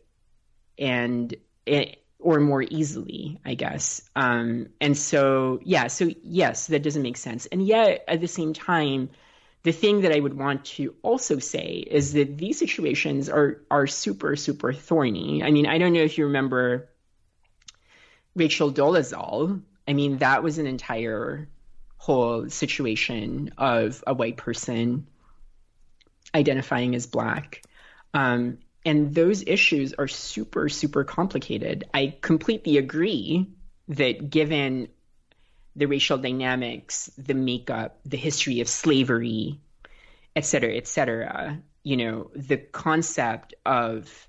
and 0.77 1.35
it, 1.65 2.02
or 2.23 2.39
more 2.39 2.63
easily, 2.63 3.39
I 3.45 3.53
guess. 3.53 4.01
Um, 4.15 4.67
and 4.79 4.97
so, 4.97 5.59
yeah, 5.63 5.87
so 5.87 6.09
yes, 6.23 6.67
that 6.67 6.81
doesn't 6.81 7.01
make 7.01 7.17
sense. 7.17 7.45
And 7.47 7.65
yet, 7.65 8.03
at 8.07 8.21
the 8.21 8.27
same 8.27 8.53
time, 8.53 9.09
the 9.63 9.71
thing 9.71 10.01
that 10.01 10.11
I 10.11 10.19
would 10.19 10.33
want 10.33 10.65
to 10.65 10.95
also 11.03 11.39
say 11.39 11.85
is 11.89 12.13
that 12.13 12.37
these 12.37 12.59
situations 12.59 13.29
are 13.29 13.61
are 13.71 13.87
super 13.87 14.35
super 14.35 14.73
thorny. 14.73 15.43
I 15.43 15.51
mean, 15.51 15.67
I 15.67 15.77
don't 15.77 15.93
know 15.93 16.01
if 16.01 16.17
you 16.17 16.25
remember 16.25 16.89
Rachel 18.35 18.71
Dolezal. 18.71 19.61
I 19.87 19.93
mean, 19.93 20.17
that 20.17 20.43
was 20.43 20.57
an 20.57 20.67
entire 20.67 21.47
whole 21.97 22.49
situation 22.49 23.53
of 23.57 24.03
a 24.05 24.13
white 24.13 24.37
person 24.37 25.07
identifying 26.35 26.95
as 26.95 27.05
black. 27.05 27.63
Um, 28.13 28.59
and 28.85 29.13
those 29.15 29.43
issues 29.45 29.93
are 29.93 30.07
super 30.07 30.69
super 30.69 31.03
complicated. 31.03 31.85
I 31.93 32.17
completely 32.21 32.77
agree 32.77 33.49
that 33.89 34.29
given 34.29 34.89
the 35.75 35.87
racial 35.87 36.17
dynamics, 36.17 37.09
the 37.17 37.33
makeup, 37.33 37.99
the 38.05 38.17
history 38.17 38.61
of 38.61 38.69
slavery, 38.69 39.59
et 40.35 40.45
cetera, 40.45 40.75
et 40.75 40.87
cetera. 40.87 41.59
You 41.83 41.97
know, 41.97 42.31
the 42.35 42.57
concept 42.57 43.55
of 43.65 44.27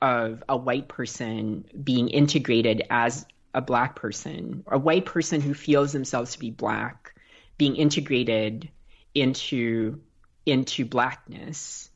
of 0.00 0.42
a 0.48 0.56
white 0.56 0.88
person 0.88 1.64
being 1.82 2.08
integrated 2.08 2.82
as 2.90 3.24
a 3.54 3.60
black 3.60 3.94
person, 3.94 4.64
a 4.66 4.78
white 4.78 5.04
person 5.04 5.40
who 5.40 5.54
feels 5.54 5.92
themselves 5.92 6.32
to 6.32 6.38
be 6.38 6.50
black, 6.50 7.14
being 7.58 7.76
integrated 7.76 8.70
into 9.14 10.00
into 10.44 10.84
blackness 10.84 11.90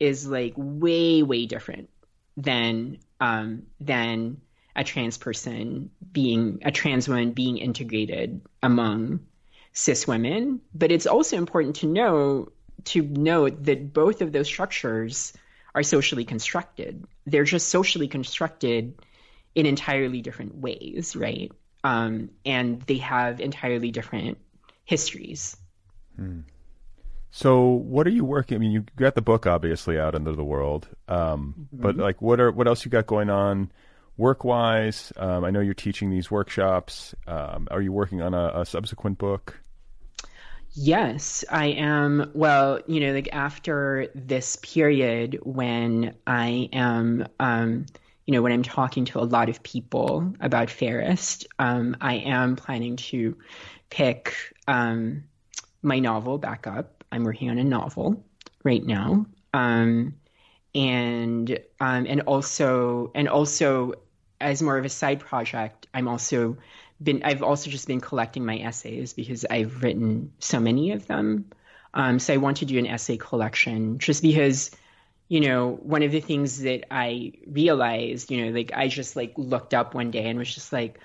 is 0.00 0.26
like 0.26 0.54
way 0.56 1.22
way 1.22 1.46
different 1.46 1.90
than 2.36 2.98
um, 3.20 3.64
than 3.80 4.40
a 4.76 4.84
trans 4.84 5.18
person 5.18 5.90
being 6.12 6.60
a 6.64 6.72
trans 6.72 7.08
woman 7.08 7.32
being 7.32 7.58
integrated 7.58 8.40
among 8.62 9.20
cis 9.72 10.06
women. 10.06 10.60
But 10.74 10.90
it's 10.90 11.06
also 11.06 11.36
important 11.36 11.76
to 11.76 11.86
know 11.86 12.48
to 12.84 13.02
note 13.02 13.64
that 13.64 13.92
both 13.92 14.20
of 14.20 14.32
those 14.32 14.46
structures 14.46 15.32
are 15.74 15.82
socially 15.82 16.24
constructed. 16.24 17.04
They're 17.26 17.44
just 17.44 17.68
socially 17.68 18.08
constructed 18.08 18.94
in 19.54 19.66
entirely 19.66 20.20
different 20.20 20.56
ways, 20.56 21.16
right? 21.16 21.50
Um, 21.82 22.30
and 22.44 22.80
they 22.82 22.98
have 22.98 23.40
entirely 23.40 23.90
different 23.90 24.38
histories. 24.84 25.56
Hmm. 26.16 26.40
So, 27.36 27.64
what 27.66 28.06
are 28.06 28.10
you 28.10 28.24
working? 28.24 28.54
I 28.54 28.58
mean, 28.58 28.70
you 28.70 28.84
got 28.94 29.16
the 29.16 29.22
book 29.22 29.44
obviously 29.44 29.98
out 29.98 30.14
into 30.14 30.32
the 30.32 30.44
world, 30.44 30.86
um, 31.08 31.54
mm-hmm. 31.58 31.82
but 31.82 31.96
like, 31.96 32.22
what 32.22 32.38
are 32.38 32.52
what 32.52 32.68
else 32.68 32.84
you 32.84 32.90
got 32.90 33.06
going 33.06 33.28
on? 33.28 33.70
work 34.16 34.44
wise? 34.44 35.12
Um, 35.16 35.44
I 35.44 35.50
know 35.50 35.60
you're 35.60 35.74
teaching 35.74 36.10
these 36.10 36.30
workshops. 36.30 37.14
Um, 37.26 37.68
are 37.70 37.80
you 37.80 37.92
working 37.92 38.22
on 38.22 38.34
a, 38.34 38.60
a, 38.60 38.66
subsequent 38.66 39.18
book? 39.18 39.60
Yes, 40.72 41.44
I 41.50 41.66
am. 41.66 42.30
Well, 42.34 42.80
you 42.86 43.00
know, 43.00 43.12
like 43.12 43.28
after 43.32 44.08
this 44.14 44.56
period 44.56 45.38
when 45.42 46.14
I 46.26 46.68
am, 46.72 47.26
um, 47.38 47.86
you 48.26 48.32
know, 48.32 48.42
when 48.42 48.52
I'm 48.52 48.62
talking 48.62 49.04
to 49.06 49.20
a 49.20 49.22
lot 49.22 49.48
of 49.48 49.62
people 49.62 50.32
about 50.40 50.70
Fairest, 50.70 51.46
um, 51.58 51.96
I 52.00 52.14
am 52.14 52.56
planning 52.56 52.96
to 52.96 53.36
pick 53.90 54.34
um, 54.66 55.24
my 55.82 55.98
novel 56.00 56.38
back 56.38 56.66
up. 56.66 57.03
I'm 57.14 57.24
working 57.24 57.50
on 57.50 57.58
a 57.58 57.64
novel 57.64 58.24
right 58.64 58.84
now. 58.84 59.26
Um, 59.52 60.14
and 60.74 61.58
um, 61.80 62.06
and 62.06 62.22
also 62.22 63.12
and 63.14 63.28
also 63.28 63.94
as 64.40 64.60
more 64.60 64.76
of 64.76 64.84
a 64.84 64.88
side 64.88 65.20
project, 65.20 65.86
I'm 65.94 66.08
also 66.08 66.56
been 67.02 67.22
I've 67.24 67.42
also 67.42 67.70
just 67.70 67.86
been 67.86 68.00
collecting 68.00 68.44
my 68.44 68.58
essays 68.58 69.12
because 69.12 69.46
I've 69.48 69.82
written 69.82 70.32
so 70.40 70.58
many 70.58 70.92
of 70.92 71.06
them. 71.06 71.50
Um, 71.94 72.18
so 72.18 72.34
I 72.34 72.38
want 72.38 72.56
to 72.58 72.64
do 72.64 72.78
an 72.78 72.86
essay 72.86 73.16
collection 73.16 73.98
just 73.98 74.20
because, 74.20 74.72
you 75.28 75.40
know, 75.40 75.78
one 75.82 76.02
of 76.02 76.10
the 76.10 76.20
things 76.20 76.60
that 76.62 76.92
I 76.92 77.34
realized, 77.46 78.32
you 78.32 78.44
know, 78.44 78.50
like 78.50 78.72
I 78.74 78.88
just 78.88 79.14
like 79.14 79.34
looked 79.36 79.72
up 79.72 79.94
one 79.94 80.10
day 80.10 80.28
and 80.28 80.36
was 80.36 80.52
just 80.52 80.72
like, 80.72 80.98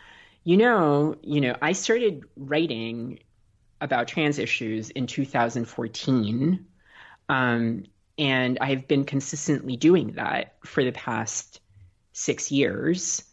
you 0.43 0.57
know, 0.57 1.15
you 1.21 1.41
know, 1.41 1.55
I 1.61 1.73
started 1.73 2.23
writing 2.35 3.19
about 3.81 4.07
trans 4.07 4.39
issues 4.39 4.89
in 4.89 5.07
2014. 5.07 6.65
Um, 7.29 7.83
and 8.17 8.57
I've 8.59 8.87
been 8.87 9.05
consistently 9.05 9.77
doing 9.77 10.13
that 10.13 10.55
for 10.65 10.83
the 10.83 10.91
past 10.91 11.61
six 12.11 12.51
years. 12.51 13.23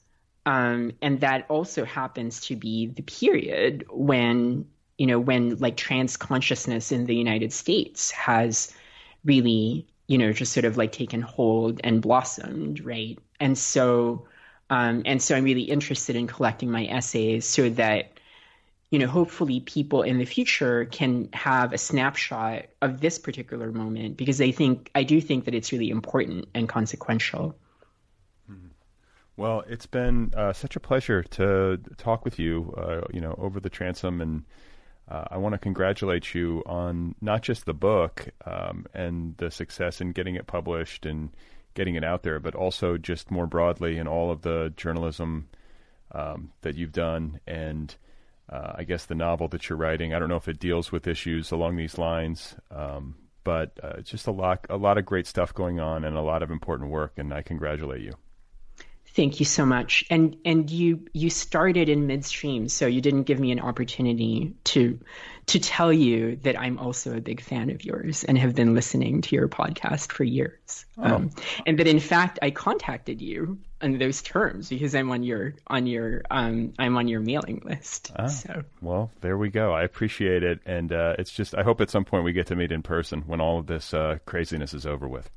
Um, 0.44 0.92
and 1.02 1.20
that 1.20 1.46
also 1.48 1.84
happens 1.84 2.40
to 2.42 2.56
be 2.56 2.86
the 2.86 3.02
period 3.02 3.84
when, 3.90 4.66
you 4.96 5.08
know, 5.08 5.18
when 5.18 5.56
like 5.56 5.76
trans 5.76 6.16
consciousness 6.16 6.92
in 6.92 7.06
the 7.06 7.16
United 7.16 7.52
States 7.52 8.12
has 8.12 8.72
really, 9.24 9.88
you 10.06 10.18
know, 10.18 10.32
just 10.32 10.52
sort 10.52 10.64
of 10.64 10.76
like 10.76 10.92
taken 10.92 11.20
hold 11.20 11.80
and 11.82 12.00
blossomed, 12.00 12.84
right? 12.84 13.18
And 13.40 13.58
so, 13.58 14.28
um, 14.70 15.02
and 15.04 15.20
so 15.20 15.34
I'm 15.34 15.42
really 15.42 15.62
interested 15.62 16.14
in 16.14 16.28
collecting 16.28 16.70
my 16.70 16.86
essays 16.86 17.44
so 17.44 17.68
that, 17.70 18.15
you 18.96 19.00
know, 19.04 19.08
hopefully 19.08 19.60
people 19.60 20.00
in 20.00 20.16
the 20.16 20.24
future 20.24 20.86
can 20.86 21.28
have 21.34 21.74
a 21.74 21.76
snapshot 21.76 22.64
of 22.80 22.98
this 22.98 23.18
particular 23.18 23.70
moment 23.70 24.16
because 24.16 24.40
I 24.40 24.52
think, 24.52 24.90
I 24.94 25.02
do 25.02 25.20
think 25.20 25.44
that 25.44 25.54
it's 25.54 25.70
really 25.70 25.90
important 25.90 26.48
and 26.54 26.66
consequential. 26.66 27.54
Well, 29.36 29.64
it's 29.68 29.84
been 29.84 30.32
uh, 30.34 30.54
such 30.54 30.76
a 30.76 30.80
pleasure 30.80 31.22
to 31.22 31.78
talk 31.98 32.24
with 32.24 32.38
you, 32.38 32.72
uh, 32.74 33.06
you 33.12 33.20
know, 33.20 33.34
over 33.36 33.60
the 33.60 33.68
transom, 33.68 34.22
and 34.22 34.44
uh, 35.10 35.24
I 35.30 35.36
want 35.36 35.52
to 35.52 35.58
congratulate 35.58 36.34
you 36.34 36.62
on 36.64 37.16
not 37.20 37.42
just 37.42 37.66
the 37.66 37.74
book 37.74 38.30
um, 38.46 38.86
and 38.94 39.36
the 39.36 39.50
success 39.50 40.00
in 40.00 40.12
getting 40.12 40.36
it 40.36 40.46
published 40.46 41.04
and 41.04 41.28
getting 41.74 41.96
it 41.96 42.02
out 42.02 42.22
there, 42.22 42.40
but 42.40 42.54
also 42.54 42.96
just 42.96 43.30
more 43.30 43.46
broadly 43.46 43.98
in 43.98 44.08
all 44.08 44.30
of 44.30 44.40
the 44.40 44.72
journalism 44.74 45.48
um, 46.12 46.50
that 46.62 46.76
you've 46.76 46.92
done, 46.92 47.40
and 47.46 47.94
uh, 48.48 48.72
I 48.76 48.84
guess 48.84 49.06
the 49.06 49.14
novel 49.14 49.48
that 49.48 49.68
you're 49.68 49.78
writing. 49.78 50.14
I 50.14 50.18
don't 50.18 50.28
know 50.28 50.36
if 50.36 50.48
it 50.48 50.58
deals 50.58 50.92
with 50.92 51.06
issues 51.06 51.50
along 51.50 51.76
these 51.76 51.98
lines, 51.98 52.54
um, 52.70 53.16
but 53.44 53.78
uh, 53.82 54.00
just 54.00 54.26
a 54.26 54.32
lot, 54.32 54.66
a 54.70 54.76
lot 54.76 54.98
of 54.98 55.04
great 55.04 55.26
stuff 55.26 55.52
going 55.52 55.80
on, 55.80 56.04
and 56.04 56.16
a 56.16 56.22
lot 56.22 56.42
of 56.42 56.50
important 56.50 56.90
work, 56.90 57.12
and 57.16 57.32
I 57.32 57.42
congratulate 57.42 58.02
you. 58.02 58.14
Thank 59.16 59.40
you 59.40 59.46
so 59.46 59.64
much. 59.64 60.04
And 60.10 60.36
and 60.44 60.70
you 60.70 61.06
you 61.14 61.30
started 61.30 61.88
in 61.88 62.06
midstream, 62.06 62.68
so 62.68 62.86
you 62.86 63.00
didn't 63.00 63.22
give 63.22 63.40
me 63.40 63.50
an 63.50 63.60
opportunity 63.60 64.54
to 64.64 65.00
to 65.46 65.60
tell 65.60 65.92
you 65.92 66.36
that 66.42 66.58
I'm 66.58 66.78
also 66.78 67.16
a 67.16 67.20
big 67.20 67.40
fan 67.40 67.70
of 67.70 67.84
yours 67.84 68.24
and 68.24 68.36
have 68.36 68.54
been 68.54 68.74
listening 68.74 69.22
to 69.22 69.36
your 69.36 69.48
podcast 69.48 70.10
for 70.10 70.24
years. 70.24 70.84
Oh. 70.98 71.04
Um, 71.04 71.30
and 71.66 71.78
that 71.78 71.86
in 71.86 72.00
fact 72.00 72.40
I 72.42 72.50
contacted 72.50 73.22
you 73.22 73.58
on 73.80 73.98
those 73.98 74.22
terms 74.22 74.68
because 74.68 74.94
I'm 74.94 75.10
on 75.12 75.22
your 75.22 75.54
on 75.68 75.86
your 75.86 76.22
um, 76.30 76.72
I'm 76.78 76.96
on 76.96 77.06
your 77.06 77.20
mailing 77.20 77.62
list. 77.64 78.10
Ah, 78.16 78.26
so 78.26 78.64
well, 78.80 79.10
there 79.20 79.38
we 79.38 79.50
go. 79.50 79.72
I 79.72 79.82
appreciate 79.82 80.42
it, 80.42 80.60
and 80.66 80.92
uh, 80.92 81.14
it's 81.18 81.30
just 81.30 81.54
I 81.54 81.62
hope 81.62 81.80
at 81.80 81.90
some 81.90 82.04
point 82.04 82.24
we 82.24 82.32
get 82.32 82.46
to 82.48 82.56
meet 82.56 82.72
in 82.72 82.82
person 82.82 83.22
when 83.26 83.40
all 83.40 83.58
of 83.58 83.66
this 83.66 83.94
uh, 83.94 84.18
craziness 84.26 84.74
is 84.74 84.84
over 84.84 85.06
with 85.06 85.30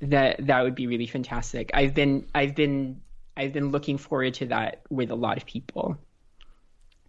that 0.00 0.46
that 0.46 0.62
would 0.62 0.74
be 0.74 0.86
really 0.86 1.06
fantastic. 1.06 1.70
I've 1.74 1.94
been 1.94 2.26
I've 2.34 2.54
been 2.54 3.00
I've 3.36 3.52
been 3.52 3.70
looking 3.70 3.98
forward 3.98 4.34
to 4.34 4.46
that 4.46 4.82
with 4.90 5.10
a 5.10 5.14
lot 5.14 5.36
of 5.36 5.46
people. 5.46 5.96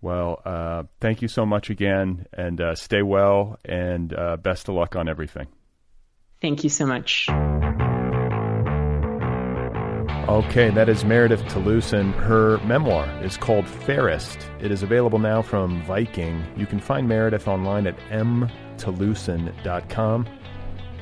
Well, 0.01 0.41
uh, 0.45 0.83
thank 1.01 1.21
you 1.21 1.27
so 1.27 1.45
much 1.45 1.69
again, 1.69 2.25
and 2.33 2.61
uh, 2.61 2.75
stay 2.75 3.01
well, 3.01 3.59
and 3.65 4.13
uh, 4.13 4.37
best 4.37 4.69
of 4.69 4.75
luck 4.75 4.95
on 4.95 5.09
everything. 5.09 5.47
Thank 6.41 6.63
you 6.63 6.69
so 6.69 6.85
much. 6.85 7.27
Okay, 10.29 10.69
that 10.69 10.87
is 10.87 11.03
Meredith 11.03 11.41
Talusan. 11.45 12.13
Her 12.13 12.59
memoir 12.59 13.09
is 13.23 13.35
called 13.35 13.67
Fairest. 13.67 14.47
It 14.61 14.71
is 14.71 14.83
available 14.83 15.19
now 15.19 15.41
from 15.41 15.83
Viking. 15.83 16.45
You 16.55 16.65
can 16.65 16.79
find 16.79 17.09
Meredith 17.09 17.47
online 17.47 17.87
at 17.87 17.97
mtalusan.com. 18.09 20.27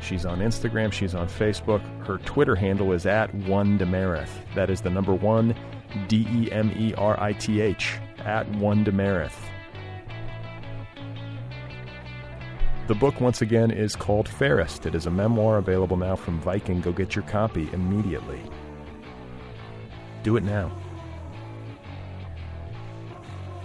She's 0.01 0.25
on 0.25 0.39
Instagram, 0.39 0.93
she's 0.93 1.13
on 1.13 1.27
Facebook. 1.27 1.81
Her 2.05 2.19
Twitter 2.19 2.55
handle 2.55 2.93
is 2.93 3.05
at 3.05 3.35
one 3.35 3.77
Demerith. 3.77 4.29
That 4.55 4.69
is 4.69 4.79
the 4.81 4.89
number 4.89 5.13
one 5.13 5.53
D 6.07 6.25
E 6.31 6.49
M 6.51 6.71
E 6.75 6.93
R 6.95 7.21
I 7.21 7.33
T 7.33 7.61
H 7.61 7.99
at 8.19 8.49
one 8.55 8.83
Demerith. 8.83 9.37
The 12.87 12.95
book, 12.95 13.19
once 13.19 13.41
again, 13.41 13.69
is 13.69 13.97
called 13.97 14.29
Fairest. 14.29 14.85
It 14.85 14.95
is 14.95 15.05
a 15.05 15.11
memoir 15.11 15.57
available 15.57 15.97
now 15.97 16.15
from 16.15 16.39
Viking. 16.39 16.79
Go 16.79 16.93
get 16.93 17.15
your 17.15 17.25
copy 17.25 17.69
immediately. 17.73 18.41
Do 20.23 20.37
it 20.37 20.43
now. 20.43 20.71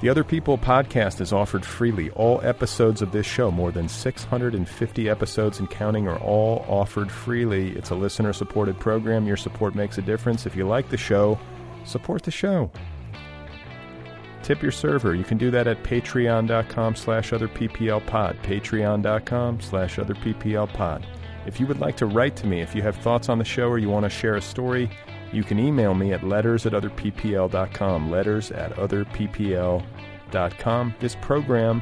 The 0.00 0.08
Other 0.08 0.24
People 0.24 0.58
podcast 0.58 1.20
is 1.20 1.32
offered 1.32 1.64
freely. 1.64 2.10
All 2.10 2.40
episodes 2.42 3.02
of 3.02 3.12
this 3.12 3.24
show, 3.24 3.52
more 3.52 3.70
than 3.70 3.88
650 3.88 5.08
episodes 5.08 5.60
and 5.60 5.70
counting, 5.70 6.08
are 6.08 6.18
all 6.18 6.66
offered 6.68 7.08
freely. 7.08 7.70
It's 7.76 7.90
a 7.90 7.94
listener 7.94 8.32
supported 8.32 8.80
program. 8.80 9.28
Your 9.28 9.36
support 9.36 9.76
makes 9.76 9.98
a 9.98 10.02
difference. 10.02 10.44
If 10.44 10.56
you 10.56 10.66
like 10.66 10.88
the 10.88 10.96
show, 10.96 11.38
support 11.84 12.24
the 12.24 12.32
show. 12.32 12.72
Tip 14.42 14.62
your 14.62 14.72
server. 14.72 15.14
You 15.14 15.24
can 15.24 15.38
do 15.38 15.50
that 15.52 15.66
at 15.66 15.82
patreon.com 15.82 16.96
slash 16.96 17.30
otherpplpod. 17.30 18.42
Patreon.com 18.42 19.60
slash 19.60 19.96
otherpplpod. 19.96 21.04
If 21.46 21.58
you 21.58 21.66
would 21.66 21.80
like 21.80 21.96
to 21.96 22.06
write 22.06 22.36
to 22.36 22.46
me, 22.46 22.60
if 22.60 22.74
you 22.74 22.82
have 22.82 22.96
thoughts 22.96 23.28
on 23.28 23.38
the 23.38 23.44
show 23.44 23.68
or 23.68 23.78
you 23.78 23.88
want 23.88 24.04
to 24.04 24.10
share 24.10 24.36
a 24.36 24.42
story, 24.42 24.90
you 25.32 25.42
can 25.42 25.58
email 25.58 25.94
me 25.94 26.12
at 26.12 26.22
letters 26.22 26.66
at 26.66 26.72
otherppl.com. 26.72 28.10
Letters 28.10 28.50
at 28.50 28.72
otherppl.com. 28.76 29.84
This 31.00 31.16
program 31.20 31.80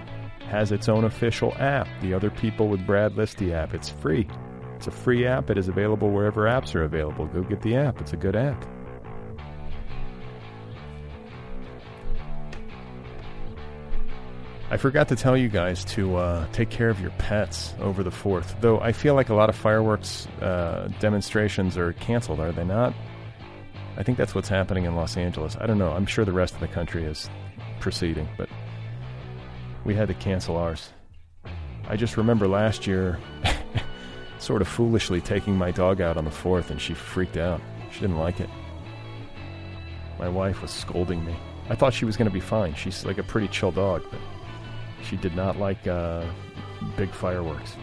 has 0.49 0.73
its 0.73 0.89
own 0.89 1.05
official 1.05 1.55
app, 1.59 1.87
the 2.01 2.15
Other 2.15 2.31
People 2.31 2.69
with 2.69 2.85
Brad 2.87 3.15
Listi 3.15 3.53
app. 3.53 3.75
It's 3.75 3.91
free. 3.91 4.27
It's 4.77 4.87
a 4.87 4.91
free 4.91 5.27
app. 5.27 5.51
It 5.51 5.59
is 5.59 5.69
available 5.69 6.11
wherever 6.11 6.45
apps 6.45 6.75
are 6.75 6.85
available. 6.85 7.27
Go 7.27 7.43
get 7.43 7.61
the 7.61 7.77
app. 7.77 8.01
It's 8.01 8.15
a 8.15 8.17
good 8.17 8.35
app. 8.35 8.65
I 14.73 14.77
forgot 14.77 15.09
to 15.09 15.17
tell 15.17 15.37
you 15.37 15.49
guys 15.49 15.85
to 15.87 16.15
uh, 16.15 16.47
take 16.53 16.71
care 16.71 16.91
of 16.91 17.01
your 17.01 17.11
pets 17.19 17.75
over 17.81 18.05
the 18.05 18.11
4th, 18.11 18.61
though 18.61 18.79
I 18.79 18.93
feel 18.93 19.15
like 19.15 19.29
a 19.29 19.35
lot 19.35 19.49
of 19.49 19.57
fireworks 19.57 20.29
uh, 20.41 20.89
demonstrations 21.01 21.77
are 21.77 21.93
canceled, 21.95 22.39
are 22.39 22.53
they 22.53 22.63
not? 22.63 22.95
I 23.97 24.05
think 24.05 24.17
that's 24.17 24.33
what's 24.33 24.49
happening 24.49 24.85
in 24.85 24.95
Los 24.95 25.17
Angeles. 25.17 25.57
I 25.61 25.67
don't 25.67 25.77
know. 25.77 25.91
I'm 25.91 26.07
sure 26.07 26.25
the 26.25 26.33
rest 26.33 26.55
of 26.55 26.61
the 26.61 26.69
country 26.69 27.05
is 27.05 27.29
proceeding, 27.81 28.29
but 28.39 28.49
we 29.85 29.93
had 29.97 30.07
to 30.07 30.15
cancel 30.15 30.57
ours. 30.57 30.91
I 31.89 31.97
just 31.97 32.17
remember 32.17 32.47
last 32.47 32.87
year 32.87 33.19
sort 34.39 34.63
of 34.63 34.69
foolishly 34.69 35.21
taking 35.21 35.57
my 35.57 35.73
dog 35.73 36.01
out 36.01 36.17
on 36.17 36.25
the 36.25 36.31
4th, 36.31 36.71
and 36.71 36.81
she 36.81 36.95
freaked 36.95 37.37
out. 37.37 37.61
She 37.91 37.99
didn't 37.99 38.19
like 38.19 38.39
it. 38.39 38.49
My 40.21 40.29
wife 40.29 40.63
was 40.63 40.71
scolding 40.71 41.25
me. 41.25 41.35
I 41.69 41.75
thought 41.75 41.93
she 41.93 42.05
was 42.05 42.17
going 42.17 42.29
to 42.29 42.33
be 42.33 42.39
fine. 42.39 42.75
She's 42.75 43.05
like 43.05 43.19
a 43.19 43.25
pretty 43.25 43.49
chill 43.49 43.73
dog, 43.73 44.05
but 44.13 44.21
she 45.05 45.17
did 45.17 45.35
not 45.35 45.59
like 45.59 45.87
uh, 45.87 46.25
big 46.97 47.11
fireworks. 47.11 47.77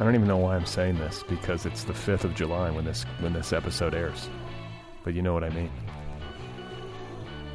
I 0.00 0.04
don't 0.04 0.14
even 0.14 0.28
know 0.28 0.36
why 0.36 0.54
I'm 0.54 0.66
saying 0.66 0.98
this 0.98 1.24
because 1.28 1.66
it's 1.66 1.84
the 1.84 1.92
5th 1.92 2.24
of 2.24 2.34
July 2.34 2.70
when 2.70 2.84
this 2.84 3.04
when 3.20 3.32
this 3.32 3.52
episode 3.52 3.94
airs. 3.94 4.28
But 5.02 5.14
you 5.14 5.22
know 5.22 5.34
what 5.34 5.44
I 5.44 5.50
mean. 5.50 5.70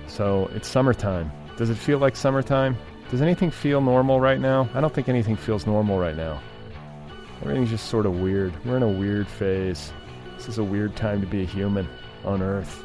So, 0.07 0.49
it's 0.53 0.67
summertime. 0.67 1.31
Does 1.57 1.69
it 1.69 1.75
feel 1.75 1.97
like 1.99 2.15
summertime? 2.15 2.77
Does 3.09 3.21
anything 3.21 3.51
feel 3.51 3.79
normal 3.79 4.19
right 4.19 4.39
now? 4.39 4.69
I 4.73 4.81
don't 4.81 4.93
think 4.93 5.07
anything 5.07 5.35
feels 5.35 5.65
normal 5.65 5.99
right 5.99 6.15
now. 6.15 6.41
Everything's 7.41 7.69
just 7.69 7.87
sort 7.87 8.05
of 8.05 8.19
weird. 8.19 8.53
We're 8.65 8.77
in 8.77 8.83
a 8.83 8.87
weird 8.87 9.27
phase. 9.27 9.93
This 10.35 10.47
is 10.47 10.57
a 10.57 10.63
weird 10.63 10.95
time 10.95 11.21
to 11.21 11.27
be 11.27 11.41
a 11.41 11.45
human 11.45 11.87
on 12.25 12.41
Earth. 12.41 12.83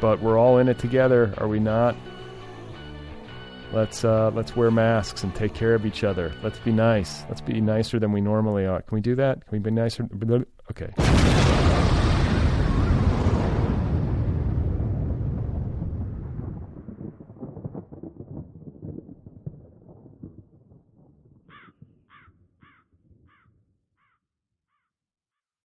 But 0.00 0.20
we're 0.20 0.38
all 0.38 0.58
in 0.58 0.68
it 0.68 0.78
together, 0.78 1.34
are 1.38 1.48
we 1.48 1.60
not? 1.60 1.96
Let's 3.72 4.04
uh, 4.04 4.30
let's 4.34 4.54
wear 4.54 4.70
masks 4.70 5.24
and 5.24 5.34
take 5.34 5.54
care 5.54 5.74
of 5.74 5.86
each 5.86 6.04
other. 6.04 6.32
Let's 6.42 6.58
be 6.58 6.72
nice. 6.72 7.24
Let's 7.28 7.40
be 7.40 7.60
nicer 7.60 7.98
than 7.98 8.12
we 8.12 8.20
normally 8.20 8.66
are. 8.66 8.82
Can 8.82 8.94
we 8.94 9.00
do 9.00 9.14
that? 9.16 9.46
Can 9.46 9.52
we 9.52 9.58
be 9.58 9.70
nicer? 9.70 10.06
Okay. 10.70 11.60